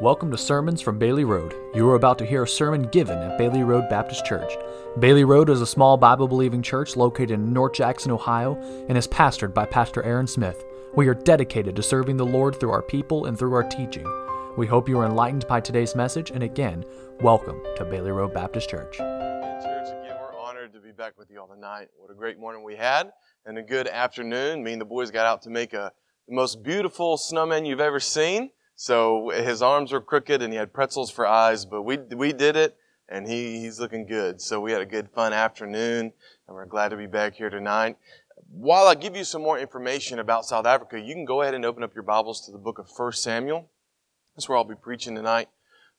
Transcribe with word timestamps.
Welcome 0.00 0.32
to 0.32 0.36
Sermons 0.36 0.80
from 0.80 0.98
Bailey 0.98 1.22
Road. 1.22 1.54
You 1.72 1.88
are 1.88 1.94
about 1.94 2.18
to 2.18 2.26
hear 2.26 2.42
a 2.42 2.48
sermon 2.48 2.88
given 2.88 3.16
at 3.16 3.38
Bailey 3.38 3.62
Road 3.62 3.88
Baptist 3.88 4.26
Church. 4.26 4.52
Bailey 4.98 5.22
Road 5.22 5.48
is 5.48 5.60
a 5.60 5.66
small 5.66 5.96
Bible 5.96 6.26
believing 6.26 6.62
church 6.62 6.96
located 6.96 7.30
in 7.30 7.52
North 7.52 7.74
Jackson, 7.74 8.10
Ohio, 8.10 8.56
and 8.88 8.98
is 8.98 9.06
pastored 9.06 9.54
by 9.54 9.64
Pastor 9.66 10.02
Aaron 10.02 10.26
Smith. 10.26 10.64
We 10.96 11.06
are 11.06 11.14
dedicated 11.14 11.76
to 11.76 11.82
serving 11.82 12.16
the 12.16 12.26
Lord 12.26 12.58
through 12.58 12.72
our 12.72 12.82
people 12.82 13.26
and 13.26 13.38
through 13.38 13.54
our 13.54 13.62
teaching. 13.62 14.04
We 14.56 14.66
hope 14.66 14.88
you 14.88 14.98
are 14.98 15.06
enlightened 15.06 15.46
by 15.46 15.60
today's 15.60 15.94
message, 15.94 16.32
and 16.32 16.42
again, 16.42 16.84
welcome 17.20 17.62
to 17.76 17.84
Bailey 17.84 18.10
Road 18.10 18.34
Baptist 18.34 18.68
Church. 18.68 18.96
Church, 18.96 19.86
again, 19.86 20.16
we're 20.20 20.36
honored 20.36 20.72
to 20.72 20.80
be 20.80 20.90
back 20.90 21.16
with 21.16 21.30
you 21.30 21.40
all 21.40 21.46
tonight. 21.46 21.86
What 21.96 22.10
a 22.10 22.14
great 22.14 22.40
morning 22.40 22.64
we 22.64 22.74
had, 22.74 23.12
and 23.46 23.56
a 23.58 23.62
good 23.62 23.86
afternoon. 23.86 24.64
Me 24.64 24.72
and 24.72 24.80
the 24.80 24.86
boys 24.86 25.12
got 25.12 25.26
out 25.26 25.42
to 25.42 25.50
make 25.50 25.72
a 25.72 25.92
the 26.26 26.34
most 26.34 26.64
beautiful 26.64 27.16
snowman 27.16 27.64
you've 27.64 27.80
ever 27.80 28.00
seen. 28.00 28.50
So 28.76 29.30
his 29.30 29.62
arms 29.62 29.92
were 29.92 30.00
crooked 30.00 30.42
and 30.42 30.52
he 30.52 30.58
had 30.58 30.72
pretzels 30.72 31.10
for 31.10 31.26
eyes, 31.26 31.64
but 31.64 31.82
we, 31.82 31.96
we 31.96 32.32
did 32.32 32.56
it 32.56 32.76
and 33.08 33.26
he, 33.26 33.60
he's 33.60 33.78
looking 33.78 34.06
good. 34.06 34.40
So 34.40 34.60
we 34.60 34.72
had 34.72 34.80
a 34.80 34.86
good 34.86 35.10
fun 35.10 35.32
afternoon 35.32 36.12
and 36.46 36.54
we're 36.54 36.66
glad 36.66 36.88
to 36.88 36.96
be 36.96 37.06
back 37.06 37.34
here 37.34 37.50
tonight. 37.50 37.96
While 38.50 38.86
I 38.86 38.94
give 38.94 39.16
you 39.16 39.24
some 39.24 39.42
more 39.42 39.58
information 39.58 40.18
about 40.18 40.44
South 40.44 40.66
Africa, 40.66 40.98
you 40.98 41.14
can 41.14 41.24
go 41.24 41.42
ahead 41.42 41.54
and 41.54 41.64
open 41.64 41.82
up 41.82 41.94
your 41.94 42.02
Bibles 42.02 42.44
to 42.46 42.52
the 42.52 42.58
book 42.58 42.78
of 42.78 42.88
1 42.94 43.12
Samuel. 43.12 43.68
That's 44.34 44.48
where 44.48 44.58
I'll 44.58 44.64
be 44.64 44.74
preaching 44.74 45.14
tonight, 45.14 45.48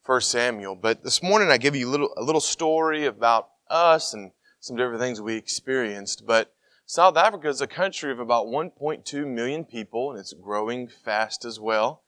1 0.06 0.22
Samuel. 0.22 0.76
But 0.76 1.04
this 1.04 1.24
morning 1.24 1.52
I 1.52 1.58
give 1.58 1.76
you 1.76 1.88
a 1.88 1.92
little, 1.92 2.14
a 2.18 2.24
little 2.24 2.42
story 2.42 3.06
about 3.06 3.50
us 3.70 4.14
and 4.14 4.32
some 4.60 4.76
different 4.76 5.00
things 5.00 5.22
we 5.22 5.36
experienced. 5.36 6.26
But 6.26 6.54
South 6.86 7.18
Africa 7.18 7.48
is 7.48 7.62
a 7.62 7.68
country 7.68 8.12
of 8.12 8.20
about 8.20 8.48
1.2 8.48 9.26
million 9.26 9.64
people 9.64 10.12
and 10.12 10.20
it's 10.20 10.34
growing 10.34 10.88
fast 10.88 11.46
as 11.46 11.60
well. 11.60 12.02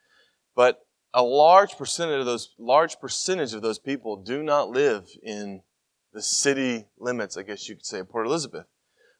But 0.58 0.88
a 1.14 1.22
large 1.22 1.78
percentage 1.78 2.20
of 2.20 2.26
those 2.26 2.56
large 2.58 3.00
percentage 3.00 3.54
of 3.54 3.62
those 3.62 3.78
people 3.78 4.16
do 4.16 4.42
not 4.42 4.70
live 4.70 5.08
in 5.22 5.62
the 6.14 6.22
city 6.23 6.88
limits, 6.98 7.38
I 7.38 7.44
guess 7.44 7.70
you 7.70 7.76
could 7.76 7.86
say, 7.86 8.00
of 8.00 8.09
Port 8.09 8.26
Elizabeth. 8.26 8.66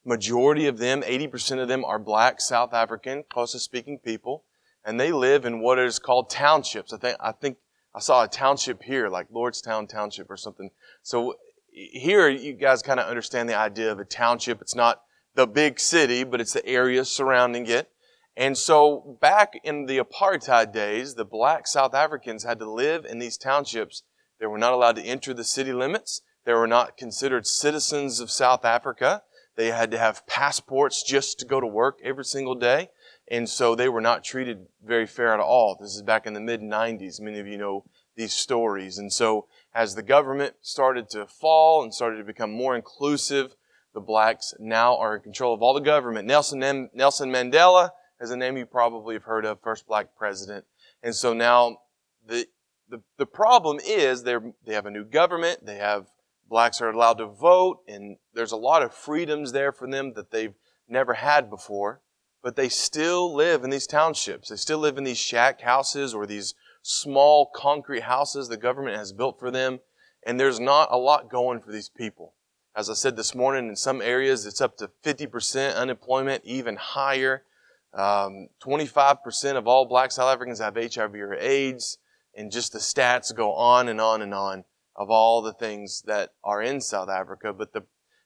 Majority 0.03 0.66
of 0.66 0.80
them, 0.80 1.03
80% 1.03 1.61
of 1.61 1.67
them 1.67 1.86
are 1.86 2.00
black 2.00 2.42
South 2.42 2.73
African, 2.73 3.23
Xhosa 3.31 3.59
speaking 3.59 4.00
people, 4.00 4.45
and 4.84 5.00
they 5.00 5.11
live 5.11 5.45
in 5.45 5.59
what 5.59 5.78
is 5.78 6.00
called 6.00 6.31
townships. 6.31 6.92
I 6.92 6.98
think 6.98 7.17
I 7.20 7.31
think 7.34 7.58
I 7.94 8.00
saw 8.00 8.23
a 8.23 8.28
township 8.28 8.81
here, 8.81 9.08
like 9.08 9.30
Lordstown 9.30 9.88
Township 9.88 10.31
or 10.31 10.38
something. 10.38 10.72
So 11.04 11.36
here 11.72 12.28
you 12.30 12.54
guys 12.54 12.81
kind 12.81 13.00
of 13.00 13.08
understand 13.08 13.48
the 13.48 13.56
idea 13.56 13.92
of 13.92 14.00
a 14.00 14.06
township. 14.06 14.59
It's 14.59 14.76
not 14.76 15.04
the 15.36 15.45
big 15.45 15.80
city, 15.80 16.23
but 16.23 16.42
it's 16.42 16.54
the 16.54 16.66
area 16.66 17.06
surrounding 17.06 17.67
it. 17.67 17.92
And 18.38 18.55
so 18.55 19.17
back 19.19 19.59
in 19.63 19.88
the 19.88 19.97
apartheid 19.97 20.71
days, 20.71 21.16
the 21.16 21.25
black 21.25 21.66
South 21.66 21.95
Africans 21.95 22.43
had 22.43 22.59
to 22.59 22.69
live 22.69 23.03
in 23.03 23.17
these 23.17 23.35
townships. 23.35 24.03
They 24.39 24.45
were 24.45 24.59
not 24.59 24.73
allowed 24.73 24.97
to 24.97 25.02
enter 25.02 25.33
the 25.33 25.43
city 25.43 25.73
limits. 25.73 26.21
They 26.45 26.53
were 26.53 26.67
not 26.67 26.97
considered 26.97 27.47
citizens 27.47 28.19
of 28.19 28.30
South 28.30 28.63
Africa. 28.63 29.23
They 29.55 29.71
had 29.71 29.89
to 29.89 29.97
have 29.97 30.27
passports 30.27 31.02
just 31.02 31.39
to 31.39 31.47
go 31.47 31.59
to 31.59 31.65
work 31.65 31.97
every 32.03 32.25
single 32.25 32.53
day. 32.53 32.89
And 33.27 33.49
so 33.49 33.73
they 33.73 33.89
were 33.89 34.02
not 34.02 34.23
treated 34.23 34.67
very 34.85 35.08
fair 35.08 35.33
at 35.33 35.39
all. 35.39 35.75
This 35.81 35.95
is 35.95 36.03
back 36.03 36.27
in 36.27 36.35
the 36.35 36.39
mid 36.39 36.61
90s. 36.61 37.19
Many 37.19 37.39
of 37.39 37.47
you 37.47 37.58
know 37.58 37.85
these 38.15 38.33
stories. 38.33 38.99
And 38.99 39.11
so 39.11 39.47
as 39.73 39.95
the 39.95 40.03
government 40.03 40.53
started 40.61 41.09
to 41.09 41.25
fall 41.25 41.81
and 41.81 41.91
started 41.91 42.17
to 42.17 42.23
become 42.23 42.52
more 42.52 42.75
inclusive, 42.75 43.55
the 43.95 43.99
blacks 43.99 44.53
now 44.59 44.95
are 44.95 45.15
in 45.15 45.23
control 45.23 45.55
of 45.55 45.63
all 45.63 45.73
the 45.73 45.80
government. 45.80 46.27
Nelson, 46.27 46.59
Nelson 46.93 47.31
Mandela 47.31 47.89
is 48.20 48.32
a 48.32 48.38
name 48.38 48.58
you 48.58 48.66
probably 48.66 49.16
have 49.16 49.23
heard 49.23 49.46
of, 49.46 49.62
first 49.62 49.88
black 49.88 50.16
president. 50.18 50.66
And 51.04 51.14
so 51.16 51.34
now 51.34 51.78
the, 52.26 52.48
the, 52.90 53.02
the 53.18 53.26
problem 53.26 53.80
is 53.86 54.23
they 54.23 54.36
they 54.66 54.73
have 54.73 54.86
a 54.86 54.92
new 54.92 55.06
government, 55.06 55.66
they 55.66 55.78
have 55.78 56.08
blacks 56.50 56.82
are 56.82 56.89
allowed 56.89 57.17
to 57.17 57.26
vote, 57.26 57.80
and 57.88 58.17
there's 58.33 58.52
a 58.52 58.58
lot 58.58 58.83
of 58.83 58.94
freedoms 58.94 59.52
there 59.52 59.72
for 59.72 59.89
them 59.89 60.14
that 60.14 60.32
they've 60.32 60.54
never 60.88 61.14
had 61.14 61.50
before. 61.50 62.02
But 62.44 62.56
they 62.56 62.70
still 62.70 63.33
live 63.36 63.64
in 63.64 63.72
these 63.72 63.88
townships. 63.88 64.50
They 64.50 64.56
still 64.56 64.77
live 64.77 64.98
in 64.98 65.04
these 65.04 65.17
shack 65.17 65.61
houses 65.61 66.14
or 66.14 66.26
these 66.26 66.54
small 66.82 67.52
concrete 67.54 68.04
houses 68.04 68.48
the 68.48 68.58
government 68.58 68.95
has 68.95 69.11
built 69.11 69.39
for 69.39 69.52
them. 69.52 69.80
And 70.26 70.39
there's 70.39 70.60
not 70.60 70.89
a 70.92 70.98
lot 70.98 71.30
going 71.30 71.60
for 71.60 71.72
these 71.72 71.89
people. 71.89 72.33
As 72.76 72.89
I 72.89 72.94
said 72.94 73.17
this 73.17 73.33
morning, 73.33 73.67
in 73.67 73.76
some 73.76 74.02
areas 74.02 74.45
it's 74.45 74.61
up 74.61 74.77
to 74.77 74.92
50% 75.04 75.76
unemployment, 75.76 76.45
even 76.45 76.76
higher. 76.76 77.44
Um, 77.93 78.49
25% 78.64 79.55
of 79.55 79.67
all 79.67 79.86
black 79.86 80.11
South 80.11 80.33
Africans 80.33 80.59
have 80.59 80.75
HIV 80.75 81.15
or 81.15 81.36
AIDS, 81.36 81.98
and 82.36 82.52
just 82.52 82.73
the 82.73 82.80
stats 82.80 83.33
go 83.36 83.53
on 83.53 83.87
and 83.87 83.99
on 83.99 84.21
and 84.21 84.33
on 84.33 84.64
of 84.95 85.09
all 85.09 85.42
the 85.42 85.53
things 85.53 86.02
that 86.03 86.31
are 86.43 86.61
in 86.61 86.81
South 86.81 87.09
Africa. 87.09 87.53
But 87.53 87.73
the, 87.73 87.83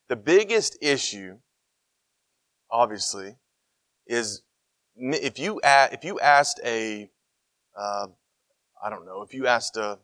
the 0.08 0.16
biggest 0.16 0.78
issue, 0.82 1.38
obviously, 2.70 3.36
is 4.08 4.42
if 4.98 5.38
you, 5.40 5.60
if 5.64 6.04
you 6.04 6.20
asked 6.20 6.60
a, 6.66 7.10
uh, 7.78 8.08
I 8.84 8.90
don't 8.90 9.06
know, 9.06 9.22
if 9.22 9.34
you 9.34 9.48
asked 9.48 9.78
a, 9.78 10.00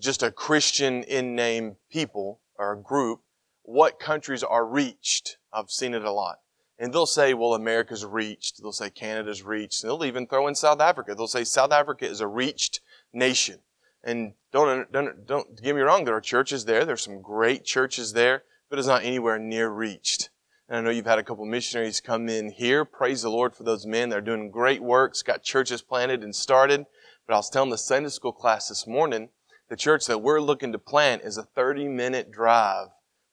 just 0.00 0.22
a 0.22 0.30
Christian 0.30 1.02
in 1.02 1.34
name 1.34 1.76
people 1.90 2.40
or 2.56 2.72
a 2.72 2.80
group, 2.80 3.20
what 3.62 3.98
countries 3.98 4.42
are 4.42 4.64
reached? 4.64 5.38
I've 5.52 5.70
seen 5.70 5.94
it 5.94 6.04
a 6.04 6.12
lot. 6.12 6.38
And 6.78 6.92
they'll 6.92 7.06
say, 7.06 7.34
well, 7.34 7.54
America's 7.54 8.04
reached. 8.04 8.62
They'll 8.62 8.72
say 8.72 8.90
Canada's 8.90 9.42
reached. 9.42 9.82
They'll 9.82 10.04
even 10.04 10.26
throw 10.26 10.46
in 10.46 10.54
South 10.54 10.80
Africa. 10.80 11.14
They'll 11.14 11.26
say 11.26 11.44
South 11.44 11.72
Africa 11.72 12.06
is 12.06 12.20
a 12.20 12.26
reached 12.28 12.80
nation. 13.12 13.58
And 14.04 14.34
don't, 14.52 14.90
don't, 14.92 15.26
don't 15.26 15.60
get 15.60 15.74
me 15.74 15.82
wrong, 15.82 16.04
there 16.04 16.14
are 16.14 16.20
churches 16.20 16.64
there. 16.64 16.84
There's 16.84 17.02
some 17.02 17.20
great 17.20 17.64
churches 17.64 18.12
there, 18.12 18.44
but 18.70 18.78
it's 18.78 18.88
not 18.88 19.02
anywhere 19.02 19.38
near 19.38 19.68
reached. 19.68 20.30
And 20.68 20.78
I 20.78 20.80
know 20.82 20.90
you've 20.90 21.06
had 21.06 21.18
a 21.18 21.24
couple 21.24 21.44
missionaries 21.46 22.00
come 22.00 22.28
in 22.28 22.50
here. 22.50 22.84
Praise 22.84 23.22
the 23.22 23.30
Lord 23.30 23.56
for 23.56 23.64
those 23.64 23.86
men. 23.86 24.08
They're 24.08 24.20
doing 24.20 24.50
great 24.50 24.82
works, 24.82 25.22
got 25.22 25.42
churches 25.42 25.82
planted 25.82 26.22
and 26.22 26.34
started. 26.34 26.86
But 27.26 27.34
I 27.34 27.38
was 27.38 27.50
telling 27.50 27.70
the 27.70 27.78
Sunday 27.78 28.10
school 28.10 28.32
class 28.32 28.68
this 28.68 28.86
morning, 28.86 29.30
the 29.68 29.76
church 29.76 30.06
that 30.06 30.22
we're 30.22 30.40
looking 30.40 30.72
to 30.72 30.78
plant 30.78 31.22
is 31.22 31.36
a 31.36 31.42
30 31.42 31.88
minute 31.88 32.30
drive 32.30 32.88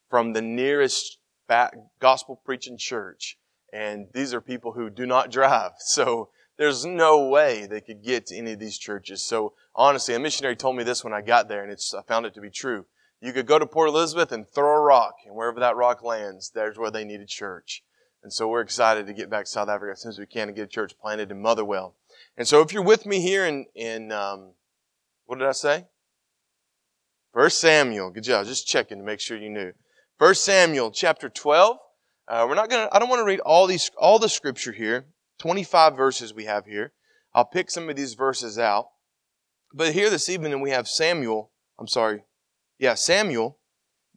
from 0.09 0.33
the 0.33 0.41
nearest 0.41 1.19
gospel 1.99 2.39
preaching 2.43 2.77
church. 2.77 3.37
And 3.73 4.07
these 4.13 4.33
are 4.33 4.41
people 4.41 4.71
who 4.71 4.89
do 4.89 5.05
not 5.05 5.31
drive. 5.31 5.71
So 5.79 6.29
there's 6.57 6.85
no 6.85 7.27
way 7.27 7.65
they 7.65 7.81
could 7.81 8.03
get 8.03 8.27
to 8.27 8.37
any 8.37 8.53
of 8.53 8.59
these 8.59 8.77
churches. 8.77 9.23
So 9.23 9.53
honestly, 9.75 10.15
a 10.15 10.19
missionary 10.19 10.55
told 10.55 10.77
me 10.77 10.83
this 10.83 11.03
when 11.03 11.13
I 11.13 11.21
got 11.21 11.49
there 11.49 11.63
and 11.63 11.71
it's, 11.71 11.93
I 11.93 12.01
found 12.03 12.25
it 12.25 12.33
to 12.35 12.41
be 12.41 12.49
true. 12.49 12.85
You 13.21 13.33
could 13.33 13.47
go 13.47 13.59
to 13.59 13.65
Port 13.65 13.89
Elizabeth 13.89 14.31
and 14.31 14.47
throw 14.47 14.75
a 14.75 14.79
rock 14.79 15.15
and 15.25 15.35
wherever 15.35 15.59
that 15.59 15.75
rock 15.75 16.03
lands, 16.03 16.51
there's 16.51 16.77
where 16.77 16.91
they 16.91 17.03
need 17.03 17.21
a 17.21 17.25
church. 17.25 17.83
And 18.23 18.31
so 18.31 18.47
we're 18.47 18.61
excited 18.61 19.07
to 19.07 19.13
get 19.13 19.29
back 19.29 19.45
to 19.45 19.51
South 19.51 19.69
Africa 19.69 19.91
as 19.91 20.01
soon 20.01 20.09
as 20.09 20.19
we 20.19 20.25
can 20.25 20.47
and 20.47 20.55
get 20.55 20.63
a 20.63 20.67
church 20.67 20.97
planted 20.99 21.31
in 21.31 21.41
Motherwell. 21.41 21.95
And 22.37 22.47
so 22.47 22.61
if 22.61 22.73
you're 22.73 22.83
with 22.83 23.05
me 23.05 23.21
here 23.21 23.45
in, 23.45 23.65
in 23.75 24.11
um, 24.11 24.51
what 25.25 25.39
did 25.39 25.47
I 25.47 25.51
say? 25.51 25.85
First 27.33 27.59
Samuel. 27.59 28.11
Good 28.11 28.23
job. 28.23 28.45
Just 28.45 28.67
checking 28.67 28.97
to 28.97 29.03
make 29.03 29.19
sure 29.19 29.37
you 29.37 29.49
knew. 29.49 29.73
First 30.17 30.45
Samuel 30.45 30.91
chapter 30.91 31.27
12. 31.27 31.77
Uh, 32.29 32.45
we're 32.47 32.55
not 32.55 32.69
gonna, 32.69 32.87
I 32.89 32.99
don't 32.99 33.09
want 33.09 33.19
to 33.19 33.25
read 33.25 33.41
all 33.41 33.67
these, 33.67 33.91
all 33.97 34.17
the 34.17 34.29
scripture 34.29 34.71
here. 34.71 35.07
25 35.39 35.97
verses 35.97 36.33
we 36.33 36.45
have 36.45 36.65
here. 36.65 36.93
I'll 37.33 37.43
pick 37.43 37.69
some 37.69 37.89
of 37.89 37.97
these 37.97 38.13
verses 38.13 38.57
out. 38.57 38.87
But 39.73 39.91
here 39.91 40.09
this 40.09 40.29
evening 40.29 40.61
we 40.61 40.69
have 40.69 40.87
Samuel, 40.87 41.51
I'm 41.77 41.89
sorry, 41.89 42.23
yeah, 42.79 42.93
Samuel, 42.93 43.57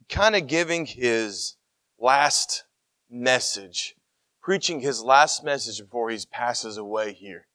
kind 0.08 0.36
of 0.36 0.46
giving 0.46 0.86
his 0.86 1.56
last 1.98 2.62
message, 3.10 3.96
preaching 4.40 4.78
his 4.78 5.02
last 5.02 5.42
message 5.42 5.80
before 5.80 6.10
he 6.10 6.20
passes 6.30 6.76
away 6.76 7.12
here. 7.12 7.48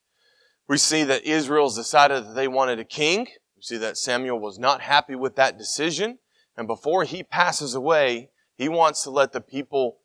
We 0.68 0.80
see 0.80 1.06
that 1.06 1.24
Israel's 1.24 1.78
decided 1.78 2.26
that 2.26 2.36
they 2.36 2.50
wanted 2.50 2.80
a 2.80 2.86
king. 2.86 3.28
We 3.56 3.62
see 3.62 3.78
that 3.78 3.98
Samuel 3.98 4.42
was 4.42 4.60
not 4.60 4.82
happy 4.82 5.16
with 5.16 5.38
that 5.38 5.58
decision. 5.58 6.20
And 6.58 6.68
before 6.68 7.06
he 7.06 7.24
passes 7.24 7.74
away, 7.74 8.30
he 8.56 8.70
wants 8.70 9.04
to 9.04 9.10
let 9.10 9.32
the 9.32 9.42
people 9.42 9.98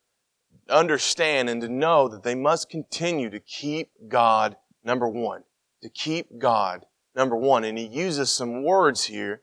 understand 0.69 1.49
and 1.49 1.61
to 1.63 1.69
know 1.69 2.09
that 2.09 2.23
they 2.23 2.35
must 2.35 2.71
continue 2.71 3.31
to 3.31 3.41
keep 3.41 3.91
God 4.09 4.57
number 4.85 5.09
one. 5.09 5.45
To 5.83 5.89
keep 5.89 6.39
God 6.39 6.87
number 7.15 7.37
one. 7.37 7.65
And 7.65 7.79
he 7.79 7.87
uses 7.87 8.31
some 8.31 8.65
words 8.65 9.05
here, 9.05 9.43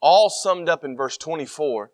all 0.00 0.28
summed 0.28 0.68
up 0.68 0.84
in 0.84 0.96
verse 0.96 1.16
24, 1.16 1.92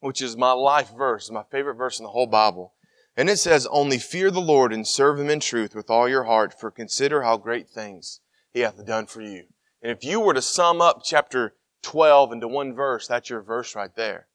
which 0.00 0.22
is 0.22 0.36
my 0.36 0.52
life 0.52 0.90
verse, 0.96 1.30
my 1.30 1.42
favorite 1.50 1.74
verse 1.74 1.98
in 1.98 2.04
the 2.04 2.10
whole 2.10 2.26
Bible. 2.26 2.74
And 3.16 3.30
it 3.30 3.38
says, 3.38 3.66
Only 3.66 3.98
fear 3.98 4.30
the 4.30 4.40
Lord 4.40 4.72
and 4.72 4.86
serve 4.86 5.18
him 5.18 5.30
in 5.30 5.40
truth 5.40 5.74
with 5.74 5.90
all 5.90 6.08
your 6.08 6.24
heart, 6.24 6.58
for 6.58 6.70
consider 6.70 7.22
how 7.22 7.38
great 7.38 7.68
things 7.68 8.20
he 8.52 8.60
hath 8.60 8.84
done 8.86 9.06
for 9.06 9.22
you. 9.22 9.44
And 9.82 9.90
if 9.90 10.04
you 10.04 10.20
were 10.20 10.34
to 10.34 10.42
sum 10.42 10.80
up 10.80 11.02
chapter 11.04 11.54
12 11.82 12.32
into 12.32 12.48
one 12.48 12.74
verse, 12.74 13.06
that's 13.06 13.30
your 13.30 13.40
verse 13.40 13.74
right 13.74 13.94
there. 13.94 14.26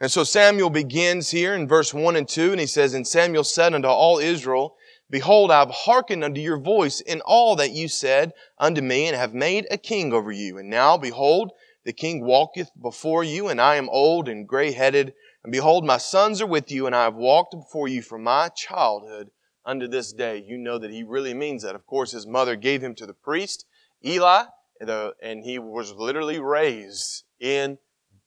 And 0.00 0.10
so 0.10 0.24
Samuel 0.24 0.70
begins 0.70 1.30
here 1.30 1.54
in 1.54 1.68
verse 1.68 1.92
1 1.92 2.16
and 2.16 2.26
2, 2.26 2.52
and 2.52 2.60
he 2.60 2.66
says, 2.66 2.94
And 2.94 3.06
Samuel 3.06 3.44
said 3.44 3.74
unto 3.74 3.88
all 3.88 4.18
Israel, 4.18 4.76
Behold, 5.10 5.50
I 5.50 5.58
have 5.58 5.70
hearkened 5.70 6.24
unto 6.24 6.40
your 6.40 6.58
voice 6.58 7.00
in 7.00 7.20
all 7.20 7.54
that 7.56 7.72
you 7.72 7.86
said 7.86 8.32
unto 8.58 8.80
me, 8.80 9.06
and 9.06 9.16
have 9.16 9.34
made 9.34 9.66
a 9.70 9.76
king 9.76 10.12
over 10.12 10.32
you. 10.32 10.56
And 10.56 10.70
now, 10.70 10.96
behold, 10.96 11.52
the 11.84 11.92
king 11.92 12.24
walketh 12.24 12.70
before 12.80 13.24
you, 13.24 13.48
and 13.48 13.60
I 13.60 13.74
am 13.74 13.90
old 13.90 14.26
and 14.26 14.48
gray 14.48 14.72
headed. 14.72 15.12
And 15.44 15.52
behold, 15.52 15.84
my 15.84 15.98
sons 15.98 16.40
are 16.40 16.46
with 16.46 16.70
you, 16.70 16.86
and 16.86 16.94
I 16.94 17.04
have 17.04 17.14
walked 17.14 17.54
before 17.54 17.88
you 17.88 18.00
from 18.00 18.22
my 18.22 18.48
childhood 18.48 19.30
unto 19.66 19.86
this 19.86 20.12
day. 20.14 20.42
You 20.46 20.56
know 20.56 20.78
that 20.78 20.90
he 20.90 21.02
really 21.02 21.34
means 21.34 21.62
that. 21.62 21.74
Of 21.74 21.86
course, 21.86 22.12
his 22.12 22.26
mother 22.26 22.56
gave 22.56 22.82
him 22.82 22.94
to 22.94 23.06
the 23.06 23.12
priest, 23.12 23.66
Eli, 24.02 24.44
and 24.80 25.44
he 25.44 25.58
was 25.58 25.92
literally 25.92 26.38
raised 26.38 27.24
in 27.38 27.76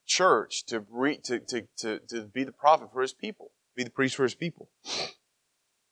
church 0.05 0.65
to, 0.65 0.85
to, 1.23 1.39
to, 1.39 1.67
to, 1.77 1.99
to 2.07 2.21
be 2.23 2.43
the 2.43 2.51
prophet 2.51 2.89
for 2.91 3.01
his 3.01 3.13
people, 3.13 3.51
be 3.75 3.83
the 3.83 3.89
priest 3.89 4.15
for 4.15 4.23
his 4.23 4.35
people. 4.35 4.69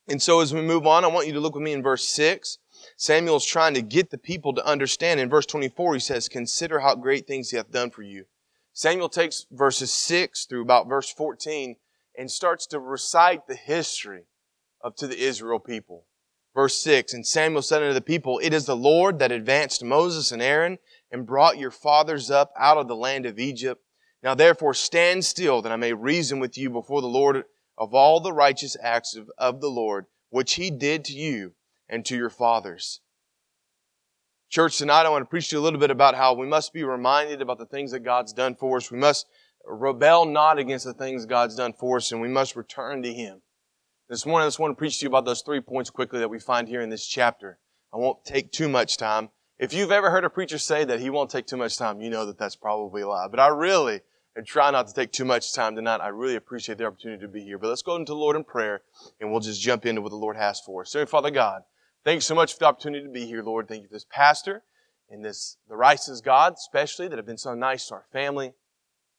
And 0.08 0.20
so 0.20 0.40
as 0.40 0.52
we 0.52 0.60
move 0.62 0.86
on, 0.86 1.04
I 1.04 1.08
want 1.08 1.26
you 1.26 1.32
to 1.34 1.40
look 1.40 1.54
with 1.54 1.62
me 1.62 1.72
in 1.72 1.82
verse 1.82 2.06
6. 2.08 2.58
Samuel's 2.96 3.46
trying 3.46 3.74
to 3.74 3.82
get 3.82 4.10
the 4.10 4.18
people 4.18 4.52
to 4.54 4.66
understand. 4.66 5.20
In 5.20 5.30
verse 5.30 5.46
24, 5.46 5.94
he 5.94 6.00
says, 6.00 6.28
Consider 6.28 6.80
how 6.80 6.96
great 6.96 7.26
things 7.26 7.50
he 7.50 7.56
hath 7.56 7.70
done 7.70 7.90
for 7.90 8.02
you. 8.02 8.24
Samuel 8.72 9.08
takes 9.08 9.46
verses 9.50 9.92
6 9.92 10.46
through 10.46 10.62
about 10.62 10.88
verse 10.88 11.12
14 11.12 11.76
and 12.18 12.30
starts 12.30 12.66
to 12.66 12.80
recite 12.80 13.46
the 13.46 13.54
history 13.54 14.24
of 14.80 14.96
to 14.96 15.06
the 15.06 15.18
Israel 15.18 15.60
people. 15.60 16.06
Verse 16.54 16.76
6, 16.82 17.14
And 17.14 17.26
Samuel 17.26 17.62
said 17.62 17.82
unto 17.82 17.94
the 17.94 18.00
people, 18.00 18.38
It 18.42 18.52
is 18.52 18.66
the 18.66 18.76
Lord 18.76 19.18
that 19.18 19.32
advanced 19.32 19.82
Moses 19.82 20.32
and 20.32 20.42
Aaron 20.42 20.78
and 21.10 21.26
brought 21.26 21.58
your 21.58 21.70
fathers 21.70 22.30
up 22.30 22.52
out 22.58 22.76
of 22.76 22.88
the 22.88 22.96
land 22.96 23.24
of 23.24 23.38
Egypt. 23.38 23.82
Now 24.22 24.34
therefore 24.34 24.74
stand 24.74 25.24
still 25.24 25.62
that 25.62 25.72
I 25.72 25.76
may 25.76 25.92
reason 25.92 26.38
with 26.38 26.56
you 26.56 26.70
before 26.70 27.00
the 27.00 27.08
Lord 27.08 27.44
of 27.76 27.94
all 27.94 28.20
the 28.20 28.32
righteous 28.32 28.76
acts 28.80 29.16
of, 29.16 29.30
of 29.36 29.60
the 29.60 29.70
Lord, 29.70 30.06
which 30.30 30.54
he 30.54 30.70
did 30.70 31.04
to 31.06 31.12
you 31.12 31.54
and 31.88 32.04
to 32.06 32.16
your 32.16 32.30
fathers. 32.30 33.00
Church, 34.48 34.78
tonight 34.78 35.06
I 35.06 35.08
want 35.08 35.22
to 35.22 35.28
preach 35.28 35.48
to 35.48 35.56
you 35.56 35.60
a 35.60 35.64
little 35.64 35.80
bit 35.80 35.90
about 35.90 36.14
how 36.14 36.34
we 36.34 36.46
must 36.46 36.72
be 36.72 36.84
reminded 36.84 37.40
about 37.40 37.58
the 37.58 37.66
things 37.66 37.90
that 37.92 38.00
God's 38.00 38.32
done 38.32 38.54
for 38.54 38.76
us. 38.76 38.90
We 38.90 38.98
must 38.98 39.26
rebel 39.64 40.26
not 40.26 40.58
against 40.58 40.84
the 40.84 40.92
things 40.92 41.24
God's 41.24 41.56
done 41.56 41.72
for 41.72 41.96
us, 41.96 42.12
and 42.12 42.20
we 42.20 42.28
must 42.28 42.54
return 42.54 43.02
to 43.02 43.12
Him. 43.12 43.40
This 44.08 44.26
morning 44.26 44.44
I 44.44 44.48
just 44.48 44.58
want 44.58 44.72
to 44.72 44.78
preach 44.78 44.98
to 44.98 45.04
you 45.04 45.08
about 45.08 45.24
those 45.24 45.40
three 45.40 45.60
points 45.60 45.88
quickly 45.88 46.18
that 46.18 46.28
we 46.28 46.38
find 46.38 46.68
here 46.68 46.82
in 46.82 46.90
this 46.90 47.06
chapter. 47.06 47.58
I 47.94 47.96
won't 47.96 48.24
take 48.24 48.52
too 48.52 48.68
much 48.68 48.98
time. 48.98 49.30
If 49.58 49.72
you've 49.72 49.92
ever 49.92 50.10
heard 50.10 50.24
a 50.24 50.30
preacher 50.30 50.58
say 50.58 50.84
that 50.84 51.00
he 51.00 51.08
won't 51.08 51.30
take 51.30 51.46
too 51.46 51.56
much 51.56 51.78
time, 51.78 52.00
you 52.00 52.10
know 52.10 52.26
that 52.26 52.36
that's 52.36 52.56
probably 52.56 53.02
a 53.02 53.08
lie. 53.08 53.28
But 53.28 53.40
I 53.40 53.48
really 53.48 54.02
and 54.34 54.46
try 54.46 54.70
not 54.70 54.88
to 54.88 54.94
take 54.94 55.12
too 55.12 55.24
much 55.24 55.52
time 55.52 55.76
tonight. 55.76 56.00
I 56.00 56.08
really 56.08 56.36
appreciate 56.36 56.78
the 56.78 56.86
opportunity 56.86 57.20
to 57.20 57.28
be 57.28 57.42
here. 57.42 57.58
But 57.58 57.68
let's 57.68 57.82
go 57.82 57.96
into 57.96 58.12
the 58.12 58.16
Lord 58.16 58.36
in 58.36 58.44
prayer 58.44 58.82
and 59.20 59.30
we'll 59.30 59.40
just 59.40 59.60
jump 59.60 59.84
into 59.84 60.00
what 60.00 60.10
the 60.10 60.16
Lord 60.16 60.36
has 60.36 60.60
for 60.60 60.82
us. 60.82 60.90
So, 60.90 61.04
Father 61.04 61.30
God, 61.30 61.62
thank 62.04 62.16
you 62.16 62.20
so 62.22 62.34
much 62.34 62.54
for 62.54 62.60
the 62.60 62.66
opportunity 62.66 63.04
to 63.04 63.10
be 63.10 63.26
here, 63.26 63.42
Lord. 63.42 63.68
Thank 63.68 63.82
you 63.82 63.88
for 63.88 63.94
this 63.94 64.06
pastor 64.08 64.62
and 65.10 65.24
this, 65.24 65.58
the 65.68 65.76
Rice's 65.76 66.20
God, 66.20 66.54
especially, 66.54 67.08
that 67.08 67.18
have 67.18 67.26
been 67.26 67.36
so 67.36 67.54
nice 67.54 67.88
to 67.88 67.94
our 67.94 68.06
family. 68.12 68.52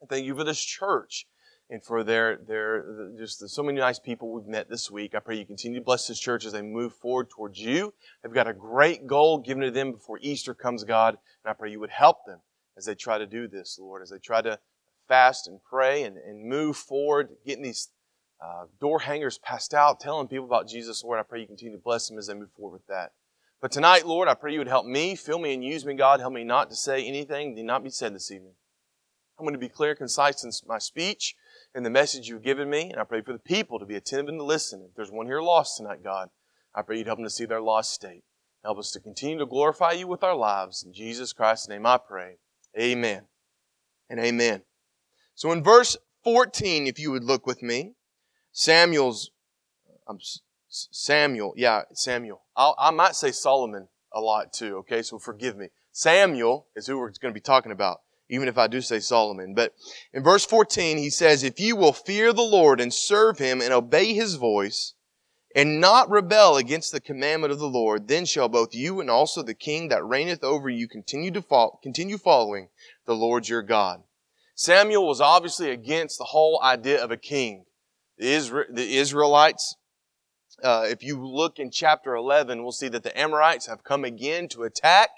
And 0.02 0.10
thank 0.10 0.26
you 0.26 0.36
for 0.36 0.44
this 0.44 0.60
church 0.60 1.28
and 1.70 1.84
for 1.84 2.04
their, 2.04 2.38
their, 2.38 3.12
just 3.18 3.40
the, 3.40 3.48
so 3.48 3.64
many 3.64 3.80
nice 3.80 4.00
people 4.00 4.32
we've 4.32 4.48
met 4.48 4.70
this 4.70 4.90
week. 4.90 5.14
I 5.16 5.20
pray 5.20 5.38
you 5.38 5.46
continue 5.46 5.80
to 5.80 5.86
bless 5.86 6.08
this 6.08 6.20
church 6.20 6.46
as 6.46 6.54
they 6.54 6.62
move 6.62 6.94
forward 6.96 7.30
towards 7.30 7.60
you. 7.60 7.94
They've 8.22 8.34
got 8.34 8.48
a 8.48 8.54
great 8.54 9.06
goal 9.06 9.38
given 9.38 9.64
to 9.64 9.72
them 9.72 9.92
before 9.92 10.18
Easter 10.22 10.54
comes, 10.54 10.84
God. 10.84 11.18
And 11.44 11.52
I 11.52 11.54
pray 11.54 11.72
you 11.72 11.80
would 11.80 11.92
help 11.92 12.26
them 12.26 12.40
as 12.76 12.86
they 12.86 12.96
try 12.96 13.18
to 13.18 13.26
do 13.26 13.48
this, 13.48 13.78
Lord, 13.80 14.02
as 14.02 14.10
they 14.10 14.18
try 14.18 14.42
to 14.42 14.60
fast 15.08 15.48
and 15.48 15.60
pray 15.64 16.04
and, 16.04 16.18
and 16.18 16.48
move 16.48 16.78
forward, 16.78 17.30
getting 17.46 17.64
these 17.64 17.90
uh, 18.44 18.66
door 18.80 19.00
hangers 19.00 19.38
passed 19.38 19.74
out, 19.74 20.00
telling 20.00 20.28
people 20.28 20.46
about 20.46 20.68
Jesus, 20.68 21.04
Lord. 21.04 21.20
I 21.20 21.24
pray 21.24 21.42
you 21.42 21.48
continue 21.48 21.78
to 21.78 21.84
bless 21.84 22.08
them 22.08 22.18
as 22.18 22.28
they 22.28 22.34
move 22.34 22.52
forward 22.56 22.74
with 22.74 22.88
that. 22.88 23.14
But 23.62 23.72
tonight, 23.72 24.06
Lord, 24.06 24.28
I 24.28 24.34
pray 24.34 24.52
you 24.52 24.60
would 24.60 24.68
help 24.68 24.86
me, 24.86 25.16
fill 25.16 25.40
me 25.40 25.54
and 25.54 25.64
use 25.64 25.86
me, 25.86 25.94
God. 25.94 26.20
Help 26.20 26.34
me 26.34 26.44
not 26.44 26.70
to 26.70 26.76
say 26.76 27.06
anything 27.06 27.56
that 27.56 27.64
not 27.64 27.84
be 27.84 27.90
said 27.90 28.14
this 28.14 28.32
evening. 28.32 28.56
I'm 29.40 29.46
going 29.46 29.54
to 29.54 29.60
be 29.60 29.70
clear, 29.70 29.96
concise 29.96 30.44
in 30.44 30.52
my 30.68 30.78
speech 30.78 31.36
and 31.74 31.86
the 31.86 31.90
message 31.90 32.28
you've 32.28 32.44
given 32.44 32.70
me, 32.70 32.92
and 32.92 33.00
I 33.00 33.04
pray 33.04 33.22
for 33.22 33.34
the 33.34 33.40
people 33.40 33.80
to 33.80 33.86
be 33.86 33.96
attentive 33.96 34.30
and 34.30 34.40
to 34.40 34.44
listen. 34.44 34.86
If 34.88 34.96
there's 34.96 35.12
one 35.12 35.26
here 35.26 35.42
lost 35.42 35.78
tonight, 35.78 36.04
God, 36.04 36.30
I 36.76 36.82
pray 36.82 36.98
you'd 36.98 37.08
help 37.08 37.18
them 37.18 37.26
to 37.26 37.32
see 37.32 37.46
their 37.46 37.62
lost 37.62 37.94
state. 37.94 38.24
Help 38.64 38.78
us 38.78 38.92
to 38.92 39.00
continue 39.00 39.40
to 39.40 39.46
glorify 39.46 39.92
you 39.92 40.08
with 40.08 40.24
our 40.24 40.36
lives. 40.36 40.84
In 40.84 40.94
Jesus 40.94 41.34
Christ's 41.34 41.68
name 41.68 41.86
I 41.86 41.98
pray. 41.98 42.38
Amen 42.78 43.24
and 44.10 44.20
amen. 44.20 44.64
So 45.36 45.52
in 45.52 45.64
verse 45.64 45.98
14, 46.24 46.88
if 46.88 47.00
you 47.00 47.12
would 47.12 47.24
look 47.24 47.46
with 47.46 47.62
me, 47.62 47.94
Samuel's, 48.52 49.32
Samuel, 50.70 51.54
yeah, 51.56 51.84
Samuel. 51.94 52.42
I'll, 52.56 52.76
I 52.80 52.92
might 52.92 53.16
say 53.16 53.32
Solomon 53.32 53.88
a 54.12 54.22
lot 54.22 54.54
too, 54.54 54.78
okay? 54.78 55.02
So 55.02 55.20
forgive 55.20 55.58
me. 55.58 55.70
Samuel 55.92 56.68
is 56.76 56.88
who 56.88 56.98
we're 56.98 57.12
going 57.12 57.34
to 57.34 57.40
be 57.40 57.40
talking 57.40 57.72
about, 57.72 58.02
even 58.30 58.48
if 58.48 58.58
I 58.58 58.68
do 58.68 58.82
say 58.82 59.00
Solomon. 59.00 59.54
But 59.54 59.74
in 60.14 60.24
verse 60.24 60.46
14, 60.46 60.98
he 60.98 61.10
says, 61.10 61.44
If 61.44 61.60
you 61.60 61.76
will 61.76 61.94
fear 61.94 62.34
the 62.34 62.42
Lord 62.42 62.80
and 62.80 62.94
serve 62.94 63.40
him 63.40 63.62
and 63.62 63.74
obey 63.74 64.14
his 64.14 64.36
voice, 64.36 64.94
and 65.56 65.80
not 65.80 66.10
rebel 66.10 66.58
against 66.58 66.92
the 66.92 67.00
commandment 67.00 67.54
of 67.54 67.60
the 67.60 67.68
Lord, 67.68 68.08
then 68.08 68.26
shall 68.26 68.50
both 68.50 68.74
you 68.74 69.00
and 69.00 69.10
also 69.10 69.44
the 69.44 69.54
king 69.54 69.90
that 69.90 70.04
reigneth 70.04 70.44
over 70.44 70.70
you 70.70 70.88
continue 70.88 71.32
to 71.32 71.42
follow, 71.42 71.80
continue 71.84 72.18
following 72.18 72.70
the 73.06 73.16
Lord 73.16 73.48
your 73.48 73.62
God. 73.62 74.04
Samuel 74.56 75.08
was 75.08 75.20
obviously 75.20 75.72
against 75.72 76.18
the 76.18 76.26
whole 76.26 76.62
idea 76.64 77.04
of 77.04 77.12
a 77.12 77.18
king. 77.18 77.66
The, 78.18 78.66
the 78.70 78.98
Israelites, 78.98 79.76
uh, 80.64 80.86
if 80.88 81.04
you 81.04 81.26
look 81.26 81.60
in 81.60 81.72
chapter 81.72 82.16
11, 82.16 82.62
we'll 82.62 82.72
see 82.72 82.88
that 82.90 83.04
the 83.04 83.18
Amorites 83.18 83.66
have 83.66 83.84
come 83.84 84.04
again 84.04 84.48
to 84.50 84.64
attack, 84.64 85.10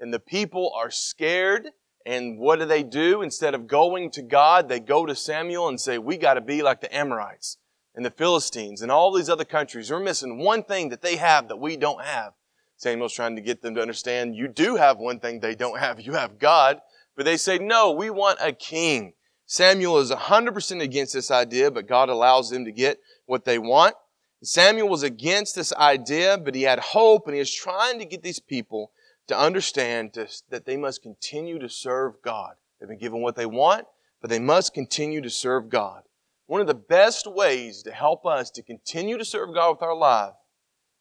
and 0.00 0.12
the 0.12 0.18
people 0.18 0.72
are 0.74 0.90
scared. 0.90 1.68
And 2.04 2.38
what 2.38 2.58
do 2.58 2.64
they 2.64 2.82
do? 2.82 3.22
Instead 3.22 3.54
of 3.54 3.68
going 3.68 4.10
to 4.12 4.22
God, 4.22 4.68
they 4.68 4.80
go 4.80 5.06
to 5.06 5.14
Samuel 5.14 5.68
and 5.68 5.80
say, 5.80 5.98
we 5.98 6.16
got 6.16 6.34
to 6.34 6.40
be 6.40 6.60
like 6.60 6.80
the 6.80 6.92
Amorites 6.94 7.58
and 7.94 8.04
the 8.04 8.10
Philistines 8.10 8.82
and 8.82 8.90
all 8.90 9.12
these 9.12 9.28
other 9.28 9.44
countries. 9.44 9.88
We're 9.88 10.00
missing 10.00 10.38
one 10.38 10.64
thing 10.64 10.88
that 10.88 11.02
they 11.02 11.16
have 11.16 11.46
that 11.46 11.60
we 11.60 11.76
don't 11.76 12.02
have. 12.02 12.32
Samuel's 12.76 13.14
trying 13.14 13.36
to 13.36 13.42
get 13.42 13.62
them 13.62 13.76
to 13.76 13.80
understand 13.80 14.34
you 14.34 14.48
do 14.48 14.74
have 14.74 14.98
one 14.98 15.20
thing 15.20 15.38
they 15.38 15.54
don't 15.54 15.78
have. 15.78 16.00
You 16.00 16.14
have 16.14 16.40
God. 16.40 16.80
But 17.16 17.24
they 17.24 17.36
say, 17.36 17.58
no, 17.58 17.92
we 17.92 18.10
want 18.10 18.38
a 18.40 18.52
king. 18.52 19.14
Samuel 19.46 19.98
is 19.98 20.10
100% 20.10 20.80
against 20.80 21.12
this 21.12 21.30
idea, 21.30 21.70
but 21.70 21.86
God 21.86 22.08
allows 22.08 22.50
them 22.50 22.64
to 22.64 22.72
get 22.72 23.00
what 23.26 23.44
they 23.44 23.58
want. 23.58 23.94
Samuel 24.42 24.88
was 24.88 25.02
against 25.02 25.54
this 25.54 25.72
idea, 25.74 26.38
but 26.38 26.54
he 26.54 26.62
had 26.62 26.78
hope 26.78 27.26
and 27.26 27.34
he 27.34 27.38
was 27.38 27.54
trying 27.54 27.98
to 27.98 28.04
get 28.04 28.22
these 28.22 28.40
people 28.40 28.90
to 29.28 29.38
understand 29.38 30.14
to, 30.14 30.26
that 30.50 30.64
they 30.64 30.76
must 30.76 31.02
continue 31.02 31.58
to 31.58 31.68
serve 31.68 32.14
God. 32.24 32.54
They've 32.80 32.88
been 32.88 32.98
given 32.98 33.22
what 33.22 33.36
they 33.36 33.46
want, 33.46 33.86
but 34.20 34.30
they 34.30 34.40
must 34.40 34.74
continue 34.74 35.20
to 35.20 35.30
serve 35.30 35.68
God. 35.68 36.02
One 36.46 36.60
of 36.60 36.66
the 36.66 36.74
best 36.74 37.26
ways 37.26 37.82
to 37.84 37.92
help 37.92 38.26
us 38.26 38.50
to 38.50 38.62
continue 38.62 39.16
to 39.16 39.24
serve 39.24 39.54
God 39.54 39.70
with 39.70 39.82
our 39.82 39.94
life 39.94 40.34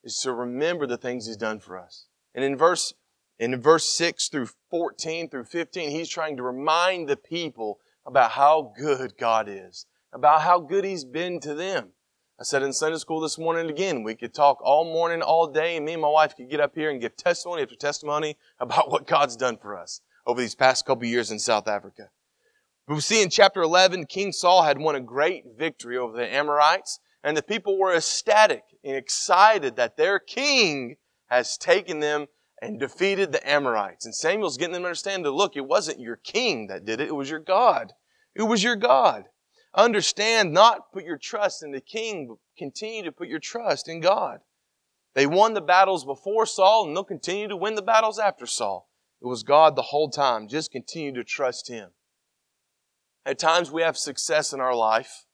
is 0.04 0.18
to 0.20 0.34
remember 0.34 0.86
the 0.86 0.98
things 0.98 1.26
He's 1.26 1.38
done 1.38 1.60
for 1.60 1.80
us. 1.80 2.06
And 2.36 2.46
in 2.46 2.56
verse 2.56 2.94
in 3.42 3.60
verse 3.60 3.92
6 3.94 4.30
through 4.30 4.50
14 4.70 5.28
through 5.28 5.46
15, 5.46 5.90
he's 5.90 6.08
trying 6.08 6.38
to 6.38 6.44
remind 6.44 7.10
the 7.10 7.18
people 7.18 7.80
about 8.06 8.32
how 8.32 8.72
good 8.78 9.18
God 9.18 9.48
is, 9.50 9.88
about 10.14 10.44
how 10.44 10.60
good 10.60 10.86
he's 10.86 11.04
been 11.04 11.40
to 11.40 11.56
them. 11.56 11.90
I 12.40 12.44
said 12.44 12.62
in 12.62 12.72
Sunday 12.72 13.00
school 13.00 13.20
this 13.20 13.40
morning 13.40 13.68
again, 13.68 14.04
we 14.04 14.14
could 14.14 14.36
talk 14.36 14.60
all 14.62 14.86
morning, 14.86 15.24
all 15.24 15.48
day, 15.48 15.76
and 15.76 15.84
me 15.84 15.94
and 15.94 16.02
my 16.04 16.08
wife 16.08 16.36
could 16.36 16.52
get 16.52 16.60
up 16.60 16.76
here 16.76 16.92
and 16.92 17.02
give 17.02 17.18
testimony 17.18 17.64
after 17.64 17.76
testimony 17.76 18.38
about 18.60 18.92
what 18.92 19.08
God's 19.08 19.36
done 19.36 19.58
for 19.58 19.76
us 19.76 20.02
over 20.28 20.40
these 20.40 20.54
past 20.54 20.86
couple 20.86 21.06
years 21.06 21.32
in 21.32 21.40
South 21.40 21.68
Africa. 21.68 22.10
But 22.88 22.94
we 22.94 23.02
see 23.02 23.24
in 23.24 23.32
chapter 23.32 23.64
11, 23.64 24.06
King 24.06 24.34
Saul 24.34 24.62
had 24.62 24.78
won 24.78 24.96
a 24.96 25.02
great 25.02 25.46
victory 25.58 25.98
over 25.98 26.16
the 26.16 26.32
Amorites, 26.32 27.00
and 27.24 27.36
the 27.36 27.42
people 27.42 27.80
were 27.80 27.96
ecstatic 27.96 28.64
and 28.84 28.96
excited 28.96 29.78
that 29.78 29.98
their 29.98 30.20
king 30.20 30.98
has 31.28 31.58
taken 31.58 32.02
them 32.02 32.28
and 32.62 32.80
defeated 32.80 33.32
the 33.32 33.50
Amorites. 33.50 34.06
And 34.06 34.14
Samuel's 34.14 34.58
getting 34.58 34.74
them 34.74 34.84
to 34.84 34.88
understand 34.88 35.26
that 35.26 35.32
look, 35.32 35.56
it 35.56 35.66
wasn't 35.66 36.00
your 36.00 36.18
king 36.18 36.68
that 36.68 36.86
did 36.86 37.02
it, 37.02 37.08
it 37.08 37.16
was 37.16 37.30
your 37.30 37.40
God. 37.40 37.94
It 38.36 38.44
was 38.44 38.64
your 38.64 38.76
God. 38.76 39.26
Understand, 39.74 40.54
not 40.54 40.92
put 40.94 41.06
your 41.06 41.18
trust 41.18 41.64
in 41.64 41.72
the 41.72 41.82
king, 41.82 42.28
but 42.28 42.38
continue 42.58 43.04
to 43.04 43.12
put 43.12 43.28
your 43.28 43.40
trust 43.40 43.88
in 43.88 44.02
God. 44.02 44.40
They 45.16 45.26
won 45.26 45.54
the 45.54 45.62
battles 45.62 46.06
before 46.06 46.46
Saul, 46.46 46.88
and 46.88 46.96
they'll 46.96 47.04
continue 47.04 47.48
to 47.48 47.58
win 47.58 47.76
the 47.76 47.82
battles 47.82 48.20
after 48.20 48.46
Saul. 48.46 48.90
It 49.22 49.28
was 49.28 49.44
God 49.44 49.76
the 49.76 49.82
whole 49.82 50.10
time. 50.10 50.48
Just 50.48 50.72
continue 50.72 51.14
to 51.14 51.24
trust 51.24 51.70
Him. 51.70 51.90
At 53.26 53.40
times 53.40 53.72
we 53.72 53.82
have 53.82 53.98
success 53.98 54.52
in 54.52 54.60
our 54.60 54.76
life, 54.76 55.26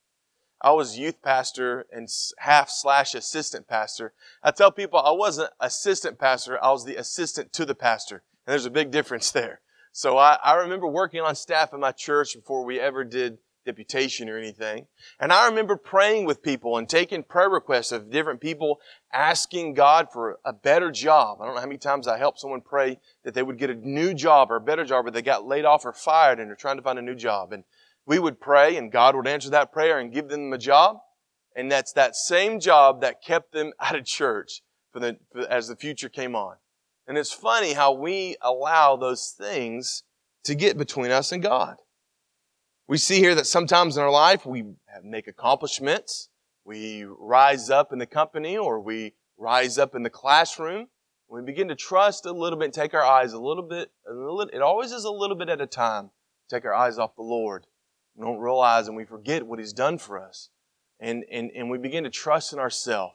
I 0.61 0.71
was 0.71 0.97
youth 0.97 1.21
pastor 1.21 1.85
and 1.91 2.09
half 2.39 2.69
slash 2.69 3.13
assistant 3.13 3.67
pastor. 3.67 4.13
I 4.43 4.51
tell 4.51 4.71
people 4.71 4.99
I 4.99 5.11
wasn't 5.11 5.51
assistant 5.59 6.17
pastor, 6.17 6.63
I 6.63 6.71
was 6.71 6.85
the 6.85 6.95
assistant 6.95 7.53
to 7.53 7.65
the 7.65 7.75
pastor. 7.75 8.23
And 8.45 8.51
there's 8.53 8.65
a 8.65 8.71
big 8.71 8.91
difference 8.91 9.31
there. 9.31 9.61
So 9.91 10.17
I, 10.17 10.37
I 10.43 10.53
remember 10.55 10.87
working 10.87 11.21
on 11.21 11.35
staff 11.35 11.73
at 11.73 11.79
my 11.79 11.91
church 11.91 12.35
before 12.35 12.63
we 12.63 12.79
ever 12.79 13.03
did 13.03 13.39
deputation 13.67 14.29
or 14.29 14.37
anything. 14.37 14.87
And 15.19 15.31
I 15.31 15.47
remember 15.47 15.75
praying 15.75 16.25
with 16.25 16.41
people 16.41 16.77
and 16.77 16.87
taking 16.87 17.21
prayer 17.21 17.49
requests 17.49 17.91
of 17.91 18.09
different 18.09 18.39
people 18.39 18.79
asking 19.13 19.73
God 19.73 20.07
for 20.11 20.39
a 20.45 20.53
better 20.53 20.89
job. 20.89 21.41
I 21.41 21.45
don't 21.45 21.55
know 21.55 21.61
how 21.61 21.67
many 21.67 21.77
times 21.77 22.07
I 22.07 22.17
helped 22.17 22.39
someone 22.39 22.61
pray 22.61 22.99
that 23.23 23.33
they 23.33 23.43
would 23.43 23.57
get 23.57 23.69
a 23.69 23.75
new 23.75 24.13
job 24.13 24.51
or 24.51 24.55
a 24.55 24.61
better 24.61 24.85
job, 24.85 25.05
but 25.05 25.13
they 25.13 25.21
got 25.21 25.45
laid 25.45 25.65
off 25.65 25.85
or 25.85 25.93
fired 25.93 26.39
and 26.39 26.47
they're 26.47 26.55
trying 26.55 26.77
to 26.77 26.81
find 26.81 26.97
a 26.97 27.01
new 27.01 27.15
job. 27.15 27.51
And 27.51 27.65
we 28.07 28.17
would 28.17 28.39
pray 28.39 28.77
and 28.77 28.91
God 28.91 29.15
would 29.15 29.27
answer 29.27 29.49
that 29.51 29.71
prayer 29.71 29.99
and 29.99 30.13
give 30.13 30.29
them 30.29 30.51
a 30.53 30.57
job. 30.57 30.97
And 31.55 31.71
that's 31.71 31.91
that 31.93 32.15
same 32.15 32.59
job 32.59 33.01
that 33.01 33.21
kept 33.21 33.51
them 33.51 33.73
out 33.79 33.95
of 33.95 34.05
church 34.05 34.61
for 34.91 34.99
the, 34.99 35.17
for, 35.31 35.41
as 35.47 35.67
the 35.67 35.75
future 35.75 36.09
came 36.09 36.35
on. 36.35 36.55
And 37.05 37.17
it's 37.17 37.33
funny 37.33 37.73
how 37.73 37.93
we 37.93 38.37
allow 38.41 38.95
those 38.95 39.33
things 39.37 40.03
to 40.45 40.55
get 40.55 40.77
between 40.77 41.11
us 41.11 41.31
and 41.31 41.43
God. 41.43 41.77
We 42.87 42.97
see 42.97 43.19
here 43.19 43.35
that 43.35 43.47
sometimes 43.47 43.97
in 43.97 44.03
our 44.03 44.11
life 44.11 44.45
we 44.45 44.63
make 45.03 45.27
accomplishments, 45.27 46.29
we 46.63 47.05
rise 47.05 47.69
up 47.69 47.91
in 47.91 47.99
the 47.99 48.05
company 48.05 48.57
or 48.57 48.79
we 48.79 49.13
rise 49.37 49.77
up 49.77 49.95
in 49.95 50.03
the 50.03 50.09
classroom. 50.09 50.87
We 51.29 51.41
begin 51.41 51.67
to 51.67 51.75
trust 51.75 52.25
a 52.25 52.31
little 52.31 52.57
bit 52.57 52.71
take 52.71 52.93
our 52.93 53.03
eyes 53.03 53.33
a 53.33 53.39
little 53.39 53.63
bit, 53.63 53.91
a 54.09 54.13
little, 54.13 54.41
it 54.53 54.61
always 54.61 54.93
is 54.93 55.03
a 55.03 55.11
little 55.11 55.35
bit 55.35 55.49
at 55.49 55.59
a 55.59 55.67
time, 55.67 56.11
take 56.49 56.63
our 56.63 56.73
eyes 56.73 56.97
off 56.97 57.15
the 57.17 57.23
Lord. 57.23 57.67
We 58.17 58.25
don't 58.25 58.39
realize 58.39 58.87
and 58.87 58.97
we 58.97 59.05
forget 59.05 59.43
what 59.43 59.59
He's 59.59 59.73
done 59.73 59.99
for 59.99 60.19
us. 60.19 60.49
And, 60.99 61.23
and, 61.31 61.51
and 61.55 61.69
we 61.69 61.77
begin 61.77 62.03
to 62.03 62.09
trust 62.09 62.51
in 62.51 62.59
ourselves 62.59 63.13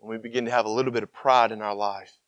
and 0.00 0.08
we 0.08 0.16
begin 0.16 0.44
to 0.44 0.50
have 0.50 0.64
a 0.64 0.70
little 0.70 0.92
bit 0.92 1.02
of 1.02 1.12
pride 1.12 1.50
in 1.50 1.60
our 1.60 1.74
life. 1.74 2.18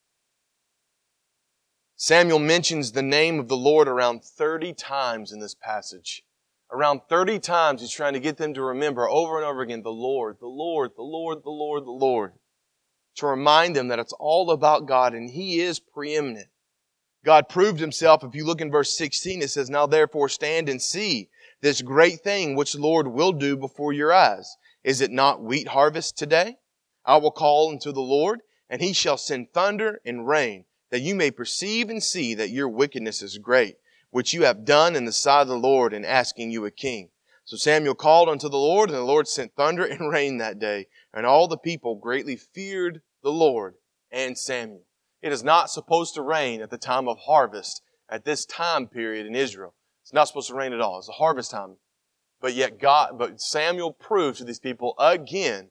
Samuel 1.95 2.41
mentions 2.41 2.93
the 2.93 3.03
name 3.03 3.39
of 3.39 3.49
the 3.49 3.57
Lord 3.57 3.89
around 3.89 4.25
30 4.25 4.75
times 4.75 5.33
in 5.33 5.39
this 5.41 5.55
passage. 5.55 6.25
Around 6.71 7.03
30 7.09 7.39
times 7.39 7.81
he's 7.81 7.93
trying 7.93 8.15
to 8.15 8.21
get 8.21 8.37
them 8.37 8.53
to 8.55 8.63
remember 8.63 9.09
over 9.09 9.37
and 9.37 9.47
over 9.47 9.63
again 9.63 9.83
the 9.83 9.91
Lord, 9.91 10.39
the 10.41 10.49
Lord, 10.49 10.91
the 10.97 11.03
Lord, 11.03 11.45
the 11.45 11.51
Lord, 11.51 11.85
the 11.85 11.93
Lord. 11.93 12.33
To 13.17 13.27
remind 13.27 13.77
them 13.77 13.89
that 13.89 14.01
it's 14.01 14.13
all 14.19 14.51
about 14.51 14.87
God 14.87 15.15
and 15.15 15.31
he 15.31 15.61
is 15.61 15.79
preeminent. 15.79 16.49
God 17.25 17.49
proved 17.49 17.81
himself. 17.81 18.25
If 18.25 18.35
you 18.35 18.45
look 18.45 18.61
in 18.61 18.71
verse 18.71 18.97
16, 18.97 19.43
it 19.43 19.51
says, 19.51 19.71
Now 19.71 19.87
therefore 19.87 20.29
stand 20.29 20.69
and 20.69 20.83
see 20.83 21.29
this 21.61 21.83
great 21.83 22.21
thing 22.21 22.55
which 22.55 22.73
the 22.73 22.81
Lord 22.81 23.09
will 23.09 23.33
do 23.33 23.57
before 23.57 23.93
your 23.93 24.13
eyes. 24.13 24.57
Is 24.85 25.01
it 25.01 25.11
not 25.11 25.43
wheat 25.43 25.69
harvest 25.69 26.17
today? 26.17 26.57
I 27.05 27.17
will 27.17 27.31
call 27.31 27.71
unto 27.71 27.93
the 27.93 28.01
Lord, 28.01 28.43
and 28.69 28.81
he 28.81 28.93
shall 28.93 29.17
send 29.17 29.53
thunder 29.53 30.01
and 30.05 30.27
rain, 30.27 30.65
that 30.91 31.01
you 31.01 31.15
may 31.15 31.31
perceive 31.31 31.89
and 31.89 32.03
see 32.03 32.35
that 32.35 32.51
your 32.51 32.69
wickedness 32.69 33.23
is 33.23 33.39
great 33.39 33.77
which 34.17 34.33
you 34.33 34.45
have 34.45 34.65
done 34.65 34.97
in 34.97 35.05
the 35.05 35.13
sight 35.13 35.43
of 35.43 35.49
the 35.49 35.59
Lord 35.59 35.93
in 35.93 36.03
asking 36.03 36.51
you 36.51 36.65
a 36.65 36.71
king. 36.71 37.11
So 37.45 37.59
Samuel 37.59 37.95
called 37.95 38.31
unto 38.31 38.49
the 38.49 38.57
Lord, 38.57 38.89
and 38.89 38.99
the 38.99 39.03
Lord 39.03 39.29
sent 39.29 39.55
thunder 39.55 39.85
and 39.85 40.11
rain 40.11 40.39
that 40.39 40.59
day, 40.59 40.87
and 41.13 41.27
all 41.27 41.49
the 41.49 41.59
people 41.59 41.97
greatly 41.97 42.35
feared 42.35 43.03
the 43.23 43.31
Lord 43.31 43.75
and 44.11 44.39
Samuel. 44.39 44.87
It 45.21 45.33
is 45.33 45.45
not 45.45 45.69
supposed 45.69 46.15
to 46.15 46.23
rain 46.23 46.63
at 46.63 46.71
the 46.71 46.79
time 46.79 47.09
of 47.09 47.19
harvest 47.27 47.83
at 48.09 48.25
this 48.25 48.47
time 48.47 48.87
period 48.87 49.27
in 49.27 49.35
Israel. 49.35 49.75
It's 50.07 50.13
not 50.13 50.29
supposed 50.29 50.51
to 50.51 50.55
rain 50.55 50.73
at 50.73 50.81
all. 50.81 51.01
It's 51.01 51.09
a 51.09 51.13
harvest 51.13 51.51
time. 51.51 51.79
But 52.41 52.55
yet 52.55 52.79
God, 52.79 53.19
but 53.19 53.41
Samuel 53.41 53.91
proved 53.91 54.39
to 54.39 54.45
these 54.45 54.61
people 54.61 54.95
again, 55.01 55.71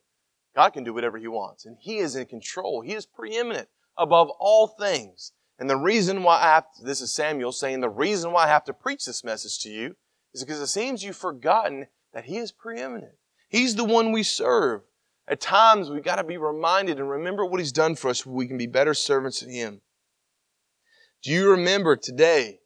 God 0.54 0.72
can 0.72 0.84
do 0.84 0.94
whatever 0.94 1.18
he 1.18 1.30
wants. 1.30 1.66
And 1.66 1.78
he 1.80 2.00
is 2.00 2.18
in 2.18 2.26
control. 2.26 2.82
He 2.82 2.92
is 2.92 3.06
preeminent 3.06 3.70
above 3.98 4.30
all 4.38 4.68
things. 4.68 5.32
And 5.58 5.70
the 5.70 5.78
reason 5.78 6.22
why 6.22 6.42
I 6.42 6.48
have, 6.56 6.66
to, 6.76 6.84
this 6.84 7.00
is 7.00 7.14
Samuel 7.14 7.54
saying, 7.54 7.80
the 7.80 7.88
reason 7.88 8.34
why 8.34 8.44
I 8.44 8.48
have 8.50 8.66
to 8.66 8.74
preach 8.74 9.06
this 9.06 9.24
message 9.24 9.58
to 9.60 9.70
you 9.70 9.96
is 10.34 10.44
because 10.44 10.60
it 10.60 10.68
seems 10.68 11.02
you've 11.02 11.16
forgotten 11.16 11.88
that 12.12 12.26
He 12.26 12.36
is 12.36 12.52
preeminent. 12.52 13.14
He's 13.48 13.76
the 13.76 13.86
one 13.86 14.12
we 14.12 14.24
serve. 14.24 14.82
At 15.30 15.40
times, 15.40 15.90
we've 15.90 16.04
got 16.04 16.18
to 16.18 16.26
be 16.26 16.36
reminded 16.36 17.00
and 17.00 17.10
remember 17.10 17.46
what 17.46 17.62
He's 17.62 17.72
done 17.72 17.96
for 17.96 18.10
us 18.10 18.26
so 18.26 18.32
we 18.32 18.48
can 18.48 18.58
be 18.58 18.68
better 18.68 18.94
servants 18.94 19.42
of 19.42 19.48
Him. 19.48 19.80
Do 21.24 21.32
you 21.32 21.52
remember 21.52 21.96
today? 21.96 22.60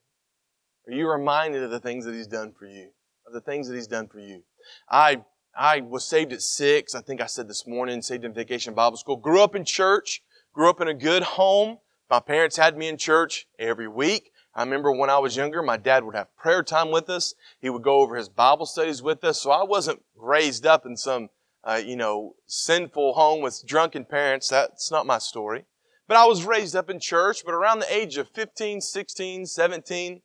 Are 0.90 0.94
you 0.94 1.08
reminded 1.08 1.62
of 1.62 1.70
the 1.70 1.80
things 1.80 2.04
that 2.06 2.16
He's 2.16 2.26
done 2.26 2.52
for 2.52 2.66
you? 2.66 2.90
Of 3.28 3.34
the 3.34 3.42
things 3.42 3.68
that 3.68 3.76
He's 3.76 3.86
done 3.86 4.08
for 4.08 4.20
you? 4.20 4.42
I, 4.90 5.22
I 5.56 5.82
was 5.82 6.04
saved 6.04 6.34
at 6.34 6.42
six. 6.42 6.96
I 6.96 7.02
think 7.02 7.22
I 7.22 7.28
said 7.28 7.48
this 7.48 7.68
morning, 7.68 8.02
saved 8.02 8.26
in 8.26 8.34
vacation 8.34 8.74
Bible 8.74 8.98
school. 8.98 9.16
Grew 9.16 9.44
up 9.44 9.56
in 9.56 9.66
church. 9.66 10.24
Grew 10.52 10.68
up 10.68 10.82
in 10.82 10.88
a 10.88 10.96
good 10.96 11.22
home. 11.22 11.78
My 12.10 12.20
parents 12.20 12.58
had 12.58 12.76
me 12.76 12.88
in 12.88 12.98
church 12.98 13.46
every 13.60 13.88
week. 13.88 14.32
I 14.56 14.64
remember 14.64 14.92
when 14.92 15.12
I 15.12 15.20
was 15.20 15.36
younger, 15.36 15.62
my 15.62 15.78
dad 15.78 16.04
would 16.06 16.16
have 16.16 16.36
prayer 16.36 16.64
time 16.64 16.90
with 16.90 17.08
us. 17.08 17.36
He 17.62 17.70
would 17.70 17.84
go 17.84 17.98
over 17.98 18.16
his 18.16 18.28
Bible 18.28 18.66
studies 18.66 19.04
with 19.04 19.24
us. 19.24 19.40
So 19.40 19.52
I 19.52 19.64
wasn't 19.64 20.02
raised 20.16 20.66
up 20.66 20.88
in 20.88 20.98
some, 20.98 21.30
uh, 21.64 21.80
you 21.86 21.98
know, 21.98 22.34
sinful 22.48 23.14
home 23.14 23.44
with 23.44 23.62
drunken 23.64 24.06
parents. 24.06 24.50
That's 24.50 24.90
not 24.90 25.06
my 25.06 25.20
story. 25.20 25.66
But 26.08 26.18
I 26.18 26.26
was 26.26 26.46
raised 26.46 26.76
up 26.76 26.90
in 26.90 27.00
church. 27.00 27.44
But 27.46 27.54
around 27.54 27.78
the 27.78 27.94
age 27.94 28.18
of 28.18 28.28
15, 28.30 28.82
16, 28.82 29.46
17, 29.46 30.22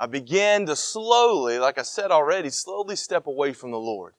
I 0.00 0.06
began 0.06 0.66
to 0.66 0.74
slowly, 0.74 1.60
like 1.60 1.78
I 1.78 1.82
said 1.82 2.10
already, 2.10 2.50
slowly 2.50 2.96
step 2.96 3.28
away 3.28 3.52
from 3.52 3.70
the 3.70 3.78
Lord. 3.78 4.14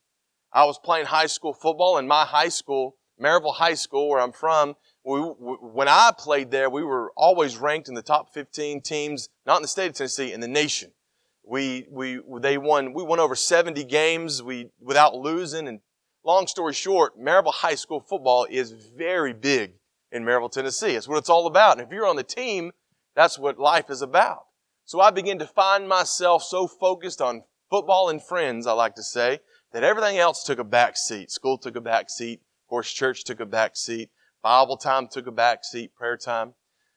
I 0.54 0.64
was 0.64 0.78
playing 0.78 1.08
high 1.08 1.26
school 1.26 1.54
football 1.54 1.98
in 1.98 2.08
my 2.08 2.24
high 2.24 2.50
school, 2.50 2.96
Maryville 3.22 3.56
High 3.56 3.74
School, 3.74 4.10
where 4.10 4.22
I'm 4.22 4.32
from 4.32 4.76
we, 5.04 5.20
when 5.20 5.88
I 5.88 6.12
played 6.18 6.52
there, 6.52 6.70
we 6.70 6.84
were 6.84 7.12
always 7.16 7.58
ranked 7.58 7.88
in 7.88 7.96
the 7.96 8.02
top 8.02 8.34
15 8.34 8.82
teams, 8.82 9.30
not 9.46 9.58
in 9.58 9.62
the 9.62 9.68
state 9.68 9.88
of 9.88 9.96
Tennessee, 9.96 10.32
in 10.32 10.42
the 10.42 10.48
nation. 10.48 10.92
We, 11.44 11.88
we, 11.90 12.20
they 12.40 12.58
won, 12.58 12.94
we 12.94 13.04
won 13.04 13.20
over 13.20 13.36
70 13.36 13.84
games, 13.86 14.44
we, 14.44 14.70
without 14.80 15.16
losing. 15.16 15.68
And 15.68 15.80
long 16.24 16.48
story 16.48 16.74
short, 16.74 17.20
Maryville 17.20 17.54
High 17.54 17.76
School 17.76 18.00
football 18.00 18.46
is 18.50 18.72
very 18.72 19.34
big 19.34 19.74
in 20.12 20.24
Maryville, 20.24 20.52
Tennessee. 20.52 20.96
It's 20.96 21.08
what 21.08 21.18
it's 21.18 21.30
all 21.30 21.48
about. 21.48 21.80
And 21.80 21.88
if 21.88 21.92
you're 21.92 22.08
on 22.08 22.16
the 22.16 22.24
team, 22.24 22.72
that's 23.16 23.40
what 23.40 23.58
life 23.58 23.90
is 23.90 24.02
about. 24.02 24.44
So 24.86 25.00
I 25.00 25.12
began 25.12 25.40
to 25.40 25.48
find 25.48 25.88
myself 25.88 26.44
so 26.44 26.68
focused 26.68 27.22
on 27.22 27.44
football 27.70 28.10
and 28.10 28.22
friends, 28.22 28.68
I 28.68 28.74
like 28.74 28.96
to 28.96 29.04
say, 29.04 29.40
that 29.72 29.84
everything 29.84 30.18
else 30.18 30.44
took 30.44 30.60
a 30.60 30.64
back 30.64 30.98
seat. 30.98 31.32
School 31.32 31.58
took 31.58 31.76
a 31.76 31.82
back 31.82 32.10
seat. 32.10 32.42
Of 32.66 32.70
course, 32.70 32.92
church 32.92 33.24
took 33.24 33.40
a 33.40 33.46
back 33.46 33.76
seat. 33.76 34.10
Bible 34.44 34.78
time 34.78 35.08
took 35.08 35.28
a 35.28 35.32
back 35.32 35.64
seat, 35.64 35.96
prayer 35.96 36.18
time. 36.18 36.54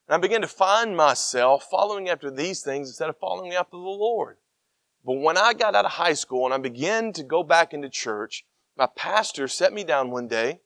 And 0.09 0.17
I 0.17 0.19
began 0.19 0.41
to 0.41 0.49
find 0.49 0.97
myself 0.97 1.67
following 1.71 2.09
after 2.09 2.31
these 2.31 2.63
things 2.63 2.89
instead 2.89 3.09
of 3.09 3.19
following 3.19 3.53
after 3.53 3.77
the 3.77 3.79
Lord. 3.79 4.39
But 5.05 5.15
when 5.15 5.37
I 5.37 5.53
got 5.53 5.75
out 5.75 5.85
of 5.85 5.93
high 5.93 6.15
school 6.15 6.47
and 6.47 6.55
I 6.55 6.59
began 6.59 7.13
to 7.13 7.23
go 7.23 7.43
back 7.43 7.73
into 7.73 7.89
church, 7.89 8.45
my 8.77 8.87
pastor 8.87 9.47
set 9.49 9.73
me 9.73 9.85
down 9.85 10.11
one 10.11 10.29
day. 10.29 10.61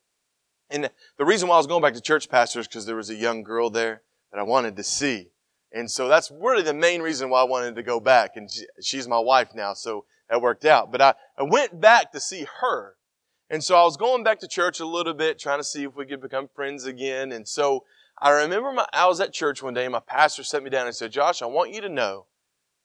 And 0.69 0.89
the 1.17 1.25
reason 1.25 1.47
why 1.47 1.55
I 1.55 1.57
was 1.57 1.67
going 1.67 1.81
back 1.81 1.93
to 1.95 2.01
church, 2.01 2.29
pastor, 2.29 2.59
is 2.59 2.67
because 2.67 2.85
there 2.85 2.95
was 2.95 3.09
a 3.09 3.15
young 3.15 3.43
girl 3.43 3.69
there 3.69 4.03
that 4.31 4.39
I 4.39 4.43
wanted 4.43 4.75
to 4.77 4.83
see. 4.83 5.31
And 5.71 5.89
so 5.89 6.07
that's 6.07 6.31
really 6.31 6.63
the 6.63 6.73
main 6.73 7.01
reason 7.01 7.29
why 7.29 7.41
I 7.41 7.45
wanted 7.45 7.75
to 7.75 7.83
go 7.83 7.99
back. 7.99 8.35
And 8.35 8.49
she, 8.49 8.65
she's 8.81 9.07
my 9.07 9.19
wife 9.19 9.49
now, 9.53 9.73
so 9.73 10.05
that 10.29 10.41
worked 10.41 10.65
out. 10.65 10.91
But 10.91 11.01
I, 11.01 11.13
I 11.37 11.43
went 11.43 11.79
back 11.79 12.11
to 12.13 12.19
see 12.19 12.45
her. 12.61 12.95
And 13.49 13.63
so 13.63 13.75
I 13.75 13.83
was 13.83 13.97
going 13.97 14.23
back 14.23 14.39
to 14.39 14.47
church 14.47 14.79
a 14.79 14.85
little 14.85 15.13
bit, 15.13 15.39
trying 15.39 15.59
to 15.59 15.63
see 15.63 15.83
if 15.83 15.95
we 15.95 16.05
could 16.05 16.21
become 16.21 16.47
friends 16.47 16.85
again. 16.85 17.31
And 17.31 17.47
so 17.47 17.83
I 18.17 18.31
remember 18.31 18.71
my, 18.71 18.85
I 18.93 19.07
was 19.07 19.19
at 19.19 19.33
church 19.33 19.63
one 19.63 19.73
day 19.73 19.85
and 19.85 19.91
my 19.91 19.99
pastor 19.99 20.43
set 20.43 20.63
me 20.63 20.69
down 20.69 20.85
and 20.85 20.95
said, 20.95 21.11
Josh, 21.11 21.41
I 21.41 21.47
want 21.47 21.73
you 21.73 21.81
to 21.81 21.89
know 21.89 22.25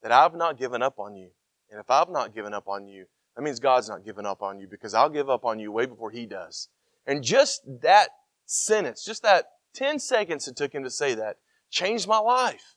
that 0.01 0.11
I've 0.11 0.35
not 0.35 0.57
given 0.57 0.81
up 0.81 0.99
on 0.99 1.15
you. 1.15 1.29
And 1.69 1.79
if 1.79 1.89
I've 1.89 2.09
not 2.09 2.33
given 2.33 2.53
up 2.53 2.67
on 2.67 2.87
you, 2.87 3.05
that 3.35 3.41
means 3.41 3.59
God's 3.59 3.89
not 3.89 4.05
given 4.05 4.25
up 4.25 4.41
on 4.41 4.59
you 4.59 4.67
because 4.67 4.93
I'll 4.93 5.09
give 5.09 5.29
up 5.29 5.43
on 5.43 5.59
you 5.59 5.71
way 5.71 5.85
before 5.85 6.11
He 6.11 6.25
does. 6.25 6.69
And 7.05 7.23
just 7.23 7.61
that 7.81 8.09
sentence, 8.45 9.03
just 9.03 9.23
that 9.23 9.45
10 9.73 9.99
seconds 9.99 10.47
it 10.47 10.55
took 10.55 10.73
him 10.73 10.83
to 10.83 10.89
say 10.89 11.13
that, 11.15 11.37
changed 11.69 12.07
my 12.07 12.17
life. 12.17 12.74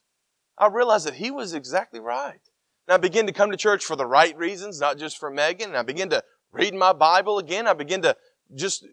I 0.58 0.66
realized 0.66 1.06
that 1.06 1.14
he 1.14 1.30
was 1.30 1.54
exactly 1.54 2.00
right. 2.00 2.40
And 2.86 2.94
I 2.94 2.96
began 2.96 3.26
to 3.26 3.32
come 3.32 3.50
to 3.50 3.56
church 3.56 3.84
for 3.84 3.96
the 3.96 4.06
right 4.06 4.36
reasons, 4.36 4.80
not 4.80 4.98
just 4.98 5.18
for 5.18 5.30
Megan. 5.30 5.68
And 5.68 5.76
I 5.76 5.82
began 5.82 6.08
to 6.10 6.22
read 6.52 6.74
my 6.74 6.92
Bible 6.92 7.38
again. 7.38 7.66
I 7.66 7.74
began 7.74 8.02
to 8.02 8.16
just 8.54 8.86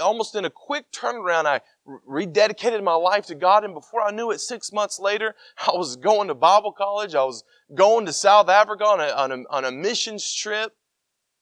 almost 0.00 0.34
in 0.34 0.44
a 0.44 0.50
quick 0.50 0.90
turnaround, 0.92 1.46
I 1.46 1.60
rededicated 2.08 2.82
my 2.82 2.94
life 2.94 3.26
to 3.26 3.34
God. 3.34 3.64
And 3.64 3.74
before 3.74 4.02
I 4.02 4.10
knew 4.10 4.30
it, 4.30 4.40
six 4.40 4.72
months 4.72 5.00
later, 5.00 5.34
I 5.58 5.72
was 5.72 5.96
going 5.96 6.28
to 6.28 6.34
Bible 6.34 6.72
college. 6.72 7.14
I 7.14 7.24
was 7.24 7.44
going 7.74 8.06
to 8.06 8.12
South 8.12 8.48
Africa 8.48 8.84
on 8.84 9.00
a, 9.00 9.08
on 9.08 9.32
a, 9.32 9.36
on 9.50 9.64
a 9.64 9.72
missions 9.72 10.32
trip. 10.32 10.76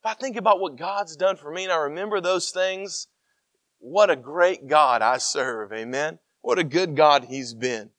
If 0.00 0.07
I 0.07 0.15
think 0.15 0.37
about 0.37 0.61
what 0.61 0.77
God's 0.77 1.17
done 1.17 1.37
for 1.37 1.53
me 1.53 1.65
and 1.65 1.73
I 1.73 1.77
remember 1.77 2.21
those 2.21 2.50
things, 2.50 3.09
what 3.79 4.09
a 4.09 4.17
great 4.17 4.67
God 4.67 5.03
I 5.03 5.19
serve. 5.19 5.73
Amen. 5.73 6.19
What 6.41 6.59
a 6.59 6.65
good 6.65 6.97
God 6.97 7.25
He's 7.25 7.53
been. 7.53 7.91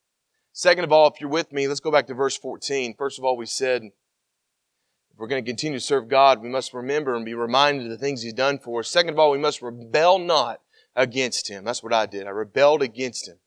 Second 0.54 0.84
of 0.84 0.92
all, 0.92 1.08
if 1.08 1.22
you're 1.22 1.30
with 1.30 1.52
me, 1.54 1.68
let's 1.68 1.80
go 1.80 1.92
back 1.92 2.08
to 2.08 2.14
verse 2.14 2.38
14. 2.38 2.96
First 2.98 3.18
of 3.18 3.26
all, 3.26 3.38
we 3.38 3.46
said, 3.46 3.84
if 3.84 5.18
we're 5.18 5.28
going 5.28 5.44
to 5.44 5.50
continue 5.50 5.80
to 5.80 5.86
serve 5.86 6.10
God, 6.10 6.42
we 6.42 6.50
must 6.50 6.74
remember 6.74 7.16
and 7.16 7.26
be 7.26 7.34
reminded 7.34 7.86
of 7.86 7.92
the 7.92 7.98
things 7.98 8.22
He's 8.22 8.34
done 8.34 8.60
for 8.60 8.82
us. 8.82 8.90
Second 8.90 9.12
of 9.12 9.20
all, 9.20 9.32
we 9.32 9.38
must 9.38 9.62
rebel 9.62 10.20
not 10.20 10.62
against 10.96 11.50
Him. 11.50 11.64
That's 11.64 11.82
what 11.82 11.94
I 11.94 12.06
did. 12.06 12.28
I 12.28 12.32
rebelled 12.32 12.82
against 12.82 13.28
Him. 13.28 13.38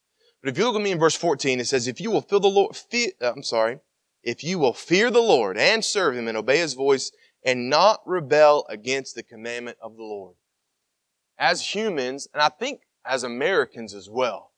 But 0.42 0.50
if 0.50 0.58
you 0.58 0.64
look 0.64 0.76
at 0.76 0.82
me 0.82 0.92
in 0.92 0.98
verse 0.98 1.14
14, 1.14 1.60
it 1.60 1.66
says, 1.66 1.86
if 1.86 2.00
you 2.00 2.10
will 2.10 2.22
feel 2.22 2.40
the 2.40 2.48
Lord, 2.48 2.76
uh, 2.94 3.32
I'm 3.32 3.42
sorry, 3.42 3.80
if 4.22 4.42
you 4.42 4.58
will 4.58 4.72
fear 4.72 5.10
the 5.10 5.20
Lord 5.20 5.58
and 5.58 5.84
serve 5.84 6.16
Him 6.16 6.26
and 6.26 6.36
obey 6.38 6.58
His 6.58 6.74
voice 6.74 7.12
and 7.44 7.68
not 7.68 8.00
rebel 8.06 8.64
against 8.70 9.14
the 9.14 9.22
commandment 9.22 9.76
of 9.82 9.96
the 9.96 10.02
Lord. 10.02 10.36
As 11.38 11.74
humans, 11.74 12.28
and 12.32 12.42
I 12.42 12.48
think 12.48 12.80
as 13.04 13.22
Americans 13.22 13.92
as 13.92 14.08
well, 14.08 14.52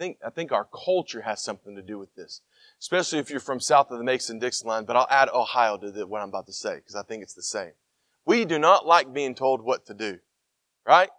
think, 0.00 0.16
I 0.26 0.30
think 0.30 0.50
our 0.50 0.66
culture 0.84 1.20
has 1.20 1.42
something 1.42 1.76
to 1.76 1.82
do 1.82 1.98
with 1.98 2.14
this. 2.14 2.40
Especially 2.80 3.18
if 3.18 3.28
you're 3.28 3.38
from 3.38 3.60
south 3.60 3.90
of 3.90 3.98
the 3.98 4.04
Mason-Dixon 4.04 4.66
line, 4.66 4.86
but 4.86 4.96
I'll 4.96 5.06
add 5.10 5.28
Ohio 5.28 5.76
to 5.76 5.90
the, 5.90 6.06
what 6.06 6.22
I'm 6.22 6.30
about 6.30 6.46
to 6.46 6.52
say, 6.52 6.76
because 6.76 6.96
I 6.96 7.02
think 7.02 7.22
it's 7.22 7.34
the 7.34 7.42
same. 7.42 7.72
We 8.24 8.46
do 8.46 8.58
not 8.58 8.86
like 8.86 9.12
being 9.12 9.34
told 9.34 9.62
what 9.62 9.86
to 9.86 9.94
do. 9.94 10.18
Right? 10.86 11.10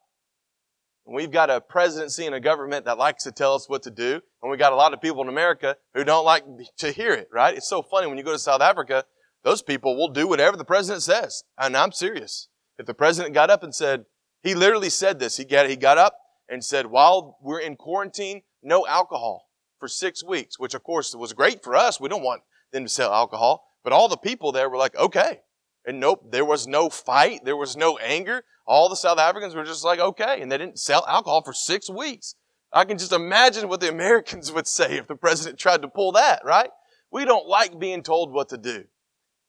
We've 1.06 1.32
got 1.32 1.52
a 1.52 1.62
presidency 1.62 2.26
and 2.26 2.34
a 2.34 2.40
government 2.40 2.86
that 2.86 2.98
likes 2.98 3.24
to 3.26 3.32
tell 3.32 3.54
us 3.54 3.70
what 3.70 3.84
to 3.84 3.92
do, 3.92 4.22
and 4.42 4.52
we 4.52 4.58
got 4.58 4.74
a 4.74 4.76
lot 4.76 4.94
of 4.94 5.02
people 5.02 5.22
in 5.22 5.30
America 5.30 5.78
who 5.94 6.04
don't 6.04 6.26
like 6.26 6.44
to 6.78 6.92
hear 6.92 7.14
it, 7.14 7.30
right? 7.32 7.56
It's 7.56 7.70
so 7.70 7.84
funny 7.84 8.08
when 8.08 8.18
you 8.18 8.24
go 8.24 8.32
to 8.32 8.40
South 8.40 8.62
Africa, 8.62 9.06
those 9.44 9.62
people 9.62 9.96
will 9.96 10.10
do 10.10 10.28
whatever 10.28 10.58
the 10.58 10.66
president 10.66 11.04
says. 11.04 11.44
And 11.58 11.78
I'm 11.78 11.92
serious. 11.92 12.48
If 12.78 12.86
the 12.86 12.94
president 12.94 13.34
got 13.34 13.50
up 13.50 13.64
and 13.64 13.74
said, 13.74 14.06
he 14.42 14.56
literally 14.56 14.90
said 14.90 15.20
this, 15.20 15.38
he 15.38 15.46
got, 15.46 15.70
he 15.70 15.76
got 15.76 15.98
up 15.98 16.16
and 16.50 16.64
said, 16.64 16.88
while 16.88 17.38
we're 17.42 17.60
in 17.60 17.76
quarantine, 17.76 18.42
no 18.64 18.86
alcohol 18.88 19.50
for 19.80 19.88
six 19.88 20.24
weeks, 20.24 20.60
which 20.60 20.74
of 20.74 20.84
course 20.84 21.16
was 21.16 21.34
great 21.34 21.64
for 21.64 21.76
us. 21.76 22.00
We 22.00 22.10
don't 22.10 22.24
want 22.24 22.44
them 22.72 22.84
to 22.84 22.90
sell 22.90 23.14
alcohol, 23.14 23.66
but 23.84 23.94
all 23.94 24.08
the 24.08 24.18
people 24.18 24.52
there 24.52 24.70
were 24.70 24.78
like, 24.78 24.96
okay. 24.96 25.42
And 25.86 26.00
nope, 26.00 26.32
there 26.32 26.46
was 26.46 26.68
no 26.68 26.90
fight. 26.90 27.44
There 27.44 27.58
was 27.58 27.76
no 27.76 27.98
anger. 27.98 28.44
All 28.68 28.88
the 28.88 28.96
South 28.96 29.18
Africans 29.18 29.56
were 29.56 29.64
just 29.64 29.84
like, 29.84 30.00
okay. 30.00 30.42
And 30.42 30.52
they 30.52 30.58
didn't 30.58 30.80
sell 30.80 31.06
alcohol 31.08 31.42
for 31.44 31.54
six 31.54 31.90
weeks. 31.90 32.36
I 32.72 32.86
can 32.86 32.98
just 32.98 33.12
imagine 33.12 33.68
what 33.68 33.82
the 33.82 33.90
Americans 33.98 34.52
would 34.52 34.68
say 34.68 34.98
if 34.98 35.08
the 35.08 35.16
president 35.16 35.60
tried 35.60 35.82
to 35.82 35.88
pull 35.88 36.14
that, 36.14 36.44
right? 36.46 36.70
We 37.12 37.26
don't 37.26 37.48
like 37.48 37.80
being 37.80 38.04
told 38.04 38.32
what 38.32 38.50
to 38.50 38.58
do. 38.58 38.86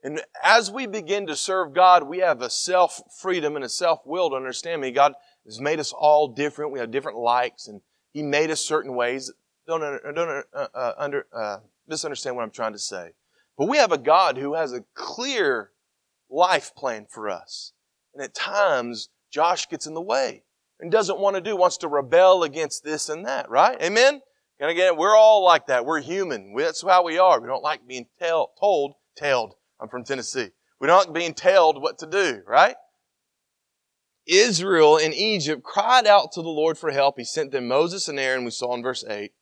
And 0.02 0.20
as 0.42 0.70
we 0.70 0.86
begin 0.86 1.28
to 1.28 1.36
serve 1.36 1.74
God, 1.74 2.08
we 2.08 2.18
have 2.18 2.42
a 2.42 2.50
self 2.50 3.00
freedom 3.20 3.54
and 3.54 3.64
a 3.64 3.68
self 3.68 4.00
will 4.04 4.30
to 4.30 4.36
understand 4.36 4.80
me. 4.80 4.90
God 4.90 5.12
has 5.44 5.60
made 5.60 5.78
us 5.78 5.92
all 5.92 6.28
different. 6.28 6.72
We 6.72 6.80
have 6.80 6.90
different 6.90 7.18
likes 7.18 7.68
and 7.68 7.80
He 8.12 8.22
made 8.22 8.50
us 8.50 8.60
certain 8.60 8.94
ways. 8.94 9.32
Don't, 9.66 9.80
don't 9.80 10.44
uh, 10.54 10.66
uh, 10.74 10.92
under, 10.98 11.26
uh, 11.32 11.58
misunderstand 11.86 12.36
what 12.36 12.42
I'm 12.42 12.50
trying 12.50 12.72
to 12.72 12.78
say. 12.78 13.12
But 13.56 13.68
we 13.68 13.78
have 13.78 13.92
a 13.92 13.98
God 13.98 14.36
who 14.36 14.54
has 14.54 14.72
a 14.72 14.84
clear 14.94 15.70
life 16.30 16.74
plan 16.74 17.06
for 17.08 17.28
us. 17.28 17.72
And 18.14 18.22
at 18.22 18.34
times, 18.34 19.08
Josh 19.30 19.68
gets 19.68 19.86
in 19.86 19.94
the 19.94 20.00
way 20.00 20.44
and 20.80 20.90
doesn't 20.90 21.18
want 21.18 21.36
to 21.36 21.40
do, 21.40 21.56
wants 21.56 21.78
to 21.78 21.88
rebel 21.88 22.42
against 22.42 22.84
this 22.84 23.08
and 23.08 23.24
that, 23.26 23.48
right? 23.48 23.80
Amen? 23.80 24.20
And 24.58 24.70
again, 24.70 24.96
we're 24.96 25.16
all 25.16 25.44
like 25.44 25.66
that. 25.66 25.84
We're 25.84 26.00
human. 26.00 26.54
That's 26.56 26.82
how 26.82 27.04
we 27.04 27.18
are. 27.18 27.40
We 27.40 27.48
don't 27.48 27.62
like 27.62 27.86
being 27.86 28.06
tell, 28.18 28.52
told, 28.60 28.94
told. 29.18 29.54
I'm 29.80 29.88
from 29.88 30.04
Tennessee. 30.04 30.50
We 30.80 30.86
don't 30.86 31.06
like 31.06 31.14
being 31.14 31.34
told 31.34 31.80
what 31.80 31.98
to 31.98 32.06
do, 32.06 32.42
right? 32.46 32.76
Israel 34.26 34.96
in 34.96 35.12
Egypt 35.12 35.62
cried 35.62 36.06
out 36.06 36.32
to 36.32 36.42
the 36.42 36.48
Lord 36.48 36.78
for 36.78 36.90
help. 36.90 37.18
He 37.18 37.24
sent 37.24 37.50
them 37.50 37.68
Moses 37.68 38.08
and 38.08 38.18
Aaron, 38.18 38.44
we 38.44 38.50
saw 38.50 38.74
in 38.74 38.82
verse 38.82 39.04
8. 39.04 39.32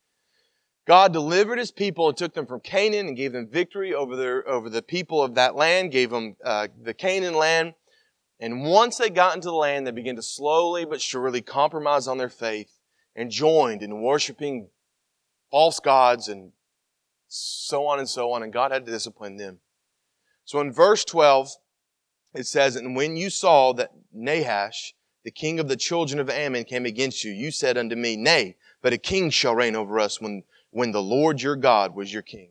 God 0.87 1.13
delivered 1.13 1.59
his 1.59 1.71
people 1.71 2.09
and 2.09 2.17
took 2.17 2.35
them 2.35 2.47
from 2.47 2.61
Canaan 2.61 3.07
and 3.07 3.17
gave 3.17 3.33
them 3.33 3.47
victory 3.47 3.95
over, 3.95 4.17
their, 4.17 4.49
over 4.49 4.69
the 4.69 4.83
people 4.83 5.23
of 5.23 5.35
that 5.35 5.55
land, 5.55 5.93
gave 5.93 6.11
them 6.11 6.37
uh, 6.45 6.69
the 6.83 6.95
Canaan 6.95 7.35
land. 7.35 7.75
And 8.41 8.65
once 8.65 8.97
they 8.97 9.11
got 9.11 9.35
into 9.37 9.49
the 9.49 9.55
land, 9.55 9.87
they 9.87 9.91
began 9.93 10.17
to 10.17 10.23
slowly 10.23 10.87
but 10.87 11.01
surely 11.01 11.43
compromise 11.43 12.09
on 12.09 12.17
their 12.17 12.31
faith 12.31 12.73
and 13.15 13.31
joined 13.31 13.83
in 13.83 14.01
worshiping 14.01 14.71
false 15.51 15.79
gods 15.79 16.27
and 16.29 16.53
so 17.29 17.87
on 17.87 17.99
and 17.99 18.09
so 18.09 18.33
on. 18.33 18.43
And 18.43 18.53
God 18.53 18.73
had 18.73 18.87
to 18.87 18.91
discipline 18.91 19.37
them. 19.37 19.61
So 20.45 20.59
in 20.61 20.73
verse 20.73 21.05
12, 21.05 21.51
it 22.35 22.47
says, 22.47 22.77
And 22.77 22.95
when 22.95 23.17
you 23.17 23.31
saw 23.31 23.73
that 23.75 23.93
Nahash, 24.13 24.95
the 25.25 25.31
king 25.31 25.61
of 25.61 25.69
the 25.69 25.77
children 25.77 26.21
of 26.21 26.31
Ammon, 26.31 26.65
came 26.65 26.87
against 26.87 27.25
you, 27.25 27.33
you 27.33 27.51
said 27.51 27.77
unto 27.77 27.97
me, 27.97 28.17
Nay, 28.17 28.57
but 28.83 28.93
a 28.93 28.99
king 28.99 29.31
shall 29.31 29.55
reign 29.55 29.77
over 29.77 29.99
us 29.99 30.21
when, 30.21 30.45
when 30.71 30.93
the 30.93 31.03
Lord 31.03 31.43
your 31.43 31.57
God 31.57 31.95
was 31.95 32.13
your 32.13 32.23
king. 32.23 32.51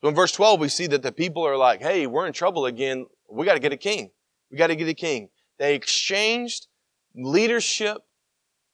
So 0.00 0.08
in 0.08 0.14
verse 0.14 0.32
12, 0.32 0.60
we 0.60 0.68
see 0.68 0.86
that 0.88 1.02
the 1.02 1.12
people 1.12 1.46
are 1.46 1.56
like, 1.56 1.80
Hey, 1.80 2.06
we're 2.06 2.26
in 2.26 2.32
trouble 2.32 2.66
again. 2.66 3.06
We 3.30 3.46
got 3.46 3.54
to 3.54 3.60
get 3.60 3.72
a 3.72 3.76
king. 3.76 4.10
We 4.50 4.56
got 4.56 4.68
to 4.68 4.76
get 4.76 4.88
a 4.88 4.94
king. 4.94 5.28
They 5.58 5.74
exchanged 5.74 6.66
leadership 7.14 7.98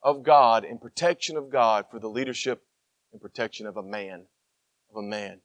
of 0.03 0.23
God 0.23 0.65
and 0.65 0.81
protection 0.81 1.37
of 1.37 1.51
God 1.51 1.87
for 1.91 1.99
the 1.99 2.09
leadership 2.09 2.63
and 3.13 3.21
protection 3.21 3.67
of 3.67 3.77
a 3.77 3.83
man. 3.83 4.27
Of 4.91 4.97
a 4.97 5.03
man. 5.03 5.41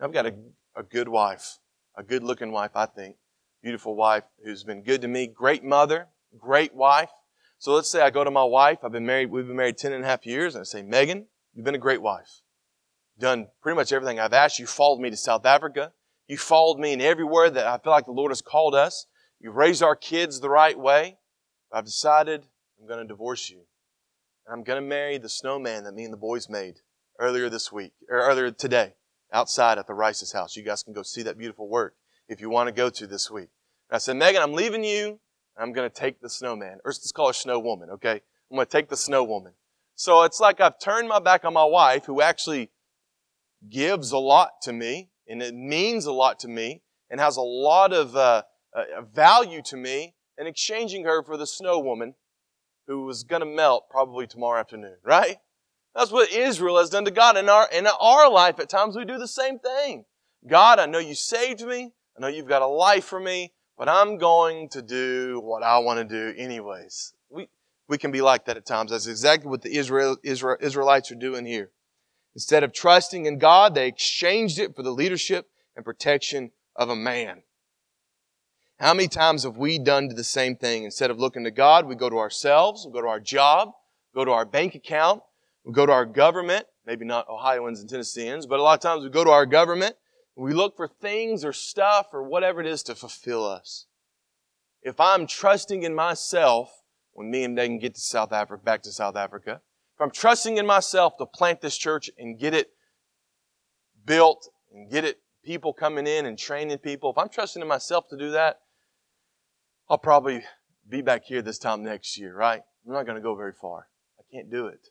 I've 0.00 0.12
got 0.12 0.26
a, 0.26 0.34
a 0.74 0.82
good 0.82 1.08
wife, 1.08 1.58
a 1.96 2.02
good 2.02 2.22
looking 2.22 2.50
wife, 2.50 2.72
I 2.74 2.86
think. 2.86 3.16
Beautiful 3.64 3.94
wife 3.94 4.24
who's 4.44 4.62
been 4.62 4.82
good 4.82 5.00
to 5.00 5.08
me. 5.08 5.26
Great 5.26 5.64
mother, 5.64 6.08
great 6.38 6.74
wife. 6.74 7.08
So 7.58 7.72
let's 7.72 7.88
say 7.88 8.02
I 8.02 8.10
go 8.10 8.22
to 8.22 8.30
my 8.30 8.44
wife. 8.44 8.80
I've 8.84 8.92
been 8.92 9.06
married, 9.06 9.30
we've 9.30 9.46
been 9.46 9.56
married 9.56 9.78
10 9.78 9.94
and 9.94 10.04
a 10.04 10.06
half 10.06 10.26
years, 10.26 10.54
and 10.54 10.60
I 10.60 10.64
say, 10.64 10.82
Megan, 10.82 11.28
you've 11.54 11.64
been 11.64 11.74
a 11.74 11.78
great 11.78 12.02
wife. 12.02 12.42
Done 13.18 13.48
pretty 13.62 13.76
much 13.76 13.90
everything 13.90 14.20
I've 14.20 14.34
asked. 14.34 14.58
You 14.58 14.66
followed 14.66 15.00
me 15.00 15.08
to 15.08 15.16
South 15.16 15.46
Africa. 15.46 15.92
You 16.28 16.36
followed 16.36 16.78
me 16.78 16.92
in 16.92 17.00
everywhere 17.00 17.48
that 17.48 17.66
I 17.66 17.78
feel 17.78 17.90
like 17.90 18.04
the 18.04 18.12
Lord 18.12 18.32
has 18.32 18.42
called 18.42 18.74
us. 18.74 19.06
You've 19.40 19.56
raised 19.56 19.82
our 19.82 19.96
kids 19.96 20.40
the 20.40 20.50
right 20.50 20.78
way. 20.78 21.16
I've 21.72 21.86
decided 21.86 22.44
I'm 22.78 22.86
going 22.86 23.00
to 23.00 23.08
divorce 23.08 23.48
you. 23.48 23.60
And 24.46 24.58
I'm 24.58 24.62
going 24.62 24.82
to 24.82 24.86
marry 24.86 25.16
the 25.16 25.30
snowman 25.30 25.84
that 25.84 25.94
me 25.94 26.04
and 26.04 26.12
the 26.12 26.18
boys 26.18 26.50
made 26.50 26.80
earlier 27.18 27.48
this 27.48 27.72
week, 27.72 27.94
or 28.10 28.18
earlier 28.18 28.50
today, 28.50 28.92
outside 29.32 29.78
at 29.78 29.86
the 29.86 29.94
Rice's 29.94 30.32
house. 30.32 30.54
You 30.54 30.64
guys 30.64 30.82
can 30.82 30.92
go 30.92 31.02
see 31.02 31.22
that 31.22 31.38
beautiful 31.38 31.66
work 31.66 31.94
if 32.28 32.40
you 32.40 32.50
want 32.50 32.68
to 32.68 32.72
go 32.72 32.90
to 32.90 33.06
this 33.06 33.30
week. 33.30 33.50
And 33.90 33.96
I 33.96 33.98
said, 33.98 34.16
Megan, 34.16 34.42
I'm 34.42 34.52
leaving 34.52 34.84
you. 34.84 35.20
I'm 35.56 35.72
going 35.72 35.88
to 35.88 35.94
take 35.94 36.20
the 36.20 36.28
snowman. 36.28 36.78
Or 36.84 36.90
let's 36.90 37.12
call 37.12 37.28
her 37.28 37.32
snow 37.32 37.58
woman, 37.58 37.90
okay? 37.90 38.20
I'm 38.50 38.56
going 38.56 38.66
to 38.66 38.72
take 38.72 38.88
the 38.88 38.96
snow 38.96 39.22
woman. 39.22 39.52
So 39.94 40.24
it's 40.24 40.40
like 40.40 40.60
I've 40.60 40.78
turned 40.80 41.08
my 41.08 41.20
back 41.20 41.44
on 41.44 41.52
my 41.52 41.64
wife, 41.64 42.06
who 42.06 42.20
actually 42.20 42.70
gives 43.68 44.10
a 44.10 44.18
lot 44.18 44.50
to 44.62 44.72
me, 44.72 45.10
and 45.28 45.42
it 45.42 45.54
means 45.54 46.06
a 46.06 46.12
lot 46.12 46.40
to 46.40 46.48
me, 46.48 46.82
and 47.08 47.20
has 47.20 47.36
a 47.36 47.42
lot 47.42 47.92
of 47.92 48.16
uh, 48.16 48.42
a 48.74 49.02
value 49.02 49.62
to 49.62 49.76
me 49.76 50.14
and 50.36 50.48
exchanging 50.48 51.04
her 51.04 51.22
for 51.22 51.36
the 51.36 51.46
snow 51.46 51.78
woman 51.78 52.14
who 52.86 53.04
was 53.04 53.22
going 53.22 53.40
to 53.40 53.46
melt 53.46 53.88
probably 53.88 54.26
tomorrow 54.26 54.60
afternoon, 54.60 54.96
right? 55.04 55.36
That's 55.94 56.10
what 56.10 56.32
Israel 56.32 56.78
has 56.78 56.90
done 56.90 57.04
to 57.04 57.10
God. 57.10 57.36
In 57.36 57.48
our, 57.48 57.68
in 57.70 57.86
our 57.86 58.28
life, 58.28 58.58
at 58.58 58.68
times 58.68 58.96
we 58.96 59.04
do 59.04 59.16
the 59.16 59.28
same 59.28 59.58
thing. 59.58 60.04
God, 60.46 60.78
I 60.78 60.86
know 60.86 60.98
you 60.98 61.14
saved 61.14 61.64
me. 61.64 61.92
I 62.16 62.20
know 62.20 62.28
you've 62.28 62.48
got 62.48 62.62
a 62.62 62.66
life 62.66 63.04
for 63.04 63.18
me, 63.18 63.52
but 63.76 63.88
I'm 63.88 64.18
going 64.18 64.68
to 64.70 64.82
do 64.82 65.40
what 65.42 65.62
I 65.62 65.78
want 65.78 65.98
to 65.98 66.04
do 66.04 66.38
anyways. 66.38 67.12
We, 67.28 67.48
we 67.88 67.98
can 67.98 68.12
be 68.12 68.20
like 68.20 68.44
that 68.46 68.56
at 68.56 68.66
times. 68.66 68.92
That's 68.92 69.08
exactly 69.08 69.50
what 69.50 69.62
the 69.62 69.76
Israel, 69.76 70.16
Israel, 70.22 70.56
Israelites 70.60 71.10
are 71.10 71.16
doing 71.16 71.44
here. 71.44 71.70
Instead 72.34 72.62
of 72.62 72.72
trusting 72.72 73.26
in 73.26 73.38
God, 73.38 73.74
they 73.74 73.88
exchanged 73.88 74.58
it 74.58 74.74
for 74.74 74.82
the 74.82 74.90
leadership 74.92 75.48
and 75.76 75.84
protection 75.84 76.52
of 76.76 76.88
a 76.88 76.96
man. 76.96 77.42
How 78.78 78.92
many 78.92 79.08
times 79.08 79.44
have 79.44 79.56
we 79.56 79.78
done 79.78 80.08
the 80.08 80.24
same 80.24 80.56
thing? 80.56 80.84
Instead 80.84 81.10
of 81.10 81.18
looking 81.18 81.44
to 81.44 81.50
God, 81.50 81.86
we 81.86 81.94
go 81.94 82.10
to 82.10 82.18
ourselves, 82.18 82.84
we 82.86 82.92
go 82.92 83.02
to 83.02 83.08
our 83.08 83.20
job, 83.20 83.70
go 84.14 84.24
to 84.24 84.32
our 84.32 84.44
bank 84.44 84.74
account, 84.74 85.22
we 85.64 85.72
go 85.72 85.86
to 85.86 85.92
our 85.92 86.04
government, 86.04 86.66
maybe 86.84 87.04
not 87.04 87.28
Ohioans 87.28 87.80
and 87.80 87.88
Tennesseans, 87.88 88.46
but 88.46 88.58
a 88.58 88.62
lot 88.62 88.74
of 88.74 88.80
times 88.80 89.04
we 89.04 89.10
go 89.10 89.24
to 89.24 89.30
our 89.30 89.46
government, 89.46 89.94
we 90.36 90.52
look 90.52 90.76
for 90.76 90.88
things 90.88 91.44
or 91.44 91.52
stuff 91.52 92.08
or 92.12 92.22
whatever 92.22 92.60
it 92.60 92.66
is 92.66 92.82
to 92.84 92.94
fulfill 92.94 93.44
us. 93.44 93.86
If 94.82 95.00
I'm 95.00 95.26
trusting 95.26 95.82
in 95.82 95.94
myself, 95.94 96.82
when 97.12 97.30
me 97.30 97.44
and 97.44 97.54
Megan 97.54 97.78
get 97.78 97.94
to 97.94 98.00
South 98.00 98.32
Africa, 98.32 98.62
back 98.62 98.82
to 98.82 98.92
South 98.92 99.16
Africa, 99.16 99.60
if 99.94 100.00
I'm 100.00 100.10
trusting 100.10 100.56
in 100.56 100.66
myself 100.66 101.16
to 101.18 101.26
plant 101.26 101.60
this 101.60 101.76
church 101.76 102.10
and 102.18 102.38
get 102.38 102.52
it 102.52 102.70
built 104.04 104.48
and 104.72 104.90
get 104.90 105.04
it 105.04 105.20
people 105.44 105.72
coming 105.72 106.06
in 106.06 106.26
and 106.26 106.36
training 106.36 106.78
people, 106.78 107.10
if 107.10 107.18
I'm 107.18 107.28
trusting 107.28 107.62
in 107.62 107.68
myself 107.68 108.08
to 108.08 108.16
do 108.16 108.32
that, 108.32 108.60
I'll 109.88 109.98
probably 109.98 110.42
be 110.88 111.00
back 111.00 111.24
here 111.24 111.42
this 111.42 111.58
time 111.58 111.84
next 111.84 112.18
year, 112.18 112.34
right? 112.34 112.62
I'm 112.86 112.92
not 112.92 113.06
going 113.06 113.16
to 113.16 113.22
go 113.22 113.36
very 113.36 113.52
far. 113.52 113.88
I 114.18 114.22
can't 114.32 114.50
do 114.50 114.66
it. 114.66 114.88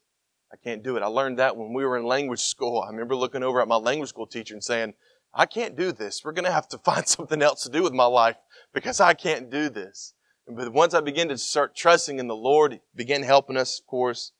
I 0.51 0.56
can't 0.56 0.84
do 0.84 0.95
it. 0.95 1.03
I 1.03 1.08
learned 1.08 1.39
that 1.39 1.58
when 1.58 1.73
we 1.73 1.84
were 1.84 1.97
in 1.97 2.06
language 2.06 2.41
school. 2.41 2.82
I 2.82 2.89
remember 2.91 3.15
looking 3.15 3.43
over 3.43 3.60
at 3.62 3.67
my 3.67 3.75
language 3.75 4.10
school 4.10 4.27
teacher 4.27 4.53
and 4.53 4.63
saying, 4.63 4.93
I 5.34 5.46
can't 5.46 5.76
do 5.76 5.91
this. 5.91 6.24
We're 6.24 6.32
going 6.32 6.46
to 6.46 6.52
have 6.52 6.67
to 6.69 6.78
find 6.86 7.08
something 7.08 7.41
else 7.41 7.63
to 7.63 7.69
do 7.69 7.84
with 7.84 7.93
my 7.93 8.06
life 8.06 8.38
because 8.74 9.00
I 9.00 9.13
can't 9.13 9.50
do 9.50 9.69
this. 9.69 10.13
But 10.48 10.74
once 10.74 10.93
I 10.93 11.00
begin 11.00 11.30
to 11.30 11.38
start 11.38 11.76
trusting 11.76 12.19
in 12.19 12.28
the 12.28 12.36
Lord, 12.36 12.82
begin 12.96 13.24
helping 13.24 13.58
us, 13.58 13.80
of 13.80 13.88
course. 13.88 14.34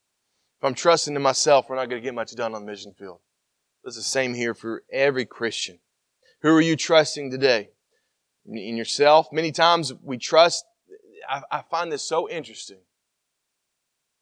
If 0.60 0.66
I'm 0.66 0.74
trusting 0.74 1.16
in 1.16 1.22
myself, 1.22 1.68
we're 1.70 1.78
not 1.78 1.90
going 1.90 2.02
to 2.02 2.06
get 2.06 2.14
much 2.14 2.36
done 2.36 2.54
on 2.54 2.66
the 2.66 2.72
mission 2.72 2.94
field. 2.94 3.20
It's 3.86 3.96
the 3.96 4.02
same 4.02 4.34
here 4.34 4.54
for 4.54 4.84
every 4.92 5.26
Christian. 5.26 5.80
Who 6.42 6.50
are 6.56 6.62
you 6.62 6.76
trusting 6.76 7.32
today? 7.32 7.70
in 8.46 8.78
yourself. 8.78 9.28
Many 9.32 9.52
times 9.52 9.94
we 10.02 10.18
trust. 10.18 10.66
I, 11.30 11.42
I, 11.52 11.62
find 11.70 11.92
this 11.92 12.04
so 12.04 12.30
interesting. 12.30 12.80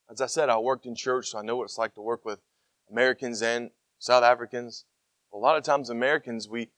As 0.09 0.21
I 0.21 0.27
said, 0.27 0.49
I 0.49 0.57
worked 0.57 0.85
in 0.85 0.95
church, 0.95 1.29
so 1.29 1.39
I 1.39 1.41
know 1.41 1.55
what 1.55 1.63
it's 1.63 1.77
like 1.77 1.95
to 1.95 2.01
work 2.01 2.25
with 2.25 2.39
Americans 2.91 3.41
and 3.41 3.71
South 3.97 4.23
Africans. 4.23 4.85
A 5.33 5.37
lot 5.37 5.57
of 5.57 5.63
times, 5.63 5.89
Americans, 5.89 6.49
we, 6.49 6.69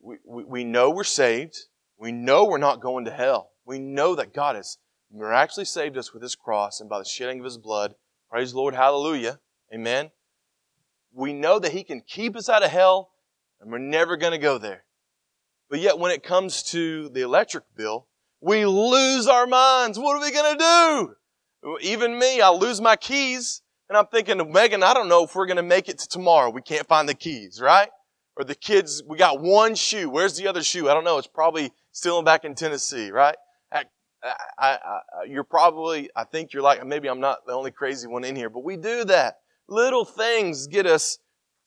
we, 0.00 0.16
we 0.24 0.64
know 0.64 0.90
we're 0.90 1.04
saved. 1.04 1.56
We 1.98 2.12
know 2.12 2.44
we're 2.44 2.58
not 2.58 2.80
going 2.80 3.04
to 3.04 3.10
hell. 3.10 3.50
We 3.64 3.78
know 3.78 4.14
that 4.14 4.34
God 4.34 4.56
has 4.56 4.78
miraculously 5.12 5.64
saved 5.64 5.96
us 5.96 6.12
with 6.12 6.22
His 6.22 6.34
cross 6.34 6.80
and 6.80 6.88
by 6.88 6.98
the 6.98 7.04
shedding 7.04 7.38
of 7.38 7.44
His 7.44 7.58
blood. 7.58 7.94
Praise 8.30 8.52
the 8.52 8.58
Lord. 8.58 8.74
Hallelujah. 8.74 9.38
Amen. 9.72 10.10
We 11.12 11.32
know 11.32 11.58
that 11.58 11.72
He 11.72 11.84
can 11.84 12.00
keep 12.00 12.36
us 12.36 12.48
out 12.48 12.64
of 12.64 12.70
hell 12.70 13.10
and 13.60 13.70
we're 13.70 13.78
never 13.78 14.16
going 14.16 14.32
to 14.32 14.38
go 14.38 14.58
there. 14.58 14.84
But 15.68 15.80
yet 15.80 15.98
when 15.98 16.10
it 16.10 16.22
comes 16.22 16.62
to 16.64 17.08
the 17.10 17.20
electric 17.20 17.64
bill, 17.76 18.08
we 18.40 18.64
lose 18.64 19.26
our 19.26 19.46
minds. 19.46 19.98
What 19.98 20.16
are 20.16 20.20
we 20.20 20.32
going 20.32 20.58
to 20.58 21.14
do? 21.62 21.76
Even 21.82 22.18
me, 22.18 22.40
I 22.40 22.48
lose 22.50 22.80
my 22.80 22.96
keys 22.96 23.62
and 23.88 23.98
I'm 23.98 24.06
thinking, 24.06 24.50
Megan, 24.52 24.82
I 24.82 24.94
don't 24.94 25.08
know 25.08 25.24
if 25.24 25.34
we're 25.34 25.46
going 25.46 25.58
to 25.58 25.62
make 25.62 25.88
it 25.88 25.98
to 25.98 26.08
tomorrow. 26.08 26.50
We 26.50 26.62
can't 26.62 26.88
find 26.88 27.08
the 27.08 27.14
keys, 27.14 27.60
right? 27.60 27.90
Or 28.40 28.44
the 28.44 28.54
kids, 28.54 29.02
we 29.06 29.18
got 29.18 29.42
one 29.42 29.74
shoe. 29.74 30.08
Where's 30.08 30.34
the 30.38 30.46
other 30.46 30.62
shoe? 30.62 30.88
I 30.88 30.94
don't 30.94 31.04
know. 31.04 31.18
It's 31.18 31.26
probably 31.26 31.74
still 31.92 32.22
back 32.22 32.46
in 32.46 32.54
Tennessee, 32.54 33.10
right? 33.10 33.36
I, 33.70 33.84
I, 34.24 34.32
I, 34.58 35.00
you're 35.28 35.44
probably, 35.44 36.08
I 36.16 36.24
think 36.24 36.54
you're 36.54 36.62
like, 36.62 36.82
maybe 36.86 37.10
I'm 37.10 37.20
not 37.20 37.44
the 37.46 37.52
only 37.52 37.70
crazy 37.70 38.08
one 38.08 38.24
in 38.24 38.34
here, 38.34 38.48
but 38.48 38.64
we 38.64 38.78
do 38.78 39.04
that. 39.04 39.40
Little 39.68 40.06
things 40.06 40.68
get 40.68 40.86
us 40.86 41.18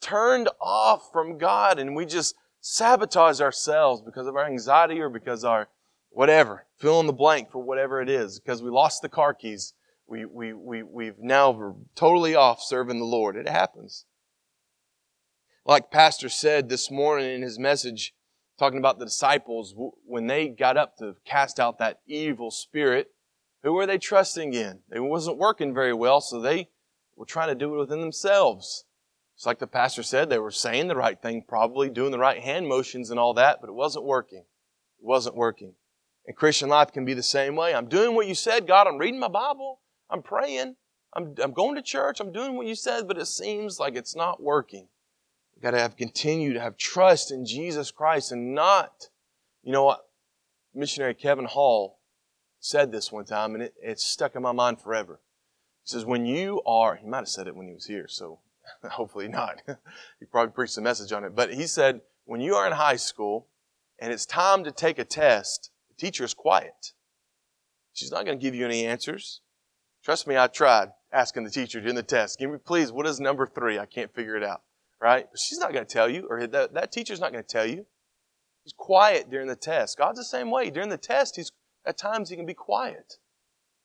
turned 0.02 0.50
off 0.60 1.12
from 1.14 1.38
God 1.38 1.78
and 1.78 1.96
we 1.96 2.08
just 2.08 2.34
sabotage 2.60 3.40
ourselves 3.40 4.02
because 4.02 4.26
of 4.26 4.36
our 4.36 4.48
anxiety 4.48 5.00
or 5.00 5.10
because 5.10 5.44
our 5.44 5.68
whatever, 6.10 6.66
fill 6.80 7.00
in 7.00 7.06
the 7.06 7.14
blank 7.14 7.52
for 7.52 7.60
whatever 7.60 8.02
it 8.02 8.10
is, 8.10 8.40
because 8.40 8.64
we 8.64 8.72
lost 8.72 9.04
the 9.04 9.10
car 9.10 9.36
keys. 9.36 9.76
We, 10.08 10.26
we, 10.26 10.54
we, 10.54 10.82
we've 10.82 11.20
now 11.20 11.76
totally 11.94 12.34
off 12.34 12.64
serving 12.64 12.98
the 12.98 13.06
Lord. 13.06 13.36
It 13.36 13.48
happens. 13.48 14.06
Like 15.66 15.92
Pastor 15.92 16.28
said 16.28 16.68
this 16.68 16.92
morning 16.92 17.36
in 17.36 17.42
his 17.42 17.58
message, 17.58 18.14
talking 18.60 18.80
about 18.80 19.00
the 19.00 19.06
disciples, 19.06 19.74
when 20.06 20.28
they 20.28 20.50
got 20.50 20.76
up 20.76 20.98
to 20.98 21.16
cast 21.24 21.58
out 21.58 21.80
that 21.80 22.02
evil 22.06 22.52
spirit, 22.52 23.12
who 23.64 23.72
were 23.72 23.86
they 23.86 23.98
trusting 23.98 24.54
in? 24.54 24.80
It 24.92 25.00
wasn't 25.00 25.38
working 25.38 25.74
very 25.74 25.94
well, 25.94 26.20
so 26.20 26.42
they 26.42 26.68
were 27.16 27.26
trying 27.26 27.48
to 27.48 27.56
do 27.56 27.74
it 27.74 27.80
within 27.80 28.02
themselves. 28.02 28.84
It's 29.36 29.46
like 29.46 29.60
the 29.60 29.68
pastor 29.68 30.04
said, 30.04 30.30
they 30.30 30.38
were 30.38 30.52
saying 30.52 30.90
the 30.90 30.98
right 30.98 31.22
thing, 31.22 31.46
probably 31.48 31.90
doing 31.90 32.12
the 32.12 32.20
right 32.20 32.44
hand 32.44 32.68
motions 32.68 33.10
and 33.10 33.18
all 33.18 33.34
that, 33.36 33.60
but 33.62 33.70
it 33.70 33.74
wasn't 33.74 34.04
working. 34.04 34.40
It 35.00 35.06
wasn't 35.06 35.38
working. 35.38 35.76
And 36.28 36.36
Christian 36.36 36.68
life 36.68 36.92
can 36.92 37.06
be 37.06 37.14
the 37.14 37.24
same 37.24 37.56
way. 37.56 37.74
I'm 37.74 37.88
doing 37.88 38.16
what 38.16 38.28
you 38.28 38.36
said, 38.36 38.68
God. 38.68 38.86
I'm 38.86 38.98
reading 38.98 39.20
my 39.20 39.30
Bible. 39.30 39.80
I'm 40.10 40.24
praying. 40.24 40.76
I'm, 41.16 41.36
I'm 41.42 41.54
going 41.54 41.76
to 41.76 41.82
church. 41.82 42.20
I'm 42.20 42.34
doing 42.34 42.58
what 42.58 42.68
you 42.68 42.76
said, 42.76 43.08
but 43.08 43.18
it 43.18 43.28
seems 43.28 43.80
like 43.80 43.96
it's 43.96 44.16
not 44.16 44.44
working. 44.44 44.90
Gotta 45.64 45.80
have 45.80 45.96
continue 45.96 46.52
to 46.52 46.60
have 46.60 46.76
trust 46.76 47.32
in 47.32 47.46
Jesus 47.46 47.90
Christ 47.90 48.34
and 48.34 48.54
not, 48.54 49.08
you 49.64 49.72
know 49.72 49.86
what? 49.86 50.06
Missionary 50.76 51.14
Kevin 51.14 51.46
Hall 51.46 52.00
said 52.60 52.92
this 52.92 53.14
one 53.14 53.24
time 53.24 53.54
and 53.54 53.64
it, 53.64 53.74
it's 53.82 54.04
stuck 54.04 54.36
in 54.36 54.42
my 54.42 54.52
mind 54.52 54.82
forever. 54.82 55.22
He 55.86 55.90
says, 55.90 56.04
when 56.04 56.26
you 56.26 56.62
are, 56.66 56.98
he 56.98 57.08
might 57.08 57.20
have 57.20 57.30
said 57.30 57.48
it 57.48 57.56
when 57.56 57.68
he 57.68 57.74
was 57.74 57.86
here, 57.86 58.10
so 58.10 58.40
hopefully 58.84 59.30
not. 59.30 59.62
he 60.20 60.26
probably 60.26 60.52
preached 60.52 60.78
a 60.78 60.82
message 60.82 61.14
on 61.14 61.24
it. 61.24 61.34
But 61.34 61.54
he 61.54 61.66
said, 61.66 62.02
when 62.26 62.42
you 62.42 62.56
are 62.56 62.68
in 62.68 62.74
high 62.74 62.98
school 62.98 63.48
and 64.00 64.12
it's 64.12 64.26
time 64.26 64.66
to 64.66 64.72
take 64.72 65.00
a 65.00 65.06
test, 65.06 65.72
the 65.88 65.96
teacher 65.96 66.26
is 66.26 66.34
quiet. 66.34 66.92
She's 67.94 68.12
not 68.12 68.26
going 68.26 68.38
to 68.38 68.44
give 68.44 68.54
you 68.54 68.66
any 68.66 68.86
answers. 68.86 69.40
Trust 70.04 70.28
me, 70.28 70.36
I 70.36 70.48
tried 70.48 70.90
asking 71.14 71.46
the 71.46 71.52
teacher 71.52 71.80
during 71.80 71.96
the 71.96 72.04
test, 72.04 72.38
give 72.38 72.52
me 72.52 72.58
please, 72.58 72.92
what 72.92 73.08
is 73.08 73.22
number 73.22 73.48
three? 73.48 73.80
I 73.80 73.86
can't 73.86 74.14
figure 74.14 74.36
it 74.36 74.44
out. 74.44 74.62
Right? 75.04 75.28
But 75.30 75.38
she's 75.38 75.60
not 75.60 75.74
going 75.74 75.86
to 75.86 75.94
tell 75.94 76.08
you, 76.08 76.28
or 76.30 76.48
that, 76.48 76.76
that 76.76 76.94
teacher's 76.94 77.20
not 77.20 77.34
going 77.34 77.44
to 77.44 77.50
tell 77.50 77.66
you. 77.66 77.86
He's 78.64 78.72
quiet 78.72 79.30
during 79.30 79.50
the 79.50 79.56
test. 79.58 79.98
God's 79.98 80.18
the 80.18 80.24
same 80.24 80.50
way. 80.50 80.70
During 80.70 80.88
the 80.88 80.98
test, 80.98 81.36
he's 81.36 81.52
at 81.86 81.98
times 81.98 82.30
he 82.30 82.38
can 82.38 82.46
be 82.46 82.54
quiet. 82.54 83.18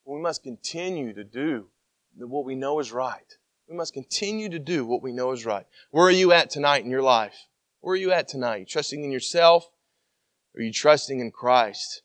we 0.05 0.21
must 0.21 0.43
continue 0.43 1.13
to 1.13 1.25
do 1.25 1.67
what 2.15 2.45
we 2.45 2.55
know 2.55 2.79
is 2.79 2.93
right. 2.93 3.35
We 3.69 3.75
must 3.75 3.93
continue 3.93 4.47
to 4.47 4.59
do 4.59 4.85
what 4.85 5.03
we 5.03 5.11
know 5.11 5.33
is 5.33 5.45
right. 5.45 5.65
Where 5.91 6.05
are 6.05 6.11
you 6.11 6.31
at 6.31 6.49
tonight 6.49 6.85
in 6.85 6.89
your 6.89 7.01
life? 7.01 7.35
Where 7.81 7.95
are 7.95 7.97
you 7.97 8.13
at 8.13 8.29
tonight? 8.29 8.59
You 8.59 8.65
trusting 8.65 9.03
in 9.03 9.11
yourself? 9.11 9.69
Are 10.55 10.61
you 10.61 10.71
trusting 10.71 11.19
in 11.19 11.31
Christ? 11.31 12.01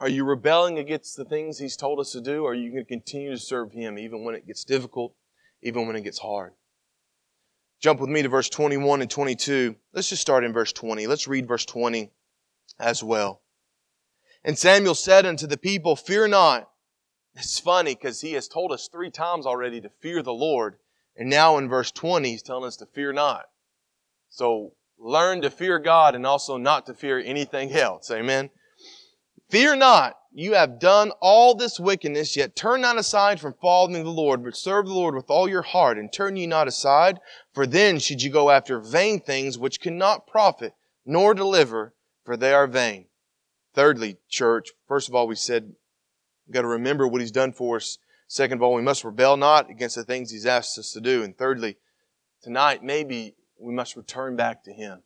Are 0.00 0.08
you 0.08 0.24
rebelling 0.24 0.78
against 0.78 1.18
the 1.18 1.26
things 1.26 1.58
He's 1.58 1.76
told 1.76 2.00
us 2.00 2.12
to 2.12 2.22
do? 2.22 2.44
Or 2.44 2.52
are 2.52 2.54
you 2.54 2.70
going 2.70 2.84
to 2.84 2.88
continue 2.88 3.30
to 3.30 3.38
serve 3.38 3.72
Him 3.72 3.98
even 3.98 4.24
when 4.24 4.34
it 4.34 4.46
gets 4.46 4.64
difficult, 4.64 5.14
even 5.62 5.86
when 5.86 5.96
it 5.96 6.02
gets 6.02 6.18
hard? 6.18 6.54
Jump 7.82 7.98
with 7.98 8.08
me 8.08 8.22
to 8.22 8.28
verse 8.28 8.48
21 8.48 9.02
and 9.02 9.10
22. 9.10 9.74
Let's 9.92 10.08
just 10.08 10.22
start 10.22 10.44
in 10.44 10.52
verse 10.52 10.72
20. 10.72 11.08
Let's 11.08 11.26
read 11.26 11.48
verse 11.48 11.66
20 11.66 12.12
as 12.78 13.02
well. 13.02 13.42
And 14.44 14.56
Samuel 14.56 14.94
said 14.94 15.26
unto 15.26 15.48
the 15.48 15.56
people, 15.56 15.96
Fear 15.96 16.28
not. 16.28 16.70
It's 17.34 17.58
funny 17.58 17.96
because 17.96 18.20
he 18.20 18.34
has 18.34 18.46
told 18.46 18.70
us 18.70 18.88
three 18.88 19.10
times 19.10 19.46
already 19.46 19.80
to 19.80 19.90
fear 20.00 20.22
the 20.22 20.32
Lord. 20.32 20.76
And 21.16 21.28
now 21.28 21.58
in 21.58 21.68
verse 21.68 21.90
20, 21.90 22.30
he's 22.30 22.42
telling 22.42 22.68
us 22.68 22.76
to 22.76 22.86
fear 22.86 23.12
not. 23.12 23.46
So 24.30 24.74
learn 24.96 25.42
to 25.42 25.50
fear 25.50 25.80
God 25.80 26.14
and 26.14 26.24
also 26.24 26.58
not 26.58 26.86
to 26.86 26.94
fear 26.94 27.18
anything 27.18 27.72
else. 27.72 28.12
Amen. 28.12 28.50
Fear 29.52 29.76
not. 29.76 30.16
You 30.32 30.54
have 30.54 30.78
done 30.78 31.12
all 31.20 31.54
this 31.54 31.78
wickedness, 31.78 32.38
yet 32.38 32.56
turn 32.56 32.80
not 32.80 32.96
aside 32.96 33.38
from 33.38 33.52
following 33.60 34.02
the 34.02 34.08
Lord, 34.08 34.42
but 34.42 34.56
serve 34.56 34.86
the 34.86 34.94
Lord 34.94 35.14
with 35.14 35.28
all 35.28 35.46
your 35.46 35.60
heart, 35.60 35.98
and 35.98 36.10
turn 36.10 36.36
ye 36.36 36.46
not 36.46 36.68
aside, 36.68 37.20
for 37.52 37.66
then 37.66 37.98
should 37.98 38.22
you 38.22 38.30
go 38.30 38.48
after 38.48 38.80
vain 38.80 39.20
things 39.20 39.58
which 39.58 39.78
cannot 39.78 40.26
profit 40.26 40.72
nor 41.04 41.34
deliver, 41.34 41.92
for 42.24 42.34
they 42.34 42.54
are 42.54 42.66
vain. 42.66 43.08
Thirdly, 43.74 44.16
church, 44.26 44.70
first 44.88 45.10
of 45.10 45.14
all, 45.14 45.28
we 45.28 45.36
said 45.36 45.74
We've 46.46 46.54
got 46.54 46.62
to 46.62 46.68
remember 46.68 47.06
what 47.06 47.20
He's 47.20 47.30
done 47.30 47.52
for 47.52 47.76
us. 47.76 47.98
Second 48.26 48.56
of 48.56 48.62
all, 48.62 48.72
we 48.72 48.80
must 48.80 49.04
rebel 49.04 49.36
not 49.36 49.68
against 49.68 49.96
the 49.96 50.04
things 50.04 50.30
He's 50.30 50.46
asked 50.46 50.78
us 50.78 50.92
to 50.92 51.00
do. 51.02 51.22
And 51.22 51.36
thirdly, 51.36 51.76
tonight, 52.42 52.82
maybe 52.82 53.34
we 53.60 53.74
must 53.74 53.96
return 53.96 54.34
back 54.34 54.64
to 54.64 54.72
Him. 54.72 55.02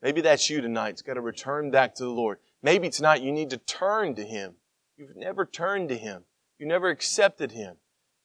Maybe 0.00 0.22
that's 0.22 0.48
you 0.48 0.62
tonight. 0.62 0.90
It's 0.90 1.02
got 1.02 1.14
to 1.14 1.20
return 1.20 1.70
back 1.70 1.94
to 1.96 2.04
the 2.04 2.10
Lord. 2.10 2.38
Maybe 2.64 2.88
tonight 2.88 3.20
you 3.20 3.30
need 3.30 3.50
to 3.50 3.58
turn 3.58 4.14
to 4.14 4.24
Him. 4.24 4.54
You've 4.96 5.16
never 5.16 5.44
turned 5.44 5.90
to 5.90 5.98
Him. 5.98 6.24
You 6.58 6.66
never 6.66 6.88
accepted 6.88 7.52
Him. 7.52 7.76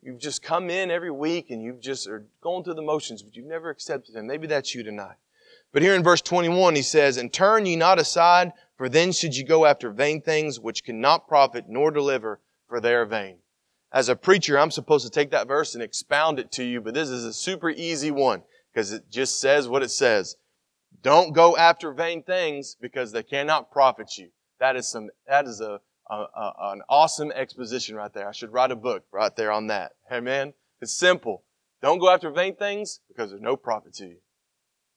You've 0.01 0.21
just 0.21 0.41
come 0.41 0.69
in 0.69 0.89
every 0.89 1.11
week 1.11 1.49
and 1.49 1.61
you've 1.61 1.81
just 1.81 2.07
are 2.07 2.25
going 2.41 2.63
through 2.63 2.75
the 2.75 2.81
motions, 2.81 3.21
but 3.21 3.35
you've 3.35 3.45
never 3.45 3.69
accepted 3.69 4.15
Him. 4.15 4.27
Maybe 4.27 4.47
that's 4.47 4.73
you 4.73 4.81
tonight. 4.81 5.17
But 5.73 5.81
here 5.81 5.93
in 5.93 6.03
verse 6.03 6.21
21, 6.21 6.75
he 6.75 6.81
says, 6.81 7.17
And 7.17 7.33
turn 7.33 7.65
ye 7.65 7.75
not 7.75 7.99
aside 7.99 8.53
for 8.77 8.87
then 8.87 9.11
should 9.11 9.35
you 9.35 9.43
go 9.43 9.65
after 9.65 9.91
vain 9.91 10.21
things 10.21 10.57
which 10.57 10.85
cannot 10.85 11.27
profit 11.27 11.65
nor 11.67 11.91
deliver, 11.91 12.39
for 12.69 12.79
they 12.79 12.95
are 12.95 13.05
vain. 13.05 13.39
As 13.91 14.07
a 14.07 14.15
preacher, 14.15 14.57
I'm 14.57 14.71
supposed 14.71 15.05
to 15.05 15.11
take 15.11 15.31
that 15.31 15.49
verse 15.49 15.73
and 15.73 15.83
expound 15.83 16.39
it 16.39 16.49
to 16.53 16.63
you, 16.63 16.79
but 16.79 16.93
this 16.93 17.09
is 17.09 17.25
a 17.25 17.33
super 17.33 17.69
easy 17.69 18.09
one 18.09 18.43
because 18.71 18.93
it 18.93 19.09
just 19.11 19.37
says 19.41 19.67
what 19.67 19.83
it 19.83 19.91
says. 19.91 20.37
Don't 21.01 21.33
go 21.33 21.55
after 21.55 21.93
vain 21.93 22.23
things 22.23 22.75
because 22.79 23.11
they 23.11 23.23
cannot 23.23 23.71
profit 23.71 24.17
you. 24.17 24.29
That 24.59 24.75
is 24.75 24.87
some, 24.87 25.09
that 25.27 25.45
is 25.45 25.61
a, 25.61 25.79
a, 26.09 26.15
a, 26.15 26.53
an 26.73 26.81
awesome 26.89 27.31
exposition 27.31 27.95
right 27.95 28.13
there. 28.13 28.27
I 28.27 28.33
should 28.33 28.51
write 28.51 28.71
a 28.71 28.75
book 28.75 29.05
right 29.11 29.33
there 29.35 29.51
on 29.51 29.67
that. 29.67 29.93
Amen. 30.11 30.53
It's 30.81 30.93
simple. 30.93 31.43
Don't 31.81 31.99
go 31.99 32.09
after 32.09 32.29
vain 32.29 32.55
things 32.55 32.99
because 33.07 33.29
there's 33.29 33.41
no 33.41 33.55
profit 33.55 33.93
to 33.95 34.07
you. 34.07 34.17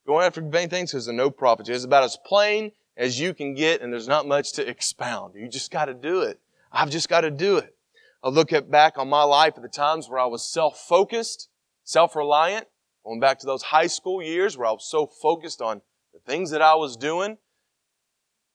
Going 0.06 0.26
after 0.26 0.40
vain 0.40 0.68
things 0.68 0.90
because 0.90 1.06
there's 1.06 1.16
no 1.16 1.30
profit 1.30 1.66
to 1.66 1.72
you. 1.72 1.76
It's 1.76 1.84
about 1.84 2.02
as 2.02 2.18
plain 2.26 2.72
as 2.96 3.20
you 3.20 3.32
can 3.32 3.54
get, 3.54 3.80
and 3.80 3.92
there's 3.92 4.08
not 4.08 4.26
much 4.26 4.52
to 4.54 4.68
expound. 4.68 5.34
You 5.36 5.48
just 5.48 5.70
got 5.70 5.84
to 5.84 5.94
do 5.94 6.22
it. 6.22 6.40
I've 6.72 6.90
just 6.90 7.08
got 7.08 7.20
to 7.20 7.30
do 7.30 7.56
it. 7.58 7.76
I 8.22 8.28
look 8.28 8.52
at 8.52 8.70
back 8.70 8.98
on 8.98 9.08
my 9.08 9.22
life 9.22 9.54
at 9.56 9.62
the 9.62 9.68
times 9.68 10.08
where 10.08 10.18
I 10.18 10.26
was 10.26 10.44
self-focused, 10.44 11.48
self-reliant, 11.84 12.66
going 13.04 13.20
back 13.20 13.38
to 13.40 13.46
those 13.46 13.62
high 13.62 13.86
school 13.86 14.22
years 14.22 14.56
where 14.56 14.66
I 14.66 14.72
was 14.72 14.88
so 14.88 15.06
focused 15.06 15.62
on 15.62 15.82
things 16.26 16.50
that 16.50 16.62
I 16.62 16.74
was 16.74 16.96
doing, 16.96 17.38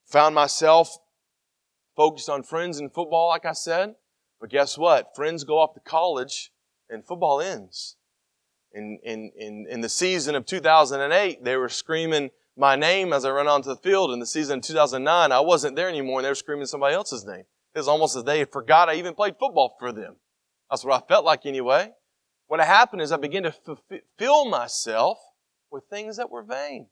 found 0.06 0.36
myself 0.36 0.98
focused 1.96 2.30
on 2.30 2.44
friends 2.44 2.80
and 2.80 2.94
football, 2.94 3.28
like 3.28 3.46
I 3.46 3.54
said. 3.54 3.96
But 4.40 4.50
guess 4.50 4.78
what? 4.78 5.16
Friends 5.16 5.44
go 5.44 5.60
off 5.60 5.74
to 5.74 5.80
college 5.80 6.52
and 6.90 7.06
football 7.06 7.42
ends. 7.42 7.96
In, 8.74 9.00
in, 9.04 9.32
in, 9.36 9.66
in 9.70 9.82
the 9.82 9.90
season 9.90 10.36
of 10.36 10.46
2008, 10.46 11.44
they 11.44 11.56
were 11.56 11.70
screaming, 11.70 12.30
my 12.56 12.76
name 12.76 13.14
as 13.14 13.26
I 13.26 13.32
run 13.32 13.48
onto 13.48 13.70
the 13.70 13.76
field 13.76 14.12
in 14.12 14.20
the 14.20 14.26
season 14.26 14.60
of 14.60 14.64
2009. 14.64 15.32
I 15.32 15.40
wasn't 15.40 15.76
there 15.76 15.90
anymore 15.90 16.20
and 16.20 16.26
they 16.26 16.30
were 16.30 16.36
screaming 16.36 16.68
somebody 16.68 16.94
else's 16.94 17.26
name. 17.26 17.46
It 17.74 17.80
was 17.80 17.88
almost 17.88 18.16
as 18.16 18.24
they 18.24 18.44
forgot 18.46 18.90
I 18.90 18.96
even 18.96 19.14
played 19.14 19.36
football 19.40 19.76
for 19.80 19.92
them. 19.92 20.18
That's 20.70 20.84
what 20.84 21.02
I 21.02 21.08
felt 21.08 21.26
like 21.26 21.46
anyway. 21.46 21.92
What 22.48 22.60
happened 22.60 23.02
is 23.02 23.12
I 23.12 23.18
began 23.18 23.44
to 23.44 23.54
fill 24.18 24.46
myself 24.46 25.18
with 25.72 25.84
things 25.90 26.18
that 26.18 26.30
were 26.30 26.44
vain. 26.44 26.88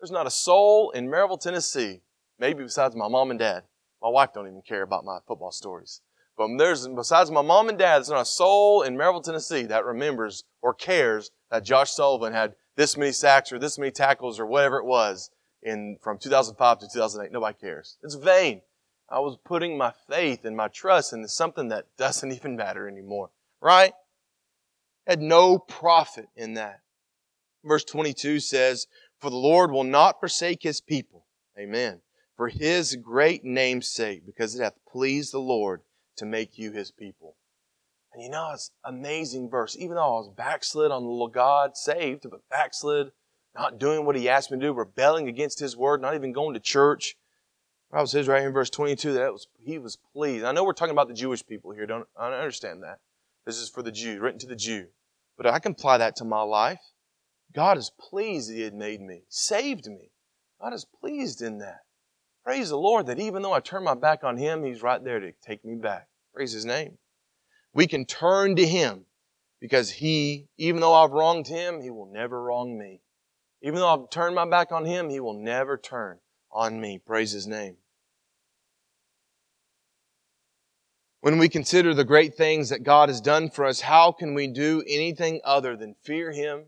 There's 0.00 0.10
not 0.10 0.26
a 0.26 0.30
soul 0.30 0.90
in 0.90 1.08
Maryville, 1.08 1.40
Tennessee, 1.40 2.02
maybe 2.38 2.62
besides 2.62 2.94
my 2.94 3.08
mom 3.08 3.30
and 3.30 3.38
dad. 3.38 3.64
My 4.00 4.08
wife 4.08 4.32
don't 4.32 4.46
even 4.46 4.62
care 4.62 4.82
about 4.82 5.04
my 5.04 5.18
football 5.26 5.50
stories. 5.50 6.02
But 6.36 6.56
there's, 6.56 6.86
besides 6.86 7.32
my 7.32 7.42
mom 7.42 7.68
and 7.68 7.76
dad, 7.76 7.96
there's 7.96 8.10
not 8.10 8.20
a 8.20 8.24
soul 8.24 8.82
in 8.82 8.96
Maryville, 8.96 9.24
Tennessee 9.24 9.64
that 9.64 9.84
remembers 9.84 10.44
or 10.62 10.72
cares 10.72 11.32
that 11.50 11.64
Josh 11.64 11.90
Sullivan 11.90 12.32
had 12.32 12.54
this 12.76 12.96
many 12.96 13.10
sacks 13.10 13.50
or 13.50 13.58
this 13.58 13.76
many 13.76 13.90
tackles 13.90 14.38
or 14.38 14.46
whatever 14.46 14.78
it 14.78 14.84
was 14.84 15.30
in 15.64 15.98
from 16.00 16.16
2005 16.16 16.78
to 16.78 16.86
2008. 16.92 17.32
Nobody 17.32 17.58
cares. 17.58 17.98
It's 18.04 18.14
vain. 18.14 18.62
I 19.10 19.18
was 19.18 19.36
putting 19.44 19.76
my 19.76 19.92
faith 20.08 20.44
and 20.44 20.56
my 20.56 20.68
trust 20.68 21.12
in 21.12 21.26
something 21.26 21.68
that 21.68 21.86
doesn't 21.98 22.30
even 22.30 22.56
matter 22.56 22.86
anymore. 22.88 23.30
Right? 23.60 23.92
Had 25.08 25.20
no 25.20 25.58
profit 25.58 26.28
in 26.36 26.54
that. 26.54 26.82
Verse 27.64 27.82
22 27.82 28.38
says, 28.38 28.86
For 29.18 29.30
the 29.30 29.36
Lord 29.36 29.70
will 29.70 29.84
not 29.84 30.20
forsake 30.20 30.62
his 30.62 30.80
people. 30.80 31.26
Amen. 31.58 32.00
For 32.36 32.48
his 32.48 32.96
great 32.96 33.44
name's 33.44 33.88
sake, 33.88 34.24
because 34.24 34.54
it 34.54 34.62
hath 34.62 34.78
pleased 34.90 35.32
the 35.32 35.40
Lord 35.40 35.82
to 36.16 36.24
make 36.24 36.56
you 36.56 36.70
his 36.70 36.90
people. 36.92 37.36
And 38.12 38.22
you 38.22 38.30
know, 38.30 38.50
it's 38.52 38.70
amazing 38.84 39.50
verse. 39.50 39.76
Even 39.76 39.96
though 39.96 40.16
I 40.16 40.18
was 40.20 40.30
backslid 40.36 40.90
on 40.90 41.02
the 41.02 41.08
little 41.08 41.28
God, 41.28 41.76
saved, 41.76 42.26
but 42.30 42.48
backslid, 42.48 43.10
not 43.54 43.78
doing 43.78 44.06
what 44.06 44.16
he 44.16 44.28
asked 44.28 44.50
me 44.50 44.58
to 44.58 44.66
do, 44.66 44.72
rebelling 44.72 45.28
against 45.28 45.58
his 45.58 45.76
word, 45.76 46.00
not 46.00 46.14
even 46.14 46.32
going 46.32 46.54
to 46.54 46.60
church. 46.60 47.16
The 47.90 48.00
was 48.00 48.12
his 48.12 48.28
right 48.28 48.38
here 48.38 48.48
in 48.48 48.54
verse 48.54 48.70
22 48.70 49.14
that 49.14 49.32
was, 49.32 49.48
he 49.58 49.78
was 49.78 49.96
pleased. 50.12 50.44
I 50.44 50.52
know 50.52 50.62
we're 50.62 50.74
talking 50.74 50.92
about 50.92 51.08
the 51.08 51.14
Jewish 51.14 51.44
people 51.44 51.72
here. 51.72 51.86
Don't, 51.86 52.06
I 52.16 52.28
understand 52.28 52.82
that. 52.82 52.98
This 53.46 53.58
is 53.58 53.68
for 53.68 53.82
the 53.82 53.90
Jew, 53.90 54.20
written 54.20 54.38
to 54.40 54.46
the 54.46 54.56
Jew. 54.56 54.88
But 55.36 55.46
I 55.46 55.58
can 55.58 55.72
apply 55.72 55.98
that 55.98 56.16
to 56.16 56.24
my 56.24 56.42
life. 56.42 56.80
God 57.52 57.78
is 57.78 57.90
pleased 57.98 58.50
that 58.50 58.54
He 58.54 58.62
had 58.62 58.74
made 58.74 59.00
me, 59.00 59.22
saved 59.28 59.86
me. 59.86 60.10
God 60.60 60.72
is 60.74 60.84
pleased 60.84 61.42
in 61.42 61.58
that. 61.58 61.80
Praise 62.44 62.70
the 62.70 62.78
Lord 62.78 63.06
that 63.06 63.20
even 63.20 63.42
though 63.42 63.52
I 63.52 63.60
turn 63.60 63.84
my 63.84 63.94
back 63.94 64.24
on 64.24 64.36
Him, 64.36 64.64
He's 64.64 64.82
right 64.82 65.02
there 65.02 65.20
to 65.20 65.32
take 65.44 65.64
me 65.64 65.74
back. 65.74 66.08
Praise 66.34 66.52
His 66.52 66.64
name. 66.64 66.98
We 67.72 67.86
can 67.86 68.04
turn 68.04 68.56
to 68.56 68.66
Him 68.66 69.04
because 69.60 69.90
He, 69.90 70.48
even 70.56 70.80
though 70.80 70.94
I've 70.94 71.12
wronged 71.12 71.46
Him, 71.46 71.80
He 71.80 71.90
will 71.90 72.10
never 72.10 72.42
wrong 72.42 72.78
me. 72.78 73.00
Even 73.62 73.80
though 73.80 73.88
I've 73.88 74.10
turned 74.10 74.34
my 74.34 74.48
back 74.48 74.72
on 74.72 74.84
Him, 74.84 75.10
He 75.10 75.20
will 75.20 75.34
never 75.34 75.76
turn 75.76 76.18
on 76.50 76.80
me. 76.80 76.98
Praise 76.98 77.32
His 77.32 77.46
name. 77.46 77.76
When 81.20 81.38
we 81.38 81.48
consider 81.48 81.94
the 81.94 82.04
great 82.04 82.36
things 82.36 82.68
that 82.68 82.84
God 82.84 83.08
has 83.08 83.20
done 83.20 83.50
for 83.50 83.64
us, 83.64 83.80
how 83.80 84.12
can 84.12 84.34
we 84.34 84.46
do 84.46 84.84
anything 84.86 85.40
other 85.44 85.76
than 85.76 85.96
fear 86.02 86.30
Him, 86.30 86.66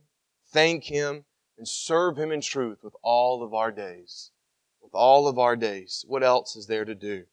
thank 0.52 0.84
Him, 0.84 1.24
and 1.56 1.66
serve 1.66 2.18
Him 2.18 2.32
in 2.32 2.40
truth 2.40 2.78
with 2.82 2.94
all 3.02 3.42
of 3.42 3.54
our 3.54 3.70
days? 3.70 4.30
With 4.82 4.94
all 4.94 5.28
of 5.28 5.38
our 5.38 5.56
days. 5.56 6.04
What 6.08 6.22
else 6.22 6.56
is 6.56 6.66
there 6.66 6.84
to 6.84 6.94
do? 6.94 7.24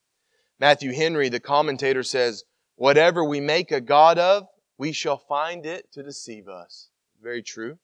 Matthew 0.59 0.93
Henry, 0.93 1.29
the 1.29 1.39
commentator, 1.39 2.03
says, 2.03 2.43
Whatever 2.75 3.23
we 3.23 3.39
make 3.39 3.71
a 3.71 3.81
God 3.81 4.17
of, 4.17 4.47
we 4.77 4.91
shall 4.91 5.17
find 5.17 5.65
it 5.65 5.91
to 5.93 6.03
deceive 6.03 6.47
us. 6.47 6.89
Very 7.21 7.41
true. 7.41 7.79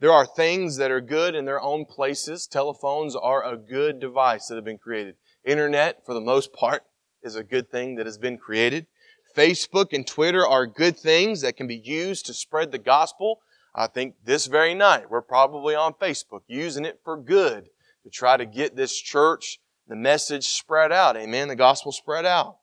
There 0.00 0.12
are 0.12 0.26
things 0.26 0.78
that 0.78 0.90
are 0.90 1.00
good 1.00 1.34
in 1.34 1.44
their 1.44 1.60
own 1.60 1.84
places. 1.84 2.46
Telephones 2.46 3.14
are 3.14 3.44
a 3.44 3.56
good 3.56 4.00
device 4.00 4.48
that 4.48 4.56
have 4.56 4.64
been 4.64 4.78
created. 4.78 5.16
Internet, 5.44 6.04
for 6.04 6.14
the 6.14 6.20
most 6.20 6.52
part, 6.52 6.82
is 7.22 7.36
a 7.36 7.44
good 7.44 7.70
thing 7.70 7.94
that 7.96 8.06
has 8.06 8.18
been 8.18 8.36
created. 8.36 8.86
Facebook 9.36 9.92
and 9.92 10.06
Twitter 10.06 10.46
are 10.46 10.66
good 10.66 10.98
things 10.98 11.40
that 11.42 11.56
can 11.56 11.66
be 11.66 11.76
used 11.76 12.26
to 12.26 12.34
spread 12.34 12.72
the 12.72 12.78
gospel. 12.78 13.40
I 13.74 13.86
think 13.86 14.16
this 14.24 14.46
very 14.46 14.74
night 14.74 15.10
we're 15.10 15.22
probably 15.22 15.74
on 15.74 15.94
Facebook 15.94 16.42
using 16.46 16.84
it 16.84 17.00
for 17.04 17.16
good 17.16 17.68
to 18.04 18.10
try 18.10 18.36
to 18.36 18.44
get 18.44 18.76
this 18.76 18.96
church, 18.98 19.60
the 19.88 19.96
message 19.96 20.44
spread 20.48 20.92
out. 20.92 21.16
Amen. 21.16 21.48
The 21.48 21.56
gospel 21.56 21.92
spread 21.92 22.26
out. 22.26 22.58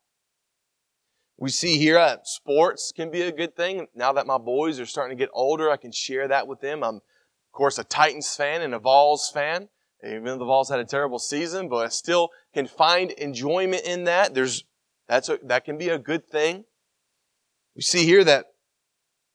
We 1.38 1.50
see 1.50 1.78
here 1.78 1.98
uh, 1.98 2.17
sports 2.24 2.91
can 2.93 3.10
be 3.12 3.22
a 3.22 3.32
good 3.32 3.56
thing. 3.56 3.88
Now 3.95 4.12
that 4.13 4.28
my 4.28 4.38
boys 4.38 4.80
are 4.80 4.86
starting 4.86 5.17
to 5.17 5.22
get 5.22 5.32
older, 5.34 5.72
I 5.72 5.78
can 5.78 5.91
share 5.91 6.28
that 6.28 6.48
with 6.48 6.60
them. 6.60 6.84
I'm, 6.84 6.95
of 6.95 7.52
course, 7.54 7.80
a 7.80 7.84
Titans 7.86 8.36
fan 8.36 8.62
and 8.62 8.74
a 8.76 8.80
Vols 8.80 9.32
fan. 9.34 9.69
Even 10.04 10.26
though 10.26 10.38
the 10.38 10.45
Vols 10.45 10.69
had 10.69 10.80
a 10.80 10.86
terrible 10.86 11.19
season, 11.19 11.69
but 11.69 11.86
I 11.86 11.89
still 11.89 12.30
can 12.54 12.67
find 12.67 13.12
enjoyment 13.12 13.84
in 13.84 14.06
that. 14.06 14.34
There's, 14.34 14.63
that's 15.08 15.30
a, 15.30 15.39
that 15.43 15.65
can 15.65 15.78
be 15.78 15.89
a 15.89 15.98
good 15.98 16.28
thing. 16.28 16.65
We 17.76 17.82
see 17.82 18.06
here 18.06 18.24
that 18.26 18.45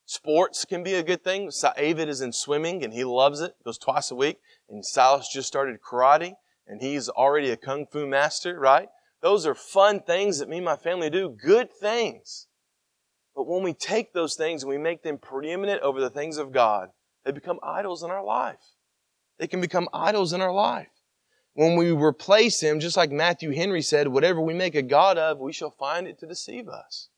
sports 0.06 0.64
can 0.64 0.82
be 0.82 0.94
a 0.94 1.02
good 1.02 1.22
thing. 1.22 1.50
Avid 1.76 2.08
is 2.08 2.20
in 2.20 2.32
swimming 2.32 2.84
and 2.84 2.92
he 2.92 3.04
loves 3.04 3.40
it, 3.40 3.54
goes 3.64 3.78
twice 3.78 4.10
a 4.10 4.14
week. 4.14 4.38
And 4.68 4.84
Silas 4.84 5.28
just 5.32 5.48
started 5.48 5.80
karate 5.80 6.34
and 6.66 6.80
he's 6.80 7.08
already 7.08 7.50
a 7.50 7.56
kung 7.56 7.86
fu 7.86 8.06
master, 8.06 8.58
right? 8.58 8.88
Those 9.22 9.46
are 9.46 9.54
fun 9.54 10.00
things 10.00 10.38
that 10.38 10.48
me 10.48 10.56
and 10.56 10.64
my 10.64 10.76
family 10.76 11.10
do, 11.10 11.30
good 11.30 11.72
things. 11.72 12.46
But 13.34 13.46
when 13.48 13.62
we 13.62 13.72
take 13.72 14.12
those 14.12 14.34
things 14.34 14.62
and 14.62 14.70
we 14.70 14.78
make 14.78 15.02
them 15.02 15.18
preeminent 15.18 15.82
over 15.82 16.00
the 16.00 16.10
things 16.10 16.38
of 16.38 16.52
God, 16.52 16.90
they 17.24 17.32
become 17.32 17.58
idols 17.62 18.02
in 18.02 18.10
our 18.10 18.22
life. 18.24 18.60
They 19.38 19.46
can 19.46 19.60
become 19.60 19.88
idols 19.92 20.32
in 20.32 20.40
our 20.40 20.52
life. 20.52 20.88
When 21.54 21.76
we 21.76 21.90
replace 21.90 22.60
Him, 22.60 22.80
just 22.80 22.96
like 22.96 23.10
Matthew 23.10 23.52
Henry 23.52 23.82
said, 23.82 24.08
whatever 24.08 24.40
we 24.40 24.54
make 24.54 24.74
a 24.74 24.82
God 24.82 25.18
of, 25.18 25.38
we 25.38 25.52
shall 25.52 25.70
find 25.70 26.06
it 26.06 26.18
to 26.18 26.26
deceive 26.26 26.68
us. 26.68 27.08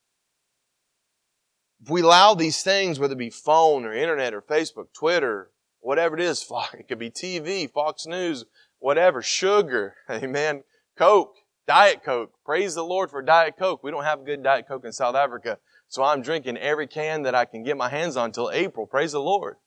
If 1.81 1.89
we 1.89 2.01
allow 2.01 2.33
these 2.33 2.63
things, 2.63 2.99
whether 2.99 3.13
it 3.13 3.17
be 3.17 3.29
phone 3.29 3.85
or 3.85 3.93
internet 3.93 4.33
or 4.33 4.41
Facebook, 4.41 4.93
Twitter, 4.93 5.51
whatever 5.79 6.17
it 6.17 6.21
is, 6.21 6.45
it 6.73 6.87
could 6.87 6.99
be 6.99 7.09
TV, 7.11 7.71
Fox 7.71 8.05
News, 8.05 8.45
whatever, 8.79 9.21
sugar, 9.21 9.95
amen, 10.09 10.63
Coke, 10.97 11.35
Diet 11.67 12.03
Coke. 12.03 12.33
Praise 12.45 12.75
the 12.75 12.83
Lord 12.83 13.11
for 13.11 13.21
Diet 13.21 13.55
Coke. 13.57 13.83
We 13.83 13.91
don't 13.91 14.03
have 14.03 14.25
good 14.25 14.43
Diet 14.43 14.67
Coke 14.67 14.85
in 14.85 14.93
South 14.93 15.15
Africa, 15.15 15.59
so 15.87 16.03
I'm 16.03 16.21
drinking 16.21 16.57
every 16.57 16.87
can 16.87 17.23
that 17.23 17.35
I 17.35 17.45
can 17.45 17.63
get 17.63 17.77
my 17.77 17.89
hands 17.89 18.17
on 18.17 18.31
till 18.31 18.49
April. 18.51 18.87
Praise 18.87 19.11
the 19.11 19.19
Lord. 19.21 19.57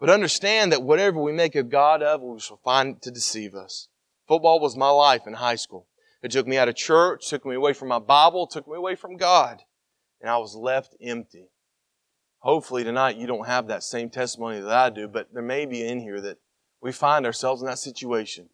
But 0.00 0.10
understand 0.10 0.72
that 0.72 0.82
whatever 0.82 1.20
we 1.20 1.32
make 1.32 1.54
a 1.54 1.62
God 1.62 2.02
of, 2.02 2.20
we 2.20 2.38
shall 2.40 2.60
find 2.64 3.00
to 3.02 3.10
deceive 3.10 3.54
us. 3.54 3.88
Football 4.26 4.60
was 4.60 4.76
my 4.76 4.90
life 4.90 5.26
in 5.26 5.34
high 5.34 5.54
school. 5.54 5.86
It 6.22 6.30
took 6.30 6.46
me 6.46 6.56
out 6.56 6.68
of 6.68 6.76
church, 6.76 7.28
took 7.28 7.44
me 7.44 7.54
away 7.54 7.74
from 7.74 7.88
my 7.88 7.98
Bible, 7.98 8.46
took 8.46 8.66
me 8.66 8.76
away 8.76 8.94
from 8.94 9.16
God. 9.16 9.62
And 10.24 10.30
I 10.30 10.38
was 10.38 10.56
left 10.56 10.96
empty. 11.02 11.50
Hopefully 12.38 12.82
tonight 12.82 13.18
you 13.18 13.26
don't 13.26 13.46
have 13.46 13.66
that 13.66 13.82
same 13.82 14.08
testimony 14.08 14.58
that 14.58 14.70
I 14.70 14.88
do, 14.88 15.06
but 15.06 15.28
there 15.34 15.42
may 15.42 15.66
be 15.66 15.86
in 15.86 16.00
here 16.00 16.18
that 16.18 16.38
we 16.80 16.92
find 16.92 17.26
ourselves 17.26 17.60
in 17.60 17.68
that 17.68 17.78
situation. 17.78 18.48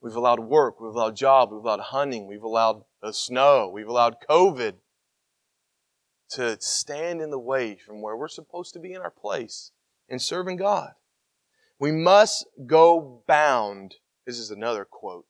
We've 0.00 0.16
allowed 0.16 0.40
work, 0.40 0.80
we've 0.80 0.92
allowed 0.92 1.14
job, 1.14 1.52
we've 1.52 1.62
allowed 1.62 1.78
hunting, 1.78 2.26
we've 2.26 2.42
allowed 2.42 2.82
the 3.00 3.12
snow, 3.12 3.70
we've 3.72 3.86
allowed 3.86 4.16
COVID 4.28 4.78
to 6.30 6.60
stand 6.60 7.20
in 7.20 7.30
the 7.30 7.38
way 7.38 7.76
from 7.76 8.02
where 8.02 8.16
we're 8.16 8.26
supposed 8.26 8.72
to 8.72 8.80
be 8.80 8.92
in 8.92 9.00
our 9.00 9.12
place 9.12 9.70
in 10.08 10.18
serving 10.18 10.56
God. 10.56 10.90
We 11.78 11.92
must 11.92 12.48
go 12.66 13.22
bound. 13.28 13.94
This 14.26 14.40
is 14.40 14.50
another 14.50 14.84
quote, 14.84 15.26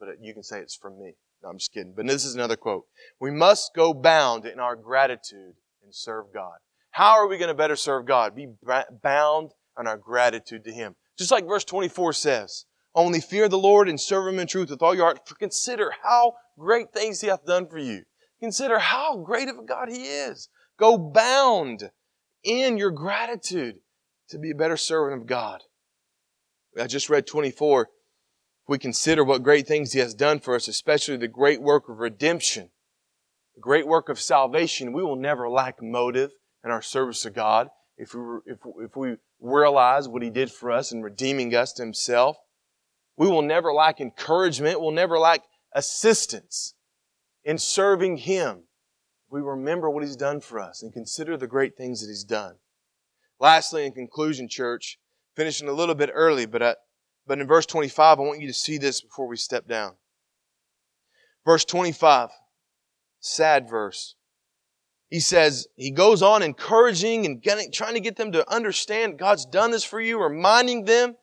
but 0.00 0.08
you 0.22 0.32
can 0.32 0.42
say 0.42 0.60
it's 0.60 0.74
from 0.74 0.98
me. 0.98 1.16
No, 1.44 1.50
I'm 1.50 1.58
just 1.58 1.72
kidding. 1.72 1.92
But 1.94 2.06
this 2.06 2.24
is 2.24 2.34
another 2.34 2.56
quote. 2.56 2.86
We 3.20 3.30
must 3.30 3.74
go 3.74 3.92
bound 3.92 4.46
in 4.46 4.58
our 4.58 4.74
gratitude 4.74 5.54
and 5.82 5.94
serve 5.94 6.32
God. 6.32 6.56
How 6.90 7.12
are 7.18 7.28
we 7.28 7.36
going 7.36 7.48
to 7.48 7.54
better 7.54 7.76
serve 7.76 8.06
God? 8.06 8.34
Be 8.34 8.48
bound 9.02 9.50
in 9.78 9.86
our 9.86 9.98
gratitude 9.98 10.64
to 10.64 10.72
Him. 10.72 10.96
Just 11.18 11.30
like 11.30 11.46
verse 11.46 11.64
24 11.64 12.14
says, 12.14 12.64
only 12.94 13.20
fear 13.20 13.48
the 13.48 13.58
Lord 13.58 13.88
and 13.88 14.00
serve 14.00 14.32
Him 14.32 14.40
in 14.40 14.46
truth 14.46 14.70
with 14.70 14.80
all 14.80 14.94
your 14.94 15.04
heart. 15.04 15.28
For 15.28 15.34
consider 15.34 15.92
how 16.02 16.34
great 16.58 16.92
things 16.94 17.20
He 17.20 17.28
hath 17.28 17.44
done 17.44 17.68
for 17.68 17.78
you. 17.78 18.04
Consider 18.40 18.78
how 18.78 19.18
great 19.18 19.48
of 19.48 19.58
a 19.58 19.64
God 19.64 19.90
He 19.90 20.04
is. 20.04 20.48
Go 20.78 20.96
bound 20.96 21.90
in 22.42 22.78
your 22.78 22.90
gratitude 22.90 23.76
to 24.30 24.38
be 24.38 24.50
a 24.50 24.56
better 24.56 24.76
servant 24.76 25.20
of 25.20 25.26
God. 25.26 25.60
I 26.80 26.86
just 26.86 27.10
read 27.10 27.26
24. 27.26 27.88
We 28.66 28.78
consider 28.78 29.24
what 29.24 29.42
great 29.42 29.66
things 29.66 29.92
He 29.92 30.00
has 30.00 30.14
done 30.14 30.40
for 30.40 30.54
us, 30.54 30.68
especially 30.68 31.16
the 31.16 31.28
great 31.28 31.60
work 31.60 31.88
of 31.88 31.98
redemption, 31.98 32.70
the 33.54 33.60
great 33.60 33.86
work 33.86 34.08
of 34.08 34.20
salvation, 34.20 34.92
we 34.92 35.02
will 35.02 35.16
never 35.16 35.48
lack 35.48 35.82
motive 35.82 36.30
in 36.64 36.70
our 36.70 36.82
service 36.82 37.22
to 37.22 37.30
God 37.30 37.68
if 37.96 38.14
we, 38.14 38.20
if, 38.46 38.58
if 38.80 38.96
we 38.96 39.16
realize 39.40 40.08
what 40.08 40.22
He 40.22 40.30
did 40.30 40.50
for 40.50 40.70
us 40.70 40.92
in 40.92 41.02
redeeming 41.02 41.54
us 41.54 41.72
to 41.74 41.82
Himself. 41.82 42.36
We 43.16 43.28
will 43.28 43.42
never 43.42 43.72
lack 43.72 44.00
encouragement. 44.00 44.80
We'll 44.80 44.90
never 44.90 45.18
lack 45.18 45.42
assistance 45.72 46.74
in 47.44 47.58
serving 47.58 48.18
Him. 48.18 48.64
We 49.30 49.40
remember 49.40 49.90
what 49.90 50.02
He's 50.02 50.16
done 50.16 50.40
for 50.40 50.58
us 50.58 50.82
and 50.82 50.92
consider 50.92 51.36
the 51.36 51.46
great 51.46 51.76
things 51.76 52.00
that 52.00 52.08
He's 52.08 52.24
done. 52.24 52.56
Lastly, 53.38 53.84
in 53.84 53.92
conclusion, 53.92 54.48
church, 54.48 54.98
finishing 55.36 55.68
a 55.68 55.72
little 55.72 55.94
bit 55.94 56.10
early, 56.12 56.46
but, 56.46 56.62
uh, 56.62 56.74
but 57.26 57.40
in 57.40 57.46
verse 57.46 57.66
25, 57.66 58.18
I 58.18 58.22
want 58.22 58.40
you 58.40 58.48
to 58.48 58.54
see 58.54 58.78
this 58.78 59.00
before 59.00 59.26
we 59.26 59.36
step 59.36 59.66
down. 59.66 59.92
Verse 61.44 61.64
25, 61.64 62.30
sad 63.20 63.68
verse. 63.68 64.16
He 65.10 65.20
says, 65.20 65.68
he 65.76 65.90
goes 65.90 66.22
on 66.22 66.42
encouraging 66.42 67.24
and 67.26 67.40
getting, 67.40 67.70
trying 67.70 67.94
to 67.94 68.00
get 68.00 68.16
them 68.16 68.32
to 68.32 68.50
understand 68.52 69.18
God's 69.18 69.46
done 69.46 69.70
this 69.70 69.84
for 69.84 70.00
you, 70.00 70.20
reminding 70.20 70.86
them, 70.86 71.14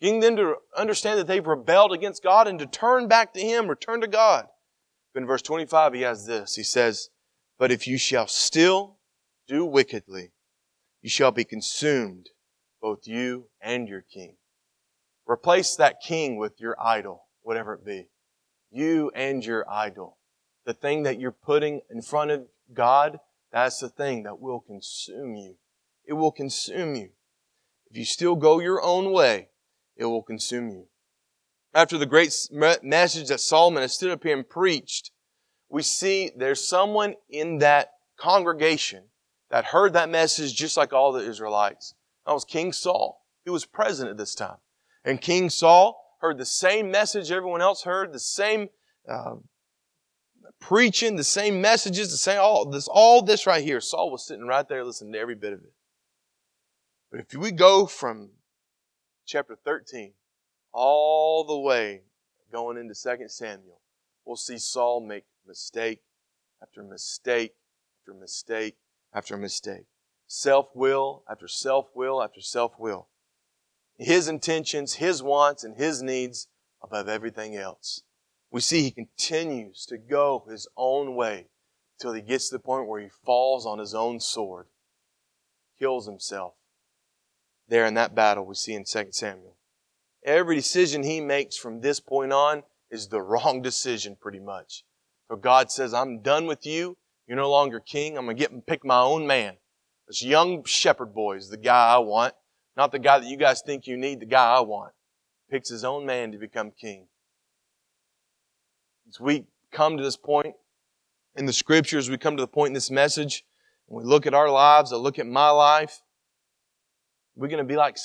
getting 0.00 0.20
them 0.20 0.36
to 0.36 0.56
understand 0.76 1.18
that 1.18 1.26
they've 1.26 1.46
rebelled 1.46 1.92
against 1.92 2.22
God 2.22 2.46
and 2.46 2.58
to 2.58 2.66
turn 2.66 3.08
back 3.08 3.34
to 3.34 3.40
Him, 3.40 3.68
return 3.68 4.02
to 4.02 4.08
God. 4.08 4.46
But 5.12 5.22
in 5.22 5.26
verse 5.26 5.42
25, 5.42 5.94
he 5.94 6.02
has 6.02 6.26
this. 6.26 6.54
He 6.54 6.62
says, 6.62 7.08
But 7.58 7.72
if 7.72 7.86
you 7.86 7.98
shall 7.98 8.26
still 8.26 8.98
do 9.48 9.64
wickedly, 9.64 10.32
you 11.02 11.10
shall 11.10 11.32
be 11.32 11.44
consumed, 11.44 12.28
both 12.80 13.06
you 13.06 13.48
and 13.60 13.88
your 13.88 14.02
king. 14.02 14.36
Replace 15.30 15.76
that 15.76 16.00
king 16.00 16.38
with 16.38 16.60
your 16.60 16.74
idol, 16.82 17.26
whatever 17.42 17.74
it 17.74 17.84
be. 17.84 18.08
You 18.72 19.12
and 19.14 19.44
your 19.44 19.64
idol. 19.70 20.18
The 20.66 20.74
thing 20.74 21.04
that 21.04 21.20
you're 21.20 21.30
putting 21.30 21.82
in 21.88 22.02
front 22.02 22.32
of 22.32 22.46
God, 22.74 23.20
that's 23.52 23.78
the 23.78 23.88
thing 23.88 24.24
that 24.24 24.40
will 24.40 24.58
consume 24.58 25.36
you. 25.36 25.54
It 26.04 26.14
will 26.14 26.32
consume 26.32 26.96
you. 26.96 27.10
If 27.88 27.96
you 27.96 28.04
still 28.04 28.34
go 28.34 28.58
your 28.58 28.82
own 28.82 29.12
way, 29.12 29.50
it 29.96 30.06
will 30.06 30.22
consume 30.22 30.68
you. 30.68 30.86
After 31.72 31.96
the 31.96 32.06
great 32.06 32.34
message 32.82 33.28
that 33.28 33.38
Solomon 33.38 33.82
has 33.82 33.94
stood 33.94 34.10
up 34.10 34.24
here 34.24 34.36
and 34.36 34.48
preached, 34.48 35.12
we 35.68 35.82
see 35.82 36.32
there's 36.36 36.66
someone 36.66 37.14
in 37.28 37.58
that 37.58 37.92
congregation 38.18 39.04
that 39.50 39.66
heard 39.66 39.92
that 39.92 40.10
message 40.10 40.56
just 40.56 40.76
like 40.76 40.92
all 40.92 41.12
the 41.12 41.24
Israelites. 41.24 41.94
That 42.26 42.32
was 42.32 42.44
King 42.44 42.72
Saul. 42.72 43.24
He 43.44 43.50
was 43.50 43.64
present 43.64 44.10
at 44.10 44.16
this 44.16 44.34
time. 44.34 44.56
And 45.04 45.20
King 45.20 45.50
Saul 45.50 46.16
heard 46.20 46.38
the 46.38 46.44
same 46.44 46.90
message 46.90 47.30
everyone 47.30 47.62
else 47.62 47.82
heard, 47.82 48.12
the 48.12 48.18
same 48.18 48.68
uh, 49.08 49.36
preaching, 50.60 51.16
the 51.16 51.24
same 51.24 51.60
messages, 51.60 52.10
the 52.10 52.16
same 52.16 52.38
all 52.40 52.68
this, 52.68 52.86
all 52.88 53.22
this 53.22 53.46
right 53.46 53.64
here. 53.64 53.80
Saul 53.80 54.10
was 54.10 54.26
sitting 54.26 54.46
right 54.46 54.68
there 54.68 54.84
listening 54.84 55.12
to 55.14 55.18
every 55.18 55.34
bit 55.34 55.54
of 55.54 55.60
it. 55.60 55.72
But 57.10 57.20
if 57.20 57.34
we 57.34 57.50
go 57.50 57.86
from 57.86 58.30
chapter 59.26 59.56
13 59.56 60.12
all 60.72 61.44
the 61.44 61.58
way 61.58 62.02
going 62.52 62.76
into 62.76 62.94
2 62.94 63.28
Samuel, 63.28 63.80
we'll 64.24 64.36
see 64.36 64.58
Saul 64.58 65.00
make 65.00 65.24
mistake 65.46 66.00
after 66.62 66.82
mistake 66.82 67.54
after 68.00 68.14
mistake 68.14 68.76
after 69.12 69.36
mistake. 69.36 69.86
Self 70.26 70.68
will 70.74 71.24
after 71.28 71.48
self 71.48 71.86
will 71.94 72.22
after 72.22 72.40
self 72.40 72.78
will. 72.78 73.08
His 74.00 74.28
intentions, 74.28 74.94
his 74.94 75.22
wants, 75.22 75.62
and 75.62 75.76
his 75.76 76.02
needs 76.02 76.48
above 76.82 77.06
everything 77.06 77.54
else. 77.54 78.02
We 78.50 78.62
see 78.62 78.82
he 78.82 78.90
continues 78.90 79.84
to 79.86 79.98
go 79.98 80.42
his 80.48 80.66
own 80.74 81.14
way 81.14 81.48
till 82.00 82.14
he 82.14 82.22
gets 82.22 82.48
to 82.48 82.56
the 82.56 82.62
point 82.62 82.88
where 82.88 83.02
he 83.02 83.10
falls 83.26 83.66
on 83.66 83.78
his 83.78 83.94
own 83.94 84.18
sword, 84.18 84.68
kills 85.78 86.06
himself. 86.06 86.54
There 87.68 87.84
in 87.84 87.92
that 87.92 88.14
battle 88.14 88.46
we 88.46 88.54
see 88.54 88.72
in 88.72 88.84
2 88.84 89.08
Samuel. 89.10 89.56
Every 90.24 90.56
decision 90.56 91.02
he 91.02 91.20
makes 91.20 91.58
from 91.58 91.82
this 91.82 92.00
point 92.00 92.32
on 92.32 92.62
is 92.90 93.08
the 93.08 93.20
wrong 93.20 93.60
decision 93.60 94.16
pretty 94.18 94.40
much. 94.40 94.82
So 95.28 95.36
God 95.36 95.70
says, 95.70 95.92
I'm 95.92 96.20
done 96.20 96.46
with 96.46 96.64
you. 96.64 96.96
You're 97.26 97.36
no 97.36 97.50
longer 97.50 97.80
king. 97.80 98.16
I'm 98.16 98.24
going 98.24 98.36
to 98.36 98.40
get 98.40 98.50
and 98.50 98.66
pick 98.66 98.82
my 98.82 99.02
own 99.02 99.26
man. 99.26 99.58
This 100.08 100.22
young 100.24 100.64
shepherd 100.64 101.14
boy 101.14 101.36
is 101.36 101.50
the 101.50 101.58
guy 101.58 101.94
I 101.94 101.98
want. 101.98 102.34
Not 102.76 102.92
the 102.92 102.98
guy 102.98 103.18
that 103.18 103.26
you 103.26 103.36
guys 103.36 103.62
think 103.62 103.86
you 103.86 103.96
need, 103.96 104.20
the 104.20 104.26
guy 104.26 104.56
I 104.56 104.60
want. 104.60 104.92
Picks 105.50 105.68
his 105.68 105.84
own 105.84 106.06
man 106.06 106.32
to 106.32 106.38
become 106.38 106.70
king. 106.70 107.08
As 109.08 109.18
we 109.18 109.46
come 109.72 109.96
to 109.96 110.02
this 110.02 110.16
point 110.16 110.54
in 111.34 111.46
the 111.46 111.52
scriptures, 111.52 112.08
we 112.08 112.18
come 112.18 112.36
to 112.36 112.42
the 112.42 112.48
point 112.48 112.68
in 112.68 112.74
this 112.74 112.90
message, 112.90 113.44
and 113.88 113.98
we 113.98 114.04
look 114.04 114.26
at 114.26 114.34
our 114.34 114.50
lives, 114.50 114.92
I 114.92 114.96
look 114.96 115.18
at 115.18 115.26
my 115.26 115.50
life, 115.50 116.02
we're 117.34 117.48
going 117.48 117.58
to 117.58 117.64
be 117.64 117.76
like 117.76 117.96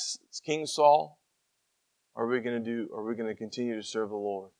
King 0.45 0.65
Saul, 0.65 1.19
or 2.15 2.25
are 2.25 2.27
we 2.27 2.39
going 2.39 2.63
to 2.63 2.71
do, 2.71 2.89
are 2.95 3.03
we 3.03 3.15
going 3.15 3.27
to 3.27 3.35
continue 3.35 3.75
to 3.75 3.83
serve 3.83 4.09
the 4.09 4.15
Lord? 4.15 4.51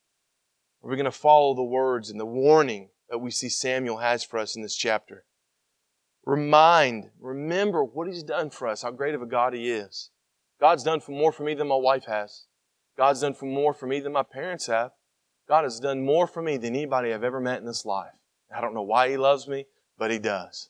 Are 0.84 0.90
we 0.90 0.96
going 0.96 1.06
to 1.06 1.12
follow 1.12 1.56
the 1.56 1.64
words 1.64 2.10
and 2.10 2.20
the 2.20 2.26
warning 2.26 2.90
that 3.10 3.18
we 3.20 3.32
see 3.32 3.50
Samuel 3.50 3.98
has 3.98 4.24
for 4.24 4.38
us 4.38 4.56
in 4.56 4.62
this 4.62 4.76
chapter? 4.76 5.26
Remind, 6.26 7.12
remember 7.20 7.84
what 7.84 8.08
he's 8.08 8.24
done 8.24 8.50
for 8.50 8.68
us, 8.68 8.82
how 8.82 8.92
great 8.92 9.14
of 9.14 9.22
a 9.22 9.28
God 9.28 9.54
he 9.54 9.70
is. 9.70 10.10
God's 10.60 10.84
done 10.84 11.00
for 11.00 11.12
more 11.12 11.32
for 11.32 11.44
me 11.44 11.54
than 11.54 11.68
my 11.68 11.76
wife 11.76 12.06
has. 12.06 12.46
God's 12.98 13.22
done 13.22 13.34
for 13.34 13.46
more 13.46 13.74
for 13.74 13.86
me 13.86 14.00
than 14.00 14.14
my 14.14 14.24
parents 14.24 14.68
have. 14.68 14.92
God 15.48 15.64
has 15.64 15.80
done 15.80 16.04
more 16.04 16.26
for 16.26 16.42
me 16.42 16.58
than 16.58 16.76
anybody 16.76 17.14
I've 17.14 17.24
ever 17.24 17.40
met 17.40 17.60
in 17.60 17.66
this 17.66 17.86
life. 17.86 18.14
I 18.56 18.62
don't 18.62 18.74
know 18.74 18.82
why 18.82 19.10
he 19.10 19.18
loves 19.18 19.48
me, 19.48 19.66
but 19.98 20.10
he 20.10 20.18
does. 20.18 20.70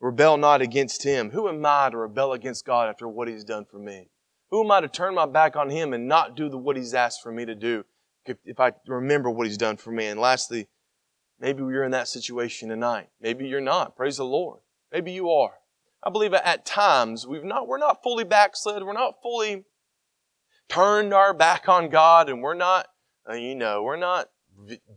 Rebel 0.00 0.36
not 0.36 0.62
against 0.62 1.04
him. 1.04 1.30
Who 1.30 1.48
am 1.48 1.64
I 1.64 1.90
to 1.90 1.96
rebel 1.96 2.32
against 2.32 2.64
God 2.64 2.88
after 2.88 3.06
what 3.06 3.28
he's 3.28 3.44
done 3.44 3.64
for 3.64 3.78
me? 3.78 4.10
Who 4.50 4.64
am 4.64 4.70
I 4.70 4.80
to 4.80 4.88
turn 4.88 5.14
my 5.14 5.26
back 5.26 5.54
on 5.54 5.70
him 5.70 5.92
and 5.92 6.08
not 6.08 6.34
do 6.34 6.48
the, 6.48 6.56
what 6.56 6.76
he's 6.76 6.94
asked 6.94 7.22
for 7.22 7.30
me 7.30 7.44
to 7.44 7.54
do 7.54 7.84
if, 8.24 8.38
if 8.44 8.58
I 8.58 8.72
remember 8.86 9.30
what 9.30 9.46
he's 9.46 9.58
done 9.58 9.76
for 9.76 9.92
me? 9.92 10.06
And 10.06 10.18
lastly, 10.18 10.68
maybe 11.40 11.62
you're 11.62 11.84
in 11.84 11.92
that 11.92 12.08
situation 12.08 12.68
tonight. 12.68 13.08
Maybe 13.20 13.46
you're 13.46 13.60
not. 13.60 13.96
Praise 13.96 14.16
the 14.16 14.24
Lord. 14.24 14.60
Maybe 14.92 15.12
you 15.12 15.30
are. 15.30 15.54
I 16.02 16.10
believe 16.10 16.32
at 16.32 16.64
times 16.64 17.26
we've 17.26 17.44
not, 17.44 17.66
we're 17.66 17.78
not 17.78 18.02
fully 18.02 18.24
backslid. 18.24 18.82
We're 18.82 18.92
not 18.92 19.20
fully 19.22 19.64
turned 20.68 21.12
our 21.12 21.34
back 21.34 21.68
on 21.68 21.88
God 21.88 22.28
and 22.28 22.42
we're 22.42 22.54
not, 22.54 22.88
uh, 23.28 23.34
you 23.34 23.54
know, 23.54 23.82
we're 23.82 23.96
not 23.96 24.30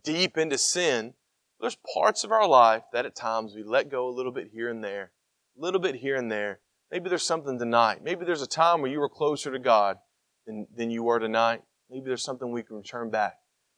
deep 0.04 0.38
into 0.38 0.58
sin. 0.58 1.14
There's 1.60 1.78
parts 1.94 2.24
of 2.24 2.32
our 2.32 2.48
life 2.48 2.84
that 2.94 3.06
at 3.06 3.16
times 3.16 3.56
we 3.56 3.64
let 3.64 3.90
go 3.90 4.08
a 4.08 4.12
little 4.12 4.32
bit 4.32 4.50
here 4.52 4.70
and 4.70 4.84
there, 4.84 5.12
a 5.58 5.62
little 5.62 5.80
bit 5.80 5.96
here 5.96 6.16
and 6.16 6.32
there. 6.32 6.60
Maybe 6.92 7.10
there's 7.10 7.24
something 7.24 7.58
tonight. 7.58 8.04
Maybe 8.04 8.26
there's 8.26 8.42
a 8.42 8.48
time 8.48 8.82
where 8.82 8.92
you 8.92 9.00
were 9.00 9.10
closer 9.10 9.52
to 9.52 9.60
God 9.60 9.98
than, 10.46 10.68
than 10.76 10.92
you 10.92 11.04
were 11.04 11.20
tonight. 11.20 11.62
Maybe 11.90 12.06
there's 12.08 12.24
something 12.24 12.52
we 12.52 12.64
can 12.64 12.78
return 12.78 13.10
back, 13.10 13.36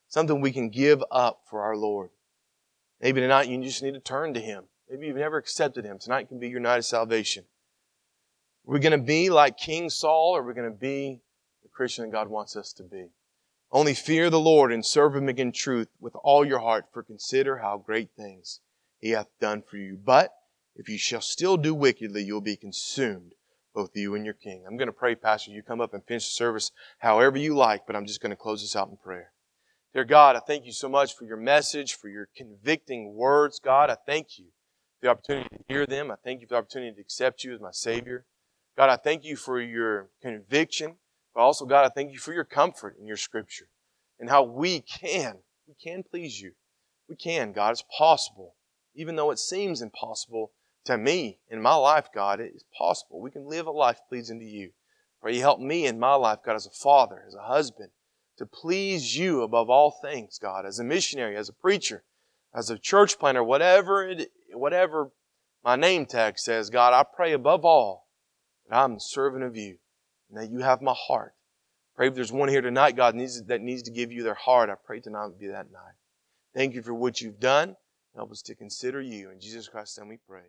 something 0.08 0.42
we 0.42 0.52
can 0.52 0.70
give 0.70 1.04
up 1.12 1.42
for 1.50 1.62
our 1.62 1.76
Lord. 1.76 2.10
Maybe 3.04 3.20
tonight 3.20 3.50
you 3.50 3.62
just 3.62 3.84
need 3.84 3.96
to 3.96 4.00
turn 4.00 4.34
to 4.34 4.40
Him. 4.40 4.64
Maybe 4.90 5.08
you've 5.08 5.18
never 5.18 5.36
accepted 5.36 5.84
Him. 5.84 6.00
Tonight 6.00 6.30
can 6.30 6.40
be 6.40 6.48
your 6.48 6.62
night 6.62 6.78
of 6.78 6.86
salvation. 6.86 7.44
Are 8.66 8.72
we 8.72 8.80
going 8.80 8.98
to 8.98 9.06
be 9.06 9.30
like 9.30 9.58
King 9.58 9.90
Saul 9.90 10.38
or 10.38 10.40
are 10.40 10.48
we 10.48 10.54
going 10.54 10.72
to 10.72 10.78
be 10.78 11.20
the 11.64 11.68
Christian 11.68 12.06
that 12.06 12.14
God 12.14 12.30
wants 12.30 12.56
us 12.56 12.72
to 12.72 12.84
be? 12.84 13.08
Only 13.74 13.94
fear 13.94 14.30
the 14.30 14.40
Lord 14.40 14.72
and 14.72 14.86
serve 14.86 15.18
him 15.18 15.28
in 15.28 15.52
truth 15.52 15.90
with 16.00 16.16
all 16.24 16.46
your 16.46 16.60
heart, 16.60 16.86
for 16.94 17.04
consider 17.04 17.58
how 17.58 17.78
great 17.78 18.12
things 18.16 18.62
he 19.00 19.10
hath 19.10 19.28
done 19.42 19.64
for 19.64 19.76
you. 19.76 20.00
But 20.02 20.34
if 20.78 20.88
you 20.88 20.98
shall 20.98 21.20
still 21.20 21.58
do 21.58 21.76
wickedly, 21.76 22.24
you'll 22.24 22.40
be 22.40 22.56
consumed, 22.56 23.34
both 23.76 23.98
you 23.98 24.16
and 24.16 24.24
your 24.24 24.34
king. 24.34 24.64
I'm 24.66 24.78
going 24.78 24.88
to 24.88 24.94
pray, 24.94 25.16
Pastor, 25.16 25.52
you 25.52 25.62
come 25.62 25.82
up 25.82 25.94
and 25.94 26.06
finish 26.06 26.28
the 26.28 26.32
service 26.32 26.72
however 27.00 27.38
you 27.38 27.54
like, 27.54 27.86
but 27.86 27.98
I'm 27.98 28.06
just 28.06 28.22
going 28.22 28.30
to 28.30 28.38
close 28.38 28.62
this 28.62 28.78
out 28.78 28.88
in 28.88 28.96
prayer. 28.96 29.33
Dear 29.94 30.06
God, 30.06 30.36
I 30.36 30.40
thank 30.40 30.66
you 30.66 30.72
so 30.72 30.90
much 30.90 31.16
for 31.16 31.26
your 31.26 31.38
message, 31.38 31.94
for 31.94 32.10
your 32.10 32.28
convicting 32.36 33.14
words. 33.14 33.60
God, 33.64 33.92
I 33.92 33.98
thank 34.08 34.40
you 34.40 34.46
for 35.00 35.06
the 35.06 35.10
opportunity 35.10 35.50
to 35.56 35.64
hear 35.68 35.86
them. 35.86 36.10
I 36.10 36.16
thank 36.24 36.42
you 36.42 36.48
for 36.48 36.56
the 36.56 36.58
opportunity 36.58 36.96
to 36.96 37.02
accept 37.02 37.44
you 37.44 37.54
as 37.54 37.62
my 37.62 37.70
Savior. 37.70 38.26
God, 38.76 38.90
I 38.90 38.96
thank 38.96 39.24
you 39.24 39.36
for 39.36 39.62
your 39.62 40.10
conviction. 40.20 40.96
But 41.36 41.42
also, 41.42 41.68
God, 41.68 41.86
I 41.86 41.90
thank 41.90 42.12
you 42.12 42.18
for 42.18 42.34
your 42.34 42.44
comfort 42.44 42.98
in 43.00 43.06
your 43.06 43.18
scripture 43.18 43.68
and 44.20 44.32
how 44.32 44.42
we 44.42 44.82
can, 44.82 45.44
we 45.68 45.76
can 45.76 46.02
please 46.02 46.42
you. 46.42 46.54
We 47.08 47.16
can, 47.16 47.52
God. 47.52 47.74
It's 47.74 47.84
possible. 47.96 48.56
Even 48.96 49.16
though 49.16 49.30
it 49.30 49.38
seems 49.38 49.80
impossible 49.80 50.54
to 50.86 50.98
me 50.98 51.38
in 51.48 51.62
my 51.62 51.76
life, 51.76 52.08
God, 52.12 52.40
it 52.40 52.54
is 52.56 52.66
possible. 52.76 53.22
We 53.22 53.30
can 53.30 53.48
live 53.48 53.68
a 53.68 53.72
life 53.72 54.00
pleasing 54.10 54.40
to 54.40 54.46
you. 54.46 54.72
Pray 55.22 55.36
you 55.36 55.42
help 55.42 55.60
me 55.60 55.86
in 55.86 56.00
my 56.00 56.16
life, 56.16 56.40
God, 56.44 56.56
as 56.56 56.66
a 56.66 56.72
father, 56.72 57.24
as 57.28 57.36
a 57.36 57.44
husband, 57.44 57.92
to 58.38 58.46
please 58.46 59.18
you 59.18 59.42
above 59.42 59.70
all 59.70 59.92
things, 59.92 60.40
God, 60.40 60.66
as 60.66 60.80
a 60.80 60.84
missionary, 60.84 61.36
as 61.36 61.50
a 61.50 61.54
preacher, 61.54 62.04
as 62.54 62.70
a 62.70 62.78
church 62.78 63.20
planter, 63.20 63.44
whatever 63.44 64.08
it, 64.08 64.32
whatever 64.54 65.12
my 65.64 65.76
name 65.76 66.06
tag 66.06 66.38
says, 66.38 66.70
God, 66.70 66.94
I 66.94 67.04
pray 67.04 67.34
above 67.34 67.64
all 67.64 68.08
that 68.70 68.78
I'm 68.78 68.94
a 68.94 69.00
servant 69.00 69.44
of 69.44 69.56
you 69.56 69.78
and 70.30 70.38
that 70.38 70.52
you 70.52 70.60
have 70.60 70.82
my 70.82 70.96
heart. 70.96 71.34
Pray 71.96 72.08
if 72.08 72.16
there's 72.16 72.32
one 72.32 72.50
here 72.50 72.62
tonight, 72.62 72.96
God, 72.96 73.16
needs, 73.16 73.44
that 73.44 73.62
needs 73.62 73.84
to 73.84 73.92
give 73.92 74.12
you 74.12 74.24
their 74.24 74.34
heart. 74.34 74.70
I 74.70 74.76
pray 74.84 75.00
tonight 75.00 75.28
would 75.28 75.40
be 75.40 75.48
that 75.48 75.72
night. 75.72 75.94
Thank 76.56 76.74
you 76.74 76.82
for 76.82 76.94
what 76.94 77.22
you've 77.22 77.40
done. 77.40 77.76
Help 78.16 78.32
us 78.32 78.42
to 78.44 78.56
consider 78.56 79.02
you. 79.02 79.30
In 79.30 79.40
Jesus 79.40 79.68
Christ's 79.68 80.00
name 80.00 80.10
we 80.10 80.18
pray. 80.28 80.42